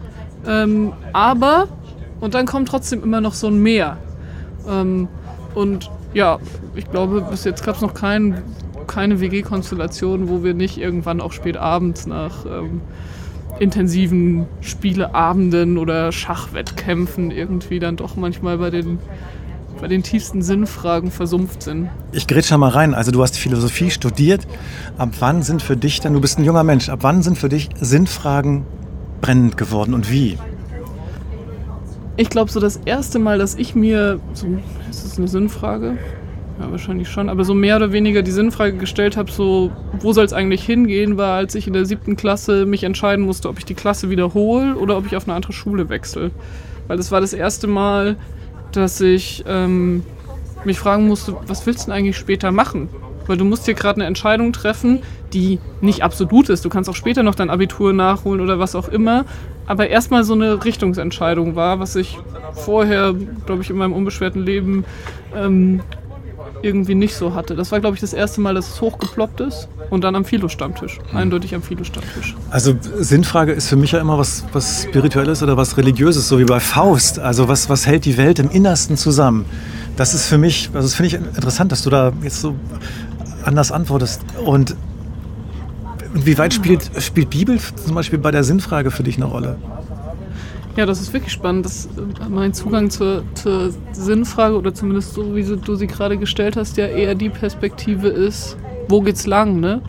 Ähm, 0.47 0.93
aber, 1.13 1.69
und 2.21 2.35
dann 2.35 2.47
kommt 2.47 2.69
trotzdem 2.69 3.03
immer 3.03 3.21
noch 3.21 3.35
so 3.35 3.49
ein 3.49 3.61
Mehr. 3.61 3.99
Ähm, 4.69 5.09
und 5.55 5.91
ja, 6.15 6.39
ich 6.75 6.91
glaube, 6.91 7.23
bis 7.23 7.45
jetzt 7.45 7.65
gab 7.65 7.77
es 7.77 7.83
noch 7.83 7.95
keinen 7.95 8.43
keine 8.87 9.21
WG-Konstellation, 9.21 10.29
wo 10.29 10.43
wir 10.43 10.55
nicht 10.55 10.79
irgendwann 10.79 11.21
auch 11.21 11.33
spät 11.33 11.57
abends 11.57 12.07
nach 12.07 12.45
ähm, 12.47 12.81
intensiven 13.59 14.47
Spieleabenden 14.61 15.79
oder 15.79 16.13
Schachwettkämpfen 16.13 17.31
irgendwie 17.31 17.79
dann 17.79 17.97
doch 17.97 18.17
manchmal 18.17 18.59
bei 18.59 18.71
den, 18.71 18.99
bei 19.81 19.89
den 19.89 20.03
tiefsten 20.03 20.43
Sinnfragen 20.43 21.11
versumpft 21.11 21.63
sind. 21.63 21.89
Ich 22.13 22.27
grätsche 22.27 22.59
mal 22.59 22.71
rein. 22.71 22.95
Also 22.95 23.13
du 23.13 23.23
hast 23.23 23.39
Philosophie 23.39 23.91
studiert. 23.91 24.47
Ab 24.99 25.11
wann 25.21 25.43
sind 25.43 25.63
für 25.63 25.77
dich 25.77 26.01
dann, 26.01 26.13
du 26.13 26.21
bist 26.21 26.39
ein 26.39 26.45
junger 26.45 26.65
Mensch, 26.65 26.89
ab 26.89 27.01
wann 27.03 27.23
sind 27.23 27.39
für 27.39 27.49
dich 27.49 27.71
Sinnfragen 27.81 28.65
brennend 29.21 29.57
geworden 29.57 29.95
und 29.95 30.11
wie? 30.11 30.39
Ich 32.23 32.31
glaube, 32.31 32.53
so 32.53 32.61
das 32.61 32.77
erste 32.85 33.19
Mal, 33.19 33.39
dass 33.39 33.57
ich 33.57 33.75
mir, 33.75 34.21
so, 34.33 34.47
ist 34.89 35.05
das 35.05 35.19
eine 35.19 35.27
Sinnfrage? 35.27 35.99
Ja, 36.61 36.71
wahrscheinlich 36.71 37.09
schon. 37.09 37.29
Aber 37.29 37.45
so 37.45 37.53
mehr 37.53 37.75
oder 37.75 37.91
weniger 37.91 38.23
die 38.23 38.31
Sinnfrage 38.31 38.77
gestellt 38.77 39.17
habe, 39.17 39.33
so, 39.33 39.73
wo 39.99 40.13
soll 40.13 40.25
es 40.25 40.33
eigentlich 40.33 40.65
hingehen, 40.65 41.17
war, 41.17 41.35
als 41.35 41.57
ich 41.57 41.67
in 41.67 41.73
der 41.73 41.85
siebten 41.85 42.15
Klasse 42.15 42.65
mich 42.65 42.85
entscheiden 42.85 43.25
musste, 43.25 43.49
ob 43.49 43.59
ich 43.59 43.65
die 43.65 43.75
Klasse 43.75 44.09
wiederhole 44.09 44.77
oder 44.77 44.99
ob 44.99 45.07
ich 45.07 45.17
auf 45.17 45.25
eine 45.25 45.35
andere 45.35 45.53
Schule 45.53 45.89
wechsle. 45.89 46.31
Weil 46.87 46.97
das 46.97 47.11
war 47.11 47.21
das 47.21 47.33
erste 47.33 47.67
Mal, 47.67 48.15
dass 48.71 49.01
ich 49.01 49.43
ähm, 49.49 50.05
mich 50.65 50.79
fragen 50.79 51.09
musste, 51.09 51.35
was 51.49 51.67
willst 51.67 51.81
du 51.81 51.85
denn 51.87 51.95
eigentlich 51.95 52.17
später 52.17 52.53
machen? 52.53 52.89
Weil 53.27 53.37
du 53.37 53.45
musst 53.45 53.65
hier 53.65 53.75
gerade 53.75 53.97
eine 53.97 54.07
Entscheidung 54.07 54.53
treffen, 54.53 55.01
die 55.33 55.59
nicht 55.81 56.03
absolut 56.03 56.49
ist. 56.49 56.65
Du 56.65 56.69
kannst 56.69 56.89
auch 56.91 56.97
später 56.97 57.23
noch 57.23 57.35
dein 57.35 57.51
Abitur 57.51 57.93
nachholen 57.93 58.41
oder 58.41 58.59
was 58.59 58.75
auch 58.75 58.89
immer. 58.89 59.25
Aber 59.67 59.89
erstmal 59.89 60.25
so 60.25 60.35
eine 60.35 60.65
Richtungsentscheidung 60.65 61.55
war, 61.57 61.81
was 61.81 61.97
ich 61.97 62.19
vorher, 62.53 63.15
glaube 63.47 63.63
ich, 63.63 63.71
in 63.71 63.77
meinem 63.77 63.93
unbeschwerten 63.93 64.45
Leben 64.45 64.85
ähm, 65.35 65.81
irgendwie 66.63 66.95
nicht 66.95 67.15
so 67.15 67.35
hatte. 67.35 67.55
Das 67.55 67.73
war, 67.73 67.81
glaube 67.81 67.95
ich, 67.95 68.01
das 68.01 68.13
erste 68.13 68.41
Mal, 68.41 68.55
dass 68.55 68.69
es 68.69 68.81
hochgeploppt 68.81 69.41
ist. 69.41 69.69
Und 69.91 70.05
dann 70.05 70.17
am 70.17 70.25
Philo-Stammtisch. 70.25 71.01
Eindeutig 71.13 71.55
am 71.55 71.63
Philo-Stammtisch. 71.63 72.35
Also 72.51 72.75
Sinnfrage 72.99 73.53
ist 73.53 73.69
für 73.69 73.77
mich 73.77 73.93
ja 73.93 74.01
immer 74.01 74.17
was, 74.17 74.45
was 74.53 74.85
Spirituelles 74.85 75.43
oder 75.43 75.57
was 75.57 75.77
Religiöses, 75.77 76.29
so 76.29 76.39
wie 76.39 76.45
bei 76.45 76.61
Faust. 76.61 77.19
Also 77.19 77.49
was, 77.49 77.69
was 77.69 77.87
hält 77.87 78.05
die 78.05 78.17
Welt 78.17 78.39
im 78.39 78.51
Innersten 78.51 78.97
zusammen? 78.97 79.45
Das 79.97 80.15
ist 80.15 80.27
für 80.27 80.39
mich, 80.39 80.71
also 80.73 80.87
das 80.87 80.95
finde 80.95 81.09
ich 81.09 81.15
interessant, 81.15 81.73
dass 81.73 81.83
du 81.83 81.91
da 81.91 82.13
jetzt 82.23 82.41
so 82.41 82.55
anders 83.45 83.73
antwortest. 83.73 84.23
Und 84.45 84.77
wie 86.15 86.37
weit 86.39 86.53
spielt, 86.53 86.91
spielt 86.99 87.31
Bibel 87.31 87.59
zum 87.59 87.95
Beispiel 87.95 88.19
bei 88.19 88.31
der 88.31 88.45
Sinnfrage 88.45 88.91
für 88.91 89.03
dich 89.03 89.17
eine 89.17 89.27
Rolle? 89.27 89.57
Ja, 90.77 90.87
das 90.87 91.01
ist 91.01 91.13
wirklich 91.13 91.33
spannend. 91.33 91.67
Das, 91.67 91.89
mein 92.31 92.55
Zugang 92.55 92.89
zur, 92.89 93.25
zur 93.35 93.71
Sinnfrage 93.93 94.57
oder 94.57 94.73
zumindest 94.73 95.15
so, 95.15 95.35
wie 95.35 95.45
du 95.45 95.75
sie 95.75 95.87
gerade 95.87 96.17
gestellt 96.17 96.57
hast, 96.57 96.77
ja 96.77 96.87
eher 96.87 97.15
die 97.15 97.29
Perspektive 97.29 98.09
ist, 98.09 98.57
wo 98.89 99.01
geht's 99.01 99.27
lang, 99.27 99.61
ne? 99.61 99.83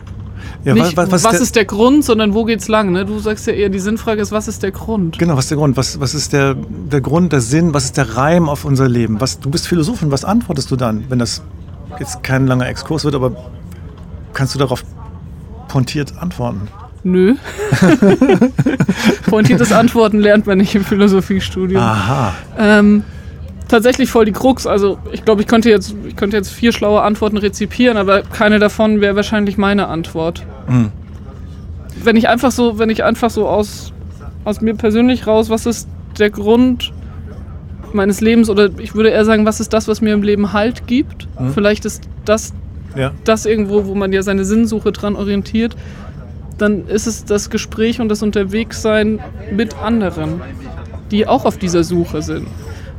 Ja, 0.62 0.74
Nicht, 0.74 0.96
was, 0.96 1.10
was, 1.10 1.24
was, 1.24 1.34
ist, 1.34 1.40
ist 1.40 1.56
der 1.56 1.64
Grund, 1.64 2.04
sondern 2.04 2.34
wo 2.34 2.44
geht's 2.44 2.68
lang, 2.68 2.92
ne? 2.92 3.06
Du 3.06 3.18
sagst 3.18 3.46
ja 3.46 3.54
eher, 3.54 3.70
die 3.70 3.78
Sinnfrage 3.78 4.20
ist, 4.20 4.30
was 4.30 4.46
ist 4.46 4.62
der 4.62 4.72
Grund? 4.72 5.14
der, 5.14 5.20
genau, 5.20 5.36
was 5.36 5.46
ist 5.46 5.50
der 5.50 5.58
Grund? 5.58 5.76
Was, 5.76 6.00
was 6.00 6.14
ist 6.14 6.32
der, 6.34 6.54
der 6.54 7.00
Grund, 7.00 7.32
der 7.32 7.40
Sinn? 7.40 7.72
Was 7.72 7.84
ist 7.84 7.96
der 7.96 8.16
Reim 8.16 8.48
auf 8.48 8.66
unser 8.66 8.88
Leben? 8.88 9.20
Was, 9.20 9.40
du 9.40 9.50
bist 9.50 9.66
Philosophin, 9.66 10.10
was 10.10 10.24
antwortest 10.24 10.70
du 10.70 10.76
dann, 10.76 11.04
wenn 11.08 11.18
das 11.18 11.42
jetzt 12.00 12.22
kein 12.22 12.46
langer 12.46 12.68
Exkurs 12.68 13.04
wird, 13.04 13.14
aber 13.14 13.32
kannst 14.32 14.54
du 14.54 14.58
darauf 14.58 14.84
pontiert 15.68 16.16
antworten? 16.18 16.68
Nö. 17.04 17.34
Pointiertes 19.28 19.72
Antworten 19.72 20.20
lernt 20.20 20.46
man 20.46 20.58
nicht 20.58 20.74
im 20.74 20.84
Philosophiestudium. 20.84 21.82
Aha. 21.82 22.34
Ähm, 22.58 23.04
tatsächlich 23.68 24.10
voll 24.10 24.24
die 24.24 24.32
Krux. 24.32 24.66
Also 24.66 24.98
ich 25.12 25.24
glaube, 25.24 25.42
ich 25.42 25.46
könnte 25.46 25.68
jetzt, 25.68 25.94
ich 26.06 26.16
könnte 26.16 26.36
jetzt 26.36 26.50
vier 26.50 26.72
schlaue 26.72 27.02
Antworten 27.02 27.36
rezipieren, 27.36 27.98
aber 27.98 28.22
keine 28.22 28.58
davon 28.58 29.02
wäre 29.02 29.16
wahrscheinlich 29.16 29.58
meine 29.58 29.88
Antwort. 29.88 30.44
Hm. 30.66 30.92
Wenn 32.02 32.16
ich 32.16 32.28
einfach 32.28 32.50
so, 32.50 32.78
wenn 32.78 32.88
ich 32.88 33.04
einfach 33.04 33.30
so 33.30 33.48
aus, 33.48 33.92
aus 34.44 34.62
mir 34.62 34.74
persönlich 34.74 35.26
raus, 35.26 35.50
was 35.50 35.66
ist 35.66 35.88
der 36.18 36.30
Grund 36.30 36.92
meines 37.94 38.20
Lebens 38.20 38.50
oder 38.50 38.70
ich 38.78 38.94
würde 38.94 39.10
eher 39.10 39.24
sagen, 39.24 39.46
was 39.46 39.60
ist 39.60 39.72
das, 39.72 39.88
was 39.88 40.00
mir 40.00 40.12
im 40.14 40.22
Leben 40.22 40.52
Halt 40.52 40.86
gibt? 40.86 41.28
Vielleicht 41.54 41.84
ist 41.84 42.04
das 42.24 42.52
Ja. 42.96 43.12
das 43.24 43.46
irgendwo, 43.46 43.86
wo 43.86 43.94
man 43.94 44.12
ja 44.12 44.22
seine 44.22 44.44
Sinnsuche 44.44 44.92
dran 44.92 45.16
orientiert, 45.16 45.76
dann 46.58 46.86
ist 46.86 47.06
es 47.06 47.24
das 47.24 47.50
Gespräch 47.50 48.00
und 48.00 48.08
das 48.08 48.22
Unterwegssein 48.22 49.18
mit 49.50 49.76
anderen, 49.82 50.40
die 51.10 51.26
auch 51.26 51.44
auf 51.44 51.58
dieser 51.58 51.82
Suche 51.84 52.22
sind. 52.22 52.46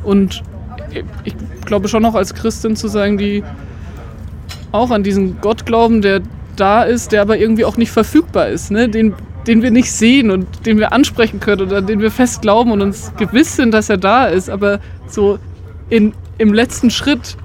Und 0.03 0.43
ich 1.23 1.35
glaube 1.65 1.87
schon 1.87 2.03
noch 2.03 2.15
als 2.15 2.33
Christin 2.33 2.75
zu 2.75 2.87
sagen, 2.87 3.17
die 3.17 3.43
auch 4.71 4.91
an 4.91 5.03
diesen 5.03 5.39
Gott 5.41 5.65
glauben, 5.65 6.01
der 6.01 6.21
da 6.55 6.83
ist, 6.83 7.11
der 7.11 7.21
aber 7.21 7.37
irgendwie 7.37 7.65
auch 7.65 7.77
nicht 7.77 7.91
verfügbar 7.91 8.49
ist, 8.49 8.71
ne? 8.71 8.87
den, 8.89 9.13
den 9.47 9.61
wir 9.61 9.71
nicht 9.71 9.91
sehen 9.91 10.31
und 10.31 10.65
den 10.65 10.77
wir 10.77 10.91
ansprechen 10.91 11.39
können 11.39 11.61
oder 11.61 11.81
den 11.81 11.99
wir 11.99 12.11
fest 12.11 12.41
glauben 12.41 12.71
und 12.71 12.81
uns 12.81 13.11
gewiss 13.17 13.55
sind, 13.55 13.73
dass 13.73 13.89
er 13.89 13.97
da 13.97 14.25
ist, 14.25 14.49
aber 14.49 14.79
so 15.07 15.39
in, 15.89 16.13
im 16.37 16.53
letzten 16.53 16.89
Schritt 16.89 17.37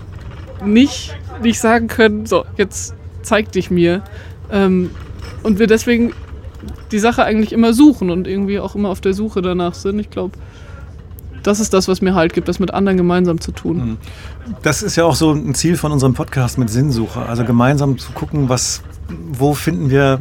nicht, 0.64 1.16
nicht 1.42 1.60
sagen 1.60 1.88
können, 1.88 2.26
so, 2.26 2.44
jetzt 2.56 2.94
zeig 3.22 3.52
dich 3.52 3.70
mir. 3.70 4.02
Ähm, 4.50 4.90
und 5.42 5.58
wir 5.58 5.66
deswegen 5.66 6.12
die 6.92 6.98
Sache 6.98 7.24
eigentlich 7.24 7.52
immer 7.52 7.72
suchen 7.72 8.10
und 8.10 8.26
irgendwie 8.26 8.58
auch 8.58 8.74
immer 8.74 8.88
auf 8.88 9.00
der 9.00 9.14
Suche 9.14 9.42
danach 9.42 9.74
sind. 9.74 9.98
Ich 9.98 10.10
glaube, 10.10 10.32
das 11.42 11.60
ist 11.60 11.72
das, 11.72 11.88
was 11.88 12.02
mir 12.02 12.14
halt 12.14 12.34
gibt, 12.34 12.48
das 12.48 12.58
mit 12.58 12.72
anderen 12.72 12.98
gemeinsam 12.98 13.40
zu 13.40 13.52
tun. 13.52 13.98
Das 14.62 14.82
ist 14.82 14.96
ja 14.96 15.04
auch 15.04 15.14
so 15.14 15.32
ein 15.32 15.54
Ziel 15.54 15.76
von 15.76 15.92
unserem 15.92 16.14
Podcast 16.14 16.58
mit 16.58 16.68
Sinnsuche. 16.68 17.20
Also 17.20 17.44
gemeinsam 17.44 17.98
zu 17.98 18.12
gucken, 18.12 18.48
was, 18.48 18.82
wo 19.32 19.54
finden 19.54 19.90
wir 19.90 20.18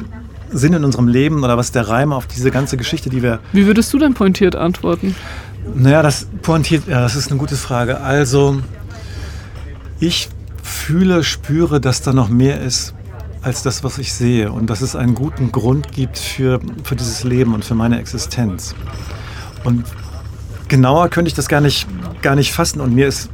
Sinn 0.51 0.73
in 0.73 0.83
unserem 0.83 1.07
Leben 1.07 1.43
oder 1.43 1.57
was 1.57 1.67
ist 1.67 1.75
der 1.75 1.87
Reim 1.87 2.13
auf 2.13 2.27
diese 2.27 2.51
ganze 2.51 2.77
Geschichte, 2.77 3.09
die 3.09 3.21
wir. 3.21 3.39
Wie 3.53 3.65
würdest 3.65 3.93
du 3.93 3.99
denn 3.99 4.13
pointiert 4.13 4.55
antworten? 4.55 5.15
Naja, 5.75 6.01
das 6.01 6.27
pointiert, 6.41 6.87
ja, 6.87 7.01
das 7.01 7.15
ist 7.15 7.29
eine 7.29 7.39
gute 7.39 7.55
Frage. 7.55 8.01
Also, 8.01 8.61
ich 9.99 10.29
fühle, 10.63 11.23
spüre, 11.23 11.79
dass 11.79 12.01
da 12.01 12.13
noch 12.13 12.29
mehr 12.29 12.61
ist 12.61 12.93
als 13.41 13.63
das, 13.63 13.83
was 13.83 13.97
ich 13.97 14.13
sehe 14.13 14.51
und 14.51 14.69
dass 14.69 14.81
es 14.81 14.95
einen 14.95 15.15
guten 15.15 15.51
Grund 15.51 15.91
gibt 15.91 16.17
für, 16.17 16.59
für 16.83 16.95
dieses 16.95 17.23
Leben 17.23 17.53
und 17.53 17.63
für 17.63 17.75
meine 17.75 17.99
Existenz. 17.99 18.75
Und 19.63 19.85
genauer 20.67 21.09
könnte 21.09 21.29
ich 21.29 21.33
das 21.33 21.47
gar 21.47 21.61
nicht, 21.61 21.87
gar 22.21 22.35
nicht 22.35 22.51
fassen. 22.51 22.81
Und 22.81 22.93
mir 22.93 23.07
ist 23.07 23.29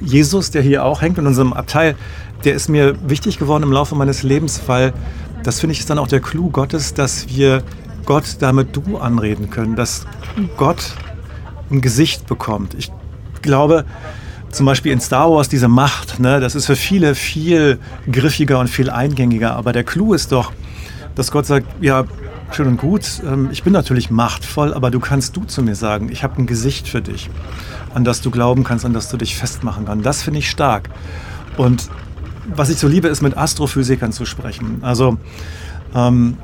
Jesus, 0.00 0.50
der 0.50 0.62
hier 0.62 0.84
auch 0.84 1.02
hängt 1.02 1.18
in 1.18 1.26
unserem 1.26 1.52
Abteil, 1.52 1.94
der 2.44 2.54
ist 2.54 2.68
mir 2.68 2.96
wichtig 3.08 3.38
geworden 3.38 3.64
im 3.64 3.72
Laufe 3.72 3.94
meines 3.94 4.22
Lebens, 4.22 4.62
weil 4.66 4.92
das 5.42 5.60
finde 5.60 5.72
ich 5.72 5.80
ist 5.80 5.90
dann 5.90 5.98
auch 5.98 6.08
der 6.08 6.20
Clou 6.20 6.50
Gottes, 6.50 6.94
dass 6.94 7.28
wir 7.28 7.62
Gott 8.04 8.36
damit 8.40 8.76
du 8.76 8.98
anreden 8.98 9.50
können, 9.50 9.76
dass 9.76 10.06
Gott 10.56 10.94
ein 11.70 11.80
Gesicht 11.80 12.26
bekommt. 12.26 12.74
Ich 12.74 12.90
glaube, 13.42 13.84
zum 14.50 14.66
Beispiel 14.66 14.92
in 14.92 15.00
Star 15.00 15.30
Wars 15.30 15.48
diese 15.48 15.68
Macht, 15.68 16.18
ne, 16.18 16.40
das 16.40 16.54
ist 16.54 16.66
für 16.66 16.76
viele 16.76 17.14
viel 17.14 17.78
griffiger 18.10 18.58
und 18.58 18.68
viel 18.68 18.90
eingängiger. 18.90 19.54
Aber 19.54 19.72
der 19.72 19.84
Clou 19.84 20.12
ist 20.12 20.32
doch, 20.32 20.52
dass 21.14 21.30
Gott 21.30 21.46
sagt, 21.46 21.66
ja, 21.80 22.04
schön 22.52 22.66
und 22.66 22.76
gut, 22.76 23.22
ähm, 23.24 23.48
ich 23.52 23.62
bin 23.62 23.72
natürlich 23.72 24.10
machtvoll, 24.10 24.74
aber 24.74 24.90
du 24.90 24.98
kannst 24.98 25.36
du 25.36 25.44
zu 25.44 25.62
mir 25.62 25.76
sagen, 25.76 26.10
ich 26.10 26.24
habe 26.24 26.40
ein 26.42 26.46
Gesicht 26.46 26.88
für 26.88 27.00
dich, 27.00 27.30
an 27.94 28.04
das 28.04 28.20
du 28.20 28.30
glauben 28.30 28.64
kannst, 28.64 28.84
an 28.84 28.92
das 28.92 29.08
du 29.08 29.16
dich 29.16 29.36
festmachen 29.36 29.86
kannst. 29.86 30.04
Das 30.04 30.22
finde 30.22 30.40
ich 30.40 30.50
stark. 30.50 30.90
Und 31.56 31.88
was 32.56 32.70
ich 32.70 32.78
so 32.78 32.88
liebe, 32.88 33.08
ist 33.08 33.22
mit 33.22 33.36
Astrophysikern 33.36 34.12
zu 34.12 34.24
sprechen. 34.24 34.78
Also 34.82 35.18
ähm, 35.94 36.36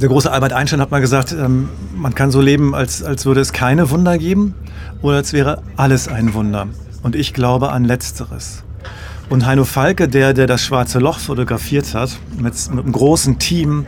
der 0.00 0.08
große 0.08 0.30
Albert 0.30 0.52
Einstein 0.52 0.80
hat 0.80 0.90
mal 0.90 1.00
gesagt, 1.00 1.32
ähm, 1.32 1.68
man 1.96 2.14
kann 2.14 2.30
so 2.30 2.40
leben, 2.40 2.74
als, 2.74 3.02
als 3.02 3.26
würde 3.26 3.40
es 3.40 3.52
keine 3.52 3.90
Wunder 3.90 4.16
geben 4.18 4.54
oder 5.02 5.16
als 5.16 5.32
wäre 5.32 5.62
alles 5.76 6.08
ein 6.08 6.34
Wunder. 6.34 6.68
Und 7.02 7.16
ich 7.16 7.34
glaube 7.34 7.70
an 7.72 7.84
Letzteres. 7.84 8.62
Und 9.28 9.44
Heino 9.44 9.64
Falke, 9.64 10.08
der, 10.08 10.32
der 10.32 10.46
das 10.46 10.62
Schwarze 10.62 11.00
Loch 11.00 11.18
fotografiert 11.18 11.94
hat, 11.94 12.18
mit, 12.38 12.54
mit 12.70 12.84
einem 12.84 12.92
großen 12.92 13.38
Team, 13.38 13.86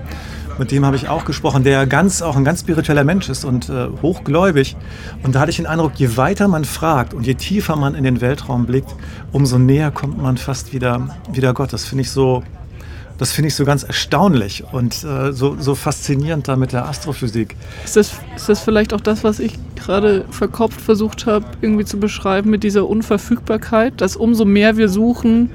mit 0.60 0.70
dem 0.70 0.84
habe 0.84 0.94
ich 0.94 1.08
auch 1.08 1.24
gesprochen, 1.24 1.64
der 1.64 1.86
ganz, 1.86 2.20
auch 2.20 2.36
ein 2.36 2.44
ganz 2.44 2.60
spiritueller 2.60 3.02
Mensch 3.02 3.28
ist 3.30 3.44
und 3.44 3.68
äh, 3.68 3.88
hochgläubig. 4.02 4.76
Und 5.22 5.34
da 5.34 5.40
hatte 5.40 5.50
ich 5.50 5.56
den 5.56 5.66
Eindruck, 5.66 5.92
je 5.96 6.16
weiter 6.16 6.48
man 6.48 6.64
fragt 6.64 7.14
und 7.14 7.26
je 7.26 7.34
tiefer 7.34 7.76
man 7.76 7.94
in 7.94 8.04
den 8.04 8.20
Weltraum 8.20 8.66
blickt, 8.66 8.94
umso 9.32 9.58
näher 9.58 9.90
kommt 9.90 10.22
man 10.22 10.36
fast 10.36 10.72
wieder, 10.72 11.16
wieder 11.32 11.54
Gott. 11.54 11.72
Das 11.72 11.86
finde 11.86 12.02
ich 12.02 12.10
so, 12.10 12.42
das 13.16 13.32
finde 13.32 13.48
ich 13.48 13.54
so 13.54 13.64
ganz 13.64 13.84
erstaunlich 13.84 14.62
und 14.70 15.02
äh, 15.02 15.32
so, 15.32 15.56
so 15.58 15.74
faszinierend 15.74 16.46
da 16.46 16.56
mit 16.56 16.72
der 16.72 16.86
Astrophysik. 16.86 17.56
Ist 17.84 17.96
das, 17.96 18.12
ist 18.36 18.48
das 18.48 18.60
vielleicht 18.60 18.92
auch 18.92 19.00
das, 19.00 19.24
was 19.24 19.40
ich 19.40 19.54
gerade 19.76 20.26
verkopft 20.30 20.80
versucht 20.80 21.24
habe, 21.24 21.46
irgendwie 21.62 21.86
zu 21.86 21.98
beschreiben 21.98 22.50
mit 22.50 22.64
dieser 22.64 22.86
Unverfügbarkeit, 22.86 24.00
dass 24.02 24.14
umso 24.14 24.44
mehr 24.44 24.76
wir 24.76 24.90
suchen, 24.90 25.50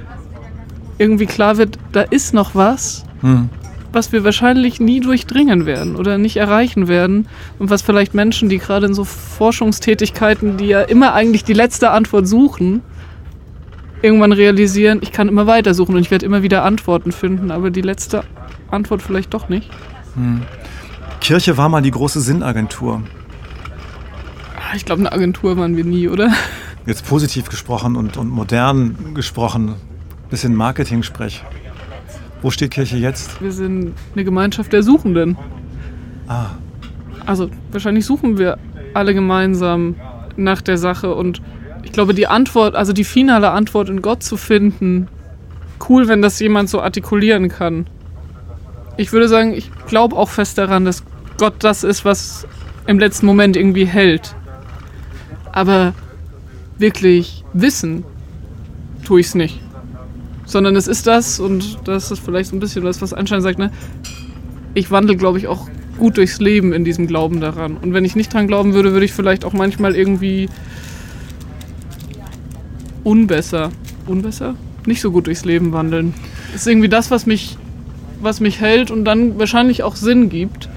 irgendwie 0.98 1.28
klar 1.28 1.58
wird, 1.58 1.78
da 1.91 2.02
ist 2.02 2.34
noch 2.34 2.56
was, 2.56 3.06
Hm. 3.22 3.50
Was 3.95 4.12
wir 4.12 4.23
wahrscheinlich 4.23 4.79
nie 4.79 4.99
durchdringen 4.99 5.65
werden 5.65 5.95
oder 5.95 6.17
nicht 6.17 6.38
erreichen 6.38 6.88
werden 6.88 7.27
und 7.58 7.69
was 7.69 7.81
vielleicht 7.81 8.13
Menschen, 8.13 8.49
die 8.49 8.60
gerade 8.60 8.86
in 8.86 8.93
so 8.93 9.05
Forschungstätigkeiten, 9.05 10.58
die 10.58 10.67
ja 10.67 10.81
immer 10.81 11.13
eigentlich 11.13 11.43
die 11.43 11.53
letzte 11.53 11.91
Antwort 11.91 12.27
suchen, 12.27 12.81
irgendwann 14.01 14.34
realisieren, 14.34 14.99
ich 15.01 15.11
kann 15.11 15.28
immer 15.28 15.47
weiter 15.47 15.74
suchen 15.74 15.95
und 15.95 16.01
ich 16.01 16.11
werde 16.11 16.26
immer 16.26 16.43
wieder 16.43 16.63
Antworten 16.63 17.11
finden, 17.11 17.49
aber 17.49 17.72
die 17.72 17.82
letzte 17.82 18.24
Antwort 18.70 19.01
vielleicht 19.01 19.34
doch 19.34 19.49
nicht. 19.49 19.70
Kirche 21.22 21.57
war 21.57 21.70
mal 21.70 21.82
die 21.82 21.91
große 21.91 22.22
Sinnagentur. 22.22 23.01
Ah, 24.57 24.76
Ich 24.76 24.86
glaube, 24.86 24.99
eine 24.99 25.11
Agentur 25.11 25.57
waren 25.57 25.76
wir 25.76 25.84
nie, 25.86 26.07
oder? 26.07 26.32
Jetzt 26.86 27.07
positiv 27.07 27.49
gesprochen 27.49 27.95
und, 27.95 28.17
und 28.17 28.30
modern 28.30 29.13
gesprochen, 29.15 29.74
bisschen 30.30 30.53
Marketing-Sprech. 30.53 31.43
Wo 32.46 32.52
steht 32.52 32.70
Kirche 32.70 32.98
jetzt? 32.98 33.41
Wir 33.41 33.52
sind 33.52 33.93
eine 34.14 34.24
Gemeinschaft 34.24 34.72
der 34.72 34.84
Suchenden. 34.84 35.36
Ah, 36.28 36.52
Also 37.26 37.50
wahrscheinlich 37.72 38.06
suchen 38.06 38.38
wir 38.38 38.60
alle 38.93 39.16
gemeinsam 39.16 39.96
nach 40.38 40.62
der 40.62 40.78
Sache 40.78 41.16
und 41.16 41.41
ich 41.82 41.91
glaube, 41.91 42.14
die 42.14 42.28
Antwort, 42.28 42.76
also 42.76 42.93
die 42.93 43.04
finale 43.04 43.50
Antwort 43.50 43.89
in 43.89 44.04
Gott 44.04 44.22
zu 44.22 44.38
finden, 44.38 45.08
cool, 45.89 46.08
wenn 46.08 46.22
das 46.22 46.39
jemand 46.39 46.70
so 46.70 46.82
artikulieren 46.82 47.50
kann. 47.50 47.88
Ich 48.96 49.12
würde 49.12 49.28
sagen, 49.28 49.52
ich 49.56 49.72
glaube 49.88 50.16
auch 50.16 50.30
fest 50.30 50.60
daran, 50.60 50.86
dass 50.86 51.04
Gott 51.39 51.56
das 51.64 51.84
ist, 51.84 52.06
was 52.06 52.46
im 52.86 53.00
letzten 53.00 53.26
Moment 53.26 53.58
irgendwie 53.58 53.86
hält. 53.86 54.36
Aber 55.52 55.96
wirklich 56.78 57.43
wissen 57.54 58.04
tue 59.04 59.22
ich 59.22 59.26
es 59.26 59.34
nicht. 59.34 59.64
Sondern 60.46 60.76
es 60.76 60.88
ist 60.88 61.08
das, 61.08 61.39
und 61.39 61.80
das 61.86 62.12
ist 62.12 62.20
vielleicht 62.20 62.52
so 62.52 62.56
ein 62.56 62.60
bisschen 62.60 62.84
das, 62.84 63.02
was 63.02 63.14
Einstein 63.14 63.41
sagt, 63.41 63.60
ne? 63.60 63.72
Ich 64.74 64.91
wandle, 64.91 65.16
glaube 65.16 65.38
ich, 65.38 65.48
auch 65.48 65.68
gut 65.98 66.18
durchs 66.18 66.39
Leben 66.39 66.74
in 66.74 66.84
diesem 66.84 67.08
Glauben 67.08 67.39
daran. 67.39 67.78
Und 67.78 67.93
wenn 67.93 68.06
ich 68.06 68.16
nicht 68.16 68.34
dran 68.34 68.48
glauben 68.48 68.74
würde, 68.74 68.91
würde 68.91 69.06
ich 69.06 69.14
vielleicht 69.14 69.46
auch 69.46 69.54
manchmal 69.54 69.96
irgendwie 69.96 70.50
unbesser, 73.04 73.72
unbesser? 74.06 74.56
Nicht 74.86 75.02
so 75.02 75.12
gut 75.12 75.28
durchs 75.28 75.46
Leben 75.46 75.72
wandeln. 75.72 76.14
Das 76.52 76.62
ist 76.62 76.68
irgendwie 76.68 76.89
das, 76.89 77.12
was 77.12 77.26
mich, 77.26 77.58
was 78.22 78.39
mich 78.39 78.60
hält 78.60 78.91
und 78.91 79.06
dann 79.06 79.39
wahrscheinlich 79.39 79.84
auch 79.84 79.96
Sinn 79.96 80.30
gibt. 80.30 80.70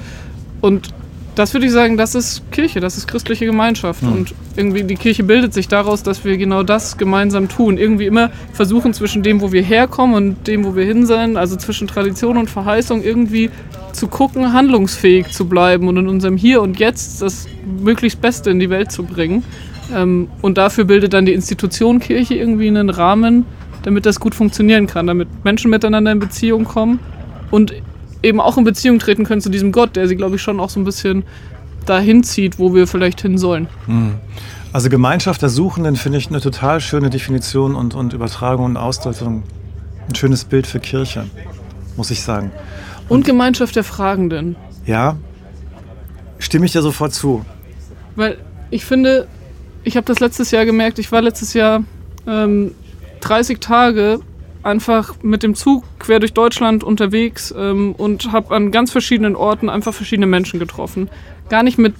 Und 0.60 0.94
das 1.38 1.54
würde 1.54 1.66
ich 1.66 1.72
sagen, 1.72 1.96
das 1.96 2.16
ist 2.16 2.50
Kirche, 2.50 2.80
das 2.80 2.96
ist 2.96 3.06
christliche 3.06 3.46
Gemeinschaft. 3.46 4.02
Mhm. 4.02 4.12
Und 4.12 4.34
irgendwie 4.56 4.82
die 4.82 4.96
Kirche 4.96 5.22
bildet 5.22 5.54
sich 5.54 5.68
daraus, 5.68 6.02
dass 6.02 6.24
wir 6.24 6.36
genau 6.36 6.64
das 6.64 6.98
gemeinsam 6.98 7.48
tun. 7.48 7.78
Irgendwie 7.78 8.06
immer 8.06 8.30
versuchen 8.52 8.92
zwischen 8.92 9.22
dem, 9.22 9.40
wo 9.40 9.52
wir 9.52 9.62
herkommen 9.62 10.16
und 10.16 10.48
dem, 10.48 10.64
wo 10.64 10.74
wir 10.74 10.84
hin 10.84 11.06
sind, 11.06 11.36
also 11.36 11.54
zwischen 11.54 11.86
Tradition 11.86 12.38
und 12.38 12.50
Verheißung, 12.50 13.04
irgendwie 13.04 13.50
zu 13.92 14.08
gucken, 14.08 14.52
handlungsfähig 14.52 15.28
zu 15.28 15.48
bleiben 15.48 15.86
und 15.86 15.96
in 15.96 16.08
unserem 16.08 16.36
Hier 16.36 16.60
und 16.60 16.80
Jetzt 16.80 17.22
das 17.22 17.46
möglichst 17.82 18.20
Beste 18.20 18.50
in 18.50 18.58
die 18.58 18.68
Welt 18.68 18.90
zu 18.90 19.04
bringen. 19.04 19.44
Ähm, 19.94 20.28
und 20.42 20.58
dafür 20.58 20.84
bildet 20.84 21.12
dann 21.12 21.24
die 21.24 21.34
Institution 21.34 22.00
Kirche 22.00 22.34
irgendwie 22.34 22.66
einen 22.66 22.90
Rahmen, 22.90 23.46
damit 23.84 24.06
das 24.06 24.18
gut 24.18 24.34
funktionieren 24.34 24.88
kann, 24.88 25.06
damit 25.06 25.28
Menschen 25.44 25.70
miteinander 25.70 26.10
in 26.10 26.18
Beziehung 26.18 26.64
kommen 26.64 26.98
und 27.52 27.72
eben 28.22 28.40
auch 28.40 28.56
in 28.58 28.64
Beziehung 28.64 28.98
treten 28.98 29.24
können 29.24 29.40
zu 29.40 29.50
diesem 29.50 29.72
Gott, 29.72 29.96
der 29.96 30.08
sie, 30.08 30.16
glaube 30.16 30.36
ich, 30.36 30.42
schon 30.42 30.60
auch 30.60 30.70
so 30.70 30.80
ein 30.80 30.84
bisschen 30.84 31.24
dahin 31.86 32.22
zieht, 32.22 32.58
wo 32.58 32.74
wir 32.74 32.86
vielleicht 32.86 33.20
hin 33.20 33.38
sollen. 33.38 33.68
Hm. 33.86 34.14
Also 34.72 34.90
Gemeinschaft 34.90 35.40
der 35.40 35.48
Suchenden 35.48 35.96
finde 35.96 36.18
ich 36.18 36.28
eine 36.28 36.40
total 36.40 36.80
schöne 36.80 37.08
Definition 37.08 37.74
und, 37.74 37.94
und 37.94 38.12
Übertragung 38.12 38.66
und 38.66 38.76
Ausdeutung. 38.76 39.42
Ein 40.08 40.14
schönes 40.14 40.44
Bild 40.44 40.66
für 40.66 40.80
Kirche, 40.80 41.26
muss 41.96 42.10
ich 42.10 42.22
sagen. 42.22 42.50
Und, 43.08 43.18
und 43.18 43.24
Gemeinschaft 43.24 43.76
der 43.76 43.84
Fragenden. 43.84 44.56
Ja, 44.84 45.16
stimme 46.38 46.66
ich 46.66 46.72
dir 46.72 46.82
sofort 46.82 47.14
zu. 47.14 47.44
Weil 48.16 48.38
ich 48.70 48.84
finde, 48.84 49.26
ich 49.84 49.96
habe 49.96 50.04
das 50.04 50.20
letztes 50.20 50.50
Jahr 50.50 50.66
gemerkt, 50.66 50.98
ich 50.98 51.10
war 51.12 51.22
letztes 51.22 51.54
Jahr 51.54 51.82
ähm, 52.26 52.72
30 53.20 53.60
Tage 53.60 54.20
einfach 54.62 55.14
mit 55.22 55.42
dem 55.42 55.54
Zug 55.54 55.84
quer 55.98 56.20
durch 56.20 56.32
Deutschland 56.32 56.84
unterwegs 56.84 57.54
ähm, 57.56 57.94
und 57.96 58.32
habe 58.32 58.54
an 58.54 58.70
ganz 58.70 58.90
verschiedenen 58.90 59.36
Orten 59.36 59.68
einfach 59.68 59.94
verschiedene 59.94 60.26
Menschen 60.26 60.58
getroffen. 60.58 61.08
Gar 61.48 61.62
nicht 61.62 61.78
mit, 61.78 61.94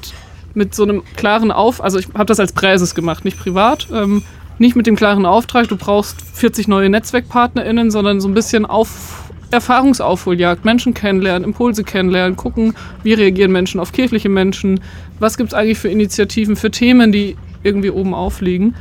mit 0.54 0.74
so 0.74 0.82
einem 0.82 1.02
klaren 1.16 1.50
Auf, 1.52 1.82
also 1.82 1.98
ich 1.98 2.08
habe 2.14 2.26
das 2.26 2.40
als 2.40 2.52
Präses 2.52 2.94
gemacht, 2.94 3.24
nicht 3.24 3.38
privat. 3.38 3.88
Ähm, 3.92 4.22
nicht 4.58 4.74
mit 4.74 4.88
dem 4.88 4.96
klaren 4.96 5.24
Auftrag, 5.24 5.68
du 5.68 5.76
brauchst 5.76 6.20
40 6.20 6.66
neue 6.66 6.88
NetzwerkpartnerInnen, 6.88 7.92
sondern 7.92 8.20
so 8.20 8.26
ein 8.26 8.34
bisschen 8.34 8.66
auf 8.66 9.30
Erfahrungsaufholjagd, 9.50 10.64
Menschen 10.64 10.94
kennenlernen, 10.94 11.44
Impulse 11.44 11.84
kennenlernen, 11.84 12.36
gucken, 12.36 12.74
wie 13.02 13.14
reagieren 13.14 13.52
Menschen 13.52 13.80
auf 13.80 13.92
kirchliche 13.92 14.28
Menschen, 14.28 14.80
was 15.20 15.38
gibt 15.38 15.50
es 15.50 15.54
eigentlich 15.54 15.78
für 15.78 15.88
Initiativen, 15.88 16.56
für 16.56 16.70
Themen, 16.70 17.12
die 17.12 17.36
irgendwie 17.62 17.90
oben 17.90 18.14
aufliegen. 18.14 18.74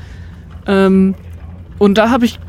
Ähm, 0.66 1.16
und 1.78 1.98
da 1.98 2.10
habe 2.10 2.26
ich 2.26 2.40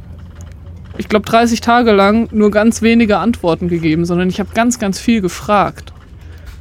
ich 0.97 1.09
glaube, 1.09 1.26
30 1.26 1.61
Tage 1.61 1.93
lang 1.93 2.28
nur 2.32 2.51
ganz 2.51 2.82
wenige 2.82 3.18
Antworten 3.18 3.68
gegeben, 3.68 4.05
sondern 4.05 4.28
ich 4.28 4.41
habe 4.41 4.51
ganz, 4.55 4.78
ganz 4.78 4.99
viel 4.99 5.20
gefragt. 5.20 5.93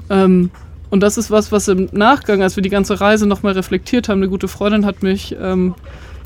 Ähm, 0.10 0.52
und 0.90 1.02
das 1.02 1.18
ist 1.18 1.32
was, 1.32 1.52
was 1.52 1.68
im 1.68 1.90
Nachgang, 1.92 2.42
als 2.42 2.56
wir 2.56 2.64
die 2.64 2.70
ganze 2.70 3.02
Reise 3.02 3.28
nochmal 3.28 3.54
reflektiert 3.54 4.10
haben, 4.10 4.20
eine 4.20 4.30
gute 4.30 4.48
Freundin 4.48 4.86
hat 4.86 5.04
mich 5.04 5.36
ähm, 5.40 5.76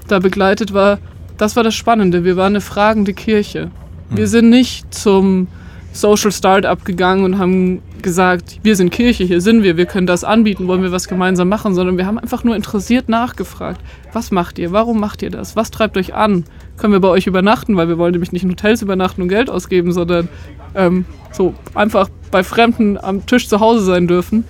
da 0.07 0.19
begleitet, 0.19 0.73
war, 0.73 0.99
das 1.37 1.55
war 1.55 1.63
das 1.63 1.73
Spannende. 1.73 2.23
Wir 2.23 2.35
waren 2.35 2.53
eine 2.53 2.61
fragende 2.61 3.13
Kirche. 3.13 3.71
Wir 4.09 4.25
hm. 4.25 4.29
sind 4.29 4.49
nicht 4.49 4.93
zum 4.93 5.47
Social 5.93 6.31
Startup 6.31 6.83
gegangen 6.83 7.25
und 7.25 7.37
haben 7.37 7.81
gesagt, 8.01 8.59
wir 8.63 8.75
sind 8.75 8.91
Kirche, 8.91 9.23
hier 9.23 9.41
sind 9.41 9.63
wir, 9.63 9.77
wir 9.77 9.85
können 9.85 10.07
das 10.07 10.23
anbieten, 10.23 10.67
wollen 10.67 10.83
wir 10.83 10.91
was 10.91 11.07
gemeinsam 11.07 11.49
machen, 11.49 11.75
sondern 11.75 11.97
wir 11.97 12.05
haben 12.05 12.17
einfach 12.17 12.43
nur 12.43 12.55
interessiert 12.55 13.09
nachgefragt, 13.09 13.81
was 14.13 14.31
macht 14.31 14.57
ihr, 14.57 14.71
warum 14.71 14.99
macht 14.99 15.21
ihr 15.21 15.29
das, 15.29 15.55
was 15.55 15.69
treibt 15.69 15.97
euch 15.97 16.13
an, 16.13 16.45
können 16.77 16.93
wir 16.93 16.99
bei 16.99 17.09
euch 17.09 17.27
übernachten, 17.27 17.75
weil 17.75 17.89
wir 17.89 17.97
wollen 17.97 18.13
nämlich 18.13 18.31
nicht 18.31 18.43
in 18.43 18.51
Hotels 18.51 18.81
übernachten 18.81 19.21
und 19.21 19.27
Geld 19.27 19.49
ausgeben, 19.49 19.91
sondern 19.91 20.29
ähm, 20.75 21.05
so 21.31 21.53
einfach 21.75 22.09
bei 22.31 22.43
Fremden 22.43 22.97
am 22.97 23.25
Tisch 23.25 23.47
zu 23.47 23.59
Hause 23.59 23.83
sein 23.83 24.07
dürfen. 24.07 24.45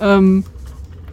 Ähm, 0.00 0.44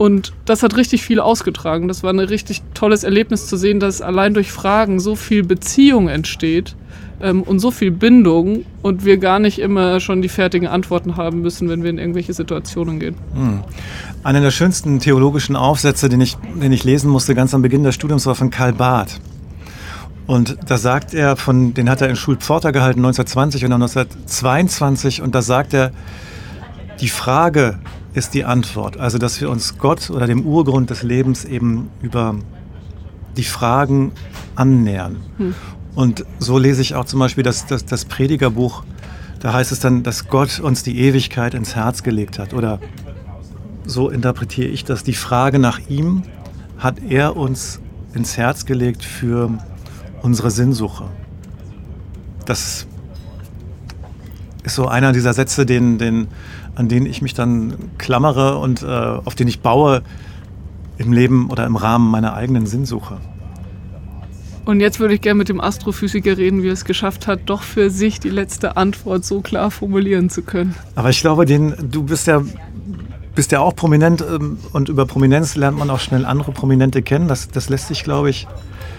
und 0.01 0.33
das 0.45 0.63
hat 0.63 0.77
richtig 0.77 1.03
viel 1.03 1.19
ausgetragen. 1.19 1.87
Das 1.87 2.01
war 2.01 2.11
ein 2.11 2.17
richtig 2.17 2.63
tolles 2.73 3.03
Erlebnis 3.03 3.45
zu 3.45 3.55
sehen, 3.55 3.79
dass 3.79 4.01
allein 4.01 4.33
durch 4.33 4.51
Fragen 4.51 4.99
so 4.99 5.15
viel 5.15 5.43
Beziehung 5.43 6.07
entsteht 6.07 6.75
ähm, 7.21 7.43
und 7.43 7.59
so 7.59 7.69
viel 7.69 7.91
Bindung 7.91 8.65
und 8.81 9.05
wir 9.05 9.17
gar 9.17 9.37
nicht 9.37 9.59
immer 9.59 9.99
schon 9.99 10.23
die 10.23 10.27
fertigen 10.27 10.67
Antworten 10.67 11.17
haben 11.17 11.43
müssen, 11.43 11.69
wenn 11.69 11.83
wir 11.83 11.91
in 11.91 11.99
irgendwelche 11.99 12.33
Situationen 12.33 12.99
gehen. 12.99 13.15
Hm. 13.35 13.59
Einer 14.23 14.41
der 14.41 14.49
schönsten 14.49 14.99
theologischen 14.99 15.55
Aufsätze, 15.55 16.09
den 16.09 16.21
ich, 16.21 16.35
den 16.59 16.71
ich 16.71 16.83
lesen 16.83 17.11
musste 17.11 17.35
ganz 17.35 17.53
am 17.53 17.61
Beginn 17.61 17.83
des 17.83 17.93
Studiums, 17.93 18.25
war 18.25 18.33
von 18.33 18.49
Karl 18.49 18.73
Barth. 18.73 19.21
Und 20.25 20.57
da 20.65 20.79
sagt 20.79 21.13
er, 21.13 21.35
von, 21.35 21.75
den 21.75 21.91
hat 21.91 22.01
er 22.01 22.09
in 22.09 22.15
Schulpforter 22.15 22.71
gehalten 22.71 23.01
1920 23.01 23.65
und 23.65 23.69
dann 23.69 23.83
1922 23.83 25.21
und 25.21 25.35
da 25.35 25.43
sagt 25.43 25.75
er, 25.75 25.91
die 27.01 27.09
Frage 27.09 27.77
ist 28.13 28.33
die 28.33 28.45
Antwort. 28.45 28.97
Also, 28.97 29.17
dass 29.17 29.39
wir 29.39 29.49
uns 29.49 29.77
Gott 29.77 30.09
oder 30.09 30.27
dem 30.27 30.45
Urgrund 30.45 30.89
des 30.89 31.03
Lebens 31.03 31.45
eben 31.45 31.89
über 32.01 32.35
die 33.37 33.43
Fragen 33.43 34.11
annähern. 34.55 35.17
Hm. 35.37 35.55
Und 35.95 36.25
so 36.39 36.57
lese 36.57 36.81
ich 36.81 36.95
auch 36.95 37.05
zum 37.05 37.19
Beispiel 37.19 37.43
das, 37.43 37.65
das, 37.65 37.85
das 37.85 38.05
Predigerbuch. 38.05 38.83
Da 39.39 39.53
heißt 39.53 39.71
es 39.71 39.79
dann, 39.79 40.03
dass 40.03 40.27
Gott 40.27 40.59
uns 40.59 40.83
die 40.83 40.99
Ewigkeit 40.99 41.53
ins 41.53 41.75
Herz 41.75 42.03
gelegt 42.03 42.39
hat. 42.39 42.53
Oder 42.53 42.79
so 43.85 44.09
interpretiere 44.09 44.67
ich 44.67 44.85
das. 44.85 45.03
Die 45.03 45.13
Frage 45.13 45.59
nach 45.59 45.79
ihm 45.89 46.23
hat 46.77 46.97
er 47.07 47.35
uns 47.35 47.79
ins 48.13 48.37
Herz 48.37 48.65
gelegt 48.65 49.03
für 49.03 49.57
unsere 50.21 50.51
Sinnsuche. 50.51 51.05
Das 52.45 52.87
ist 54.63 54.75
so 54.75 54.87
einer 54.87 55.11
dieser 55.11 55.33
Sätze, 55.33 55.65
den, 55.65 55.97
den, 55.97 56.27
an 56.75 56.87
denen 56.87 57.05
ich 57.05 57.21
mich 57.21 57.33
dann 57.33 57.75
klammere 57.97 58.57
und 58.57 58.83
äh, 58.83 58.85
auf 58.85 59.35
den 59.35 59.47
ich 59.47 59.61
baue 59.61 60.01
im 60.97 61.13
Leben 61.13 61.49
oder 61.49 61.65
im 61.65 61.75
Rahmen 61.75 62.09
meiner 62.09 62.33
eigenen 62.33 62.65
Sinnsuche. 62.65 63.17
Und 64.65 64.79
jetzt 64.79 64.99
würde 64.99 65.15
ich 65.15 65.21
gerne 65.21 65.39
mit 65.39 65.49
dem 65.49 65.59
Astrophysiker 65.59 66.37
reden, 66.37 66.61
wie 66.61 66.67
er 66.67 66.73
es 66.73 66.85
geschafft 66.85 67.25
hat, 67.25 67.41
doch 67.47 67.63
für 67.63 67.89
sich 67.89 68.19
die 68.19 68.29
letzte 68.29 68.77
Antwort 68.77 69.25
so 69.25 69.41
klar 69.41 69.71
formulieren 69.71 70.29
zu 70.29 70.43
können. 70.43 70.75
Aber 70.95 71.09
ich 71.09 71.21
glaube, 71.21 71.45
den, 71.45 71.73
du 71.89 72.03
bist 72.03 72.27
ja, 72.27 72.43
bist 73.33 73.51
ja 73.51 73.59
auch 73.59 73.75
prominent 73.75 74.21
ähm, 74.21 74.59
und 74.71 74.89
über 74.89 75.05
Prominenz 75.07 75.55
lernt 75.55 75.77
man 75.79 75.89
auch 75.89 75.99
schnell 75.99 76.25
andere 76.25 76.51
Prominente 76.51 77.01
kennen. 77.01 77.27
Das, 77.27 77.49
das 77.49 77.69
lässt 77.69 77.87
sich, 77.87 78.03
glaube 78.03 78.29
ich, 78.29 78.47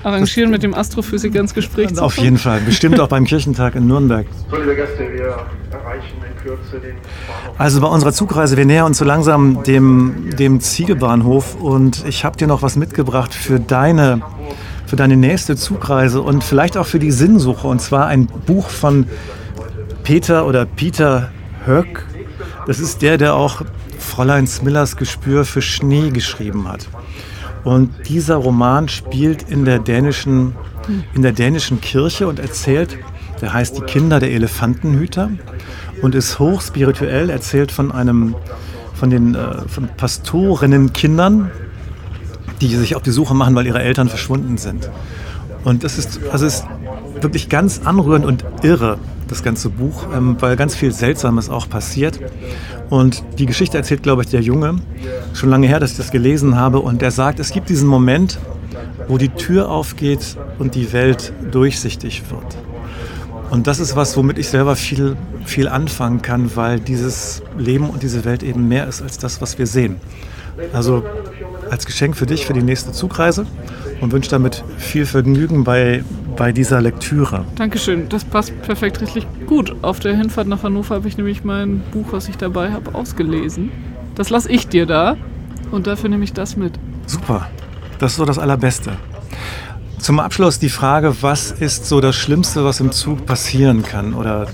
arrangieren, 0.03 0.51
mit 0.51 0.63
dem 0.63 0.75
Astrophysiker 0.75 1.41
ins 1.41 1.55
Gespräch 1.55 1.89
zu 1.89 1.95
kommen. 1.95 2.07
Auf 2.07 2.19
jeden 2.19 2.39
Fall, 2.39 2.61
bestimmt 2.61 3.01
auch 3.01 3.09
beim 3.09 3.25
Kirchentag 3.25 3.75
in 3.75 3.87
Nürnberg. 3.87 4.27
So, 4.51 4.57
liebe 4.57 4.75
Gäste, 4.75 5.01
wir 5.13 5.47
erreichen 5.71 6.17
in 6.29 6.43
Kürze 6.43 6.81
den 6.81 6.97
Bahnhof. 7.27 7.61
Also 7.61 7.81
bei 7.81 7.87
unserer 7.87 8.13
Zugreise, 8.13 8.57
wir 8.57 8.65
nähern 8.65 8.87
uns 8.87 8.99
so 8.99 9.05
langsam 9.05 9.63
dem, 9.65 10.31
dem 10.39 10.61
Ziegebahnhof 10.61 11.55
und 11.55 12.05
ich 12.07 12.25
habe 12.25 12.37
dir 12.37 12.47
noch 12.47 12.63
was 12.63 12.77
mitgebracht 12.77 13.35
für 13.35 13.61
deine 13.61 14.23
für 14.93 14.97
deine 14.97 15.17
nächste 15.17 15.57
Zugreise 15.57 16.21
und 16.21 16.45
vielleicht 16.45 16.77
auch 16.77 16.85
für 16.85 16.99
die 16.99 17.13
Sinnsuche. 17.13 17.67
Und 17.67 17.81
zwar 17.81 18.09
ein 18.09 18.27
Buch 18.27 18.69
von 18.69 19.07
Peter 20.03 20.47
oder 20.47 20.67
Peter 20.67 21.31
Höck. 21.65 22.05
Das 22.67 22.79
ist 22.79 23.01
der, 23.01 23.17
der 23.17 23.35
auch 23.35 23.63
Fräulein 23.99 24.47
Smillers 24.47 24.99
Gespür 24.99 25.47
für 25.47 25.63
Schnee 25.63 26.11
geschrieben 26.11 26.69
hat. 26.69 26.89
Und 27.65 27.91
dieser 28.09 28.37
Roman 28.37 28.89
spielt 28.89 29.49
in 29.49 29.65
der 29.65 29.79
dänischen, 29.79 30.55
in 31.15 31.23
der 31.23 31.33
dänischen 31.33 31.81
Kirche 31.81 32.27
und 32.27 32.39
erzählt, 32.39 32.99
der 33.41 33.53
heißt 33.53 33.77
Die 33.77 33.83
Kinder 33.83 34.21
der 34.21 34.33
Elefantenhüter 34.33 35.31
und 36.01 36.15
ist 36.15 36.39
hochspirituell, 36.39 37.31
erzählt 37.31 37.73
von 37.73 37.93
einem, 37.93 38.35
von 38.95 39.11
den 39.11 39.35
äh, 39.35 39.69
von 39.69 39.89
Pastorinnenkindern, 39.97 41.51
die 42.61 42.75
sich 42.77 42.97
auf 42.97 43.03
die 43.03 43.11
Suche 43.11 43.35
machen, 43.35 43.55
weil 43.55 43.67
ihre 43.67 43.83
Eltern 43.83 44.09
verschwunden 44.09 44.59
sind. 44.59 44.91
Und 45.65 45.85
das 45.85 45.99
ist, 45.99 46.21
also 46.31 46.47
ist 46.47 46.65
wirklich 47.21 47.49
ganz 47.49 47.83
anrührend 47.85 48.25
und 48.25 48.45
irre, 48.63 48.99
das 49.29 49.43
ganze 49.43 49.69
Buch, 49.69 50.07
ähm, 50.15 50.37
weil 50.41 50.57
ganz 50.57 50.75
viel 50.75 50.93
Seltsames 50.93 51.49
auch 51.49 51.69
passiert. 51.69 52.21
Und 52.91 53.25
die 53.39 53.47
Geschichte 53.47 53.77
erzählt, 53.77 54.03
glaube 54.03 54.23
ich, 54.23 54.29
der 54.29 54.43
Junge, 54.43 54.77
schon 55.35 55.49
lange 55.49 55.67
her, 55.67 55.81
dass 55.81 55.93
ich 55.93 55.97
das 55.97 56.11
gelesen 56.11 56.57
habe. 56.57 56.81
Und 56.81 57.03
er 57.03 57.11
sagt, 57.11 57.41
es 57.41 57.51
gibt 57.53 57.69
diesen 57.69 57.89
Moment, 57.89 58.39
wo 59.09 59.19
die 59.19 59.31
Tür 59.31 59.71
aufgeht 59.71 60.37
und 60.59 60.75
die 60.75 60.93
Welt 60.93 61.33
durchsichtig 61.51 62.23
wird. 62.31 62.57
Und 63.51 63.67
das 63.67 63.81
ist 63.81 63.97
was, 63.97 64.17
womit 64.17 64.39
ich 64.39 64.49
selber 64.49 64.77
viel, 64.77 65.17
viel 65.45 65.69
anfangen 65.69 66.23
kann, 66.23 66.57
weil 66.57 66.81
dieses 66.81 67.43
Leben 67.59 67.91
und 67.91 68.03
diese 68.03 68.25
Welt 68.25 68.43
eben 68.43 68.67
mehr 68.67 68.87
ist 68.87 69.03
als 69.03 69.19
das, 69.19 69.43
was 69.43 69.59
wir 69.59 69.67
sehen. 69.67 69.97
Also 70.73 71.03
als 71.71 71.87
Geschenk 71.87 72.17
für 72.17 72.27
dich 72.27 72.47
für 72.47 72.53
die 72.53 72.63
nächste 72.63 72.93
Zugreise 72.93 73.47
und 74.01 74.13
wünsche 74.13 74.31
damit 74.31 74.65
viel 74.79 75.07
Vergnügen 75.07 75.65
bei, 75.65 76.03
bei 76.43 76.51
dieser 76.51 76.81
Lektüre. 76.81 77.45
Dankeschön, 77.55 78.09
das 78.09 78.25
passt 78.25 78.61
perfekt 78.63 79.01
richtig 79.01 79.29
gut. 79.47 79.77
Auf 79.83 80.01
der 80.01 80.17
Hinfahrt 80.17 80.49
nach 80.49 80.65
Hannover 80.65 80.97
habe 80.97 81.07
ich 81.07 81.17
nämlich 81.17 81.45
mein 81.45 81.83
Buch, 81.93 82.07
was 82.11 82.29
ich 82.29 82.37
dabei 82.37 82.73
habe, 82.73 82.97
ausgelesen. 82.97 83.71
Das 84.17 84.29
lasse 84.29 84.51
ich 84.51 84.67
dir 84.67 84.85
da 84.85 85.17
und 85.71 85.87
dafür 85.87 86.11
nehme 86.11 86.25
ich 86.25 86.33
das 86.33 86.57
mit. 86.57 86.73
Super, 87.07 87.49
das 88.01 88.11
ist 88.11 88.17
so 88.17 88.25
das 88.25 88.41
Allerbeste. 88.41 88.95
Zum 89.99 90.19
Abschluss 90.19 90.59
die 90.59 90.69
Frage, 90.69 91.15
was 91.21 91.53
ist 91.53 91.87
so 91.87 92.01
das 92.01 92.17
Schlimmste, 92.17 92.65
was 92.65 92.81
im 92.81 92.91
Zug 92.91 93.25
passieren 93.25 93.85
kann? 93.85 94.13
Oder 94.13 94.49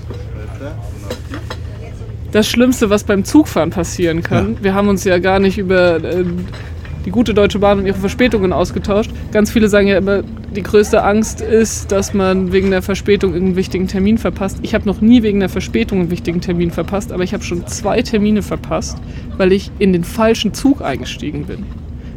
das 2.31 2.47
Schlimmste, 2.47 2.91
was 2.91 3.03
beim 3.03 3.23
Zugfahren 3.23 3.71
passieren 3.71 4.21
kann. 4.21 4.53
Ja. 4.57 4.63
Wir 4.63 4.73
haben 4.75 4.89
uns 4.89 5.05
ja 5.05 5.17
gar 5.17 5.39
nicht 5.39 5.57
über 5.57 5.95
äh, 6.03 6.23
die 7.03 7.09
gute 7.09 7.33
Deutsche 7.33 7.57
Bahn 7.57 7.79
und 7.79 7.87
ihre 7.87 7.97
Verspätungen 7.97 8.53
ausgetauscht. 8.53 9.09
Ganz 9.31 9.49
viele 9.49 9.69
sagen 9.69 9.87
ja 9.87 9.97
immer, 9.97 10.21
die 10.55 10.63
größte 10.63 11.03
Angst 11.03 11.41
ist, 11.41 11.91
dass 11.91 12.13
man 12.13 12.51
wegen 12.51 12.71
der 12.71 12.81
Verspätung 12.81 13.35
einen 13.35 13.55
wichtigen 13.55 13.87
Termin 13.87 14.17
verpasst. 14.17 14.57
Ich 14.61 14.73
habe 14.73 14.85
noch 14.85 15.01
nie 15.01 15.21
wegen 15.23 15.39
der 15.39 15.49
Verspätung 15.49 15.99
einen 15.99 16.11
wichtigen 16.11 16.41
Termin 16.41 16.71
verpasst, 16.71 17.11
aber 17.11 17.23
ich 17.23 17.33
habe 17.33 17.43
schon 17.43 17.67
zwei 17.67 18.01
Termine 18.01 18.41
verpasst, 18.41 18.97
weil 19.37 19.51
ich 19.51 19.71
in 19.79 19.93
den 19.93 20.03
falschen 20.03 20.53
Zug 20.53 20.81
eingestiegen 20.81 21.45
bin. 21.45 21.65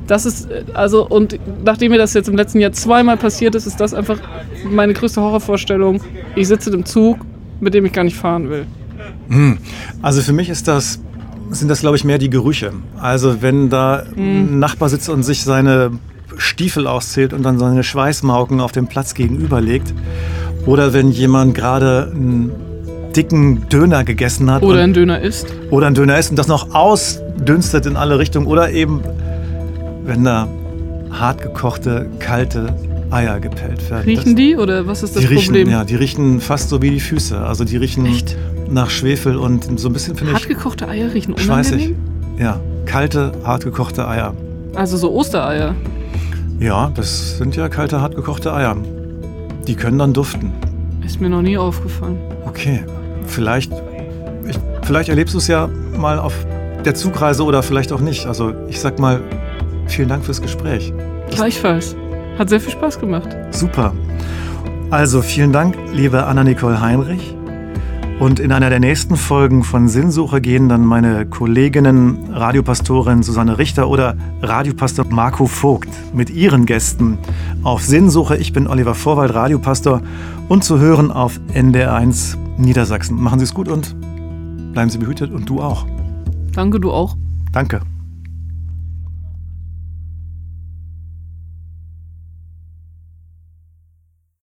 Das 0.06 0.26
ist, 0.26 0.50
äh, 0.50 0.64
also, 0.74 1.06
und 1.06 1.38
nachdem 1.64 1.92
mir 1.92 1.98
das 1.98 2.14
jetzt 2.14 2.28
im 2.28 2.36
letzten 2.36 2.60
Jahr 2.60 2.72
zweimal 2.72 3.16
passiert 3.16 3.54
ist, 3.54 3.66
ist 3.66 3.80
das 3.80 3.94
einfach 3.94 4.18
meine 4.64 4.94
größte 4.94 5.20
Horrorvorstellung. 5.20 6.00
Ich 6.34 6.48
sitze 6.48 6.70
im 6.70 6.84
Zug, 6.84 7.18
mit 7.60 7.74
dem 7.74 7.84
ich 7.84 7.92
gar 7.92 8.04
nicht 8.04 8.16
fahren 8.16 8.50
will. 8.50 8.66
Hm. 9.28 9.58
Also 10.00 10.20
für 10.22 10.32
mich 10.32 10.48
ist 10.48 10.68
das, 10.68 11.00
sind 11.50 11.68
das, 11.68 11.80
glaube 11.80 11.96
ich, 11.96 12.04
mehr 12.04 12.18
die 12.18 12.30
Gerüche. 12.30 12.72
Also 12.98 13.42
wenn 13.42 13.68
da 13.70 14.04
hm. 14.14 14.56
ein 14.56 14.58
Nachbar 14.58 14.88
sitzt 14.88 15.08
und 15.08 15.22
sich 15.22 15.44
seine 15.44 15.92
Stiefel 16.36 16.86
auszählt 16.86 17.32
und 17.32 17.42
dann 17.42 17.58
seine 17.58 17.82
Schweißmauken 17.82 18.60
auf 18.60 18.72
dem 18.72 18.86
Platz 18.86 19.14
gegenüberlegt. 19.14 19.92
Oder 20.66 20.92
wenn 20.92 21.10
jemand 21.10 21.54
gerade 21.54 22.10
einen 22.14 22.52
dicken 23.14 23.68
Döner 23.68 24.04
gegessen 24.04 24.50
hat. 24.50 24.62
Oder 24.62 24.80
ein 24.80 24.92
Döner 24.92 25.20
isst. 25.20 25.46
Oder 25.70 25.86
ein 25.86 25.94
Döner 25.94 26.18
isst 26.18 26.30
und 26.30 26.36
das 26.36 26.48
noch 26.48 26.74
ausdünstet 26.74 27.86
in 27.86 27.96
alle 27.96 28.18
Richtungen. 28.18 28.46
Oder 28.46 28.70
eben 28.70 29.00
wenn 30.04 30.24
da 30.24 30.48
hart 31.10 31.42
gekochte, 31.42 32.06
kalte 32.18 32.74
Eier 33.10 33.40
gepellt 33.40 33.90
werden. 33.90 34.04
Riechen 34.04 34.24
das, 34.24 34.34
die 34.34 34.56
oder 34.56 34.86
was 34.86 35.02
ist 35.02 35.14
das 35.14 35.22
die 35.22 35.34
Problem? 35.34 35.66
Riechen, 35.66 35.70
ja, 35.70 35.84
die 35.84 35.96
riechen 35.96 36.40
fast 36.40 36.70
so 36.70 36.80
wie 36.80 36.90
die 36.90 37.00
Füße. 37.00 37.38
Also 37.38 37.64
die 37.64 37.76
riechen 37.76 38.06
Echt? 38.06 38.36
nach 38.70 38.88
Schwefel 38.88 39.36
und 39.36 39.78
so 39.78 39.88
ein 39.88 39.92
bisschen 39.92 40.16
finde 40.16 40.32
ich. 40.32 40.38
Hart 40.38 40.48
gekochte 40.48 40.88
Eier 40.88 41.12
riechen 41.12 41.34
unangenehm? 41.34 41.96
Ja, 42.38 42.58
kalte, 42.86 43.32
hart 43.44 43.64
gekochte 43.64 44.08
Eier. 44.08 44.34
Also 44.74 44.96
so 44.96 45.12
Ostereier? 45.12 45.74
Ja, 46.62 46.90
das 46.94 47.38
sind 47.38 47.56
ja 47.56 47.68
kalte, 47.68 48.00
hart 48.00 48.16
gekochte 48.16 48.52
Eier. 48.54 48.76
Die 49.66 49.74
können 49.74 49.98
dann 49.98 50.12
duften. 50.12 50.52
Ist 51.04 51.20
mir 51.20 51.28
noch 51.28 51.42
nie 51.42 51.58
aufgefallen. 51.58 52.18
Okay, 52.46 52.84
vielleicht, 53.26 53.72
ich, 54.46 54.58
vielleicht 54.82 55.08
erlebst 55.08 55.34
du 55.34 55.38
es 55.38 55.48
ja 55.48 55.68
mal 55.96 56.18
auf 56.18 56.34
der 56.84 56.94
Zugreise 56.94 57.44
oder 57.44 57.62
vielleicht 57.62 57.92
auch 57.92 58.00
nicht. 58.00 58.26
Also 58.26 58.52
ich 58.68 58.80
sag 58.80 58.98
mal, 58.98 59.20
Vielen 59.92 60.08
Dank 60.08 60.24
fürs 60.24 60.40
Gespräch. 60.40 60.92
Gleichfalls. 61.30 61.94
Hat 62.38 62.48
sehr 62.48 62.60
viel 62.60 62.72
Spaß 62.72 62.98
gemacht. 62.98 63.28
Super. 63.50 63.92
Also 64.90 65.20
vielen 65.20 65.52
Dank, 65.52 65.76
liebe 65.92 66.24
Anna-Nicole 66.24 66.80
Heinrich. 66.80 67.36
Und 68.22 68.38
in 68.38 68.52
einer 68.52 68.70
der 68.70 68.78
nächsten 68.78 69.16
Folgen 69.16 69.64
von 69.64 69.88
Sinnsuche 69.88 70.40
gehen 70.40 70.68
dann 70.68 70.86
meine 70.86 71.26
Kolleginnen 71.26 72.30
Radiopastorin 72.30 73.24
Susanne 73.24 73.58
Richter 73.58 73.88
oder 73.88 74.16
Radiopastor 74.42 75.06
Marco 75.10 75.48
Vogt 75.48 75.88
mit 76.14 76.30
ihren 76.30 76.64
Gästen 76.64 77.18
auf 77.64 77.82
Sinnsuche. 77.82 78.36
Ich 78.36 78.52
bin 78.52 78.68
Oliver 78.68 78.94
Vorwald, 78.94 79.34
Radiopastor 79.34 80.02
und 80.48 80.62
zu 80.62 80.78
hören 80.78 81.10
auf 81.10 81.40
NDR1 81.52 82.36
Niedersachsen. 82.58 83.20
Machen 83.20 83.40
Sie 83.40 83.44
es 83.44 83.54
gut 83.54 83.66
und 83.66 83.96
bleiben 84.72 84.88
Sie 84.88 84.98
behütet 84.98 85.32
und 85.32 85.48
du 85.48 85.60
auch. 85.60 85.84
Danke, 86.52 86.78
du 86.78 86.92
auch. 86.92 87.16
Danke. 87.50 87.80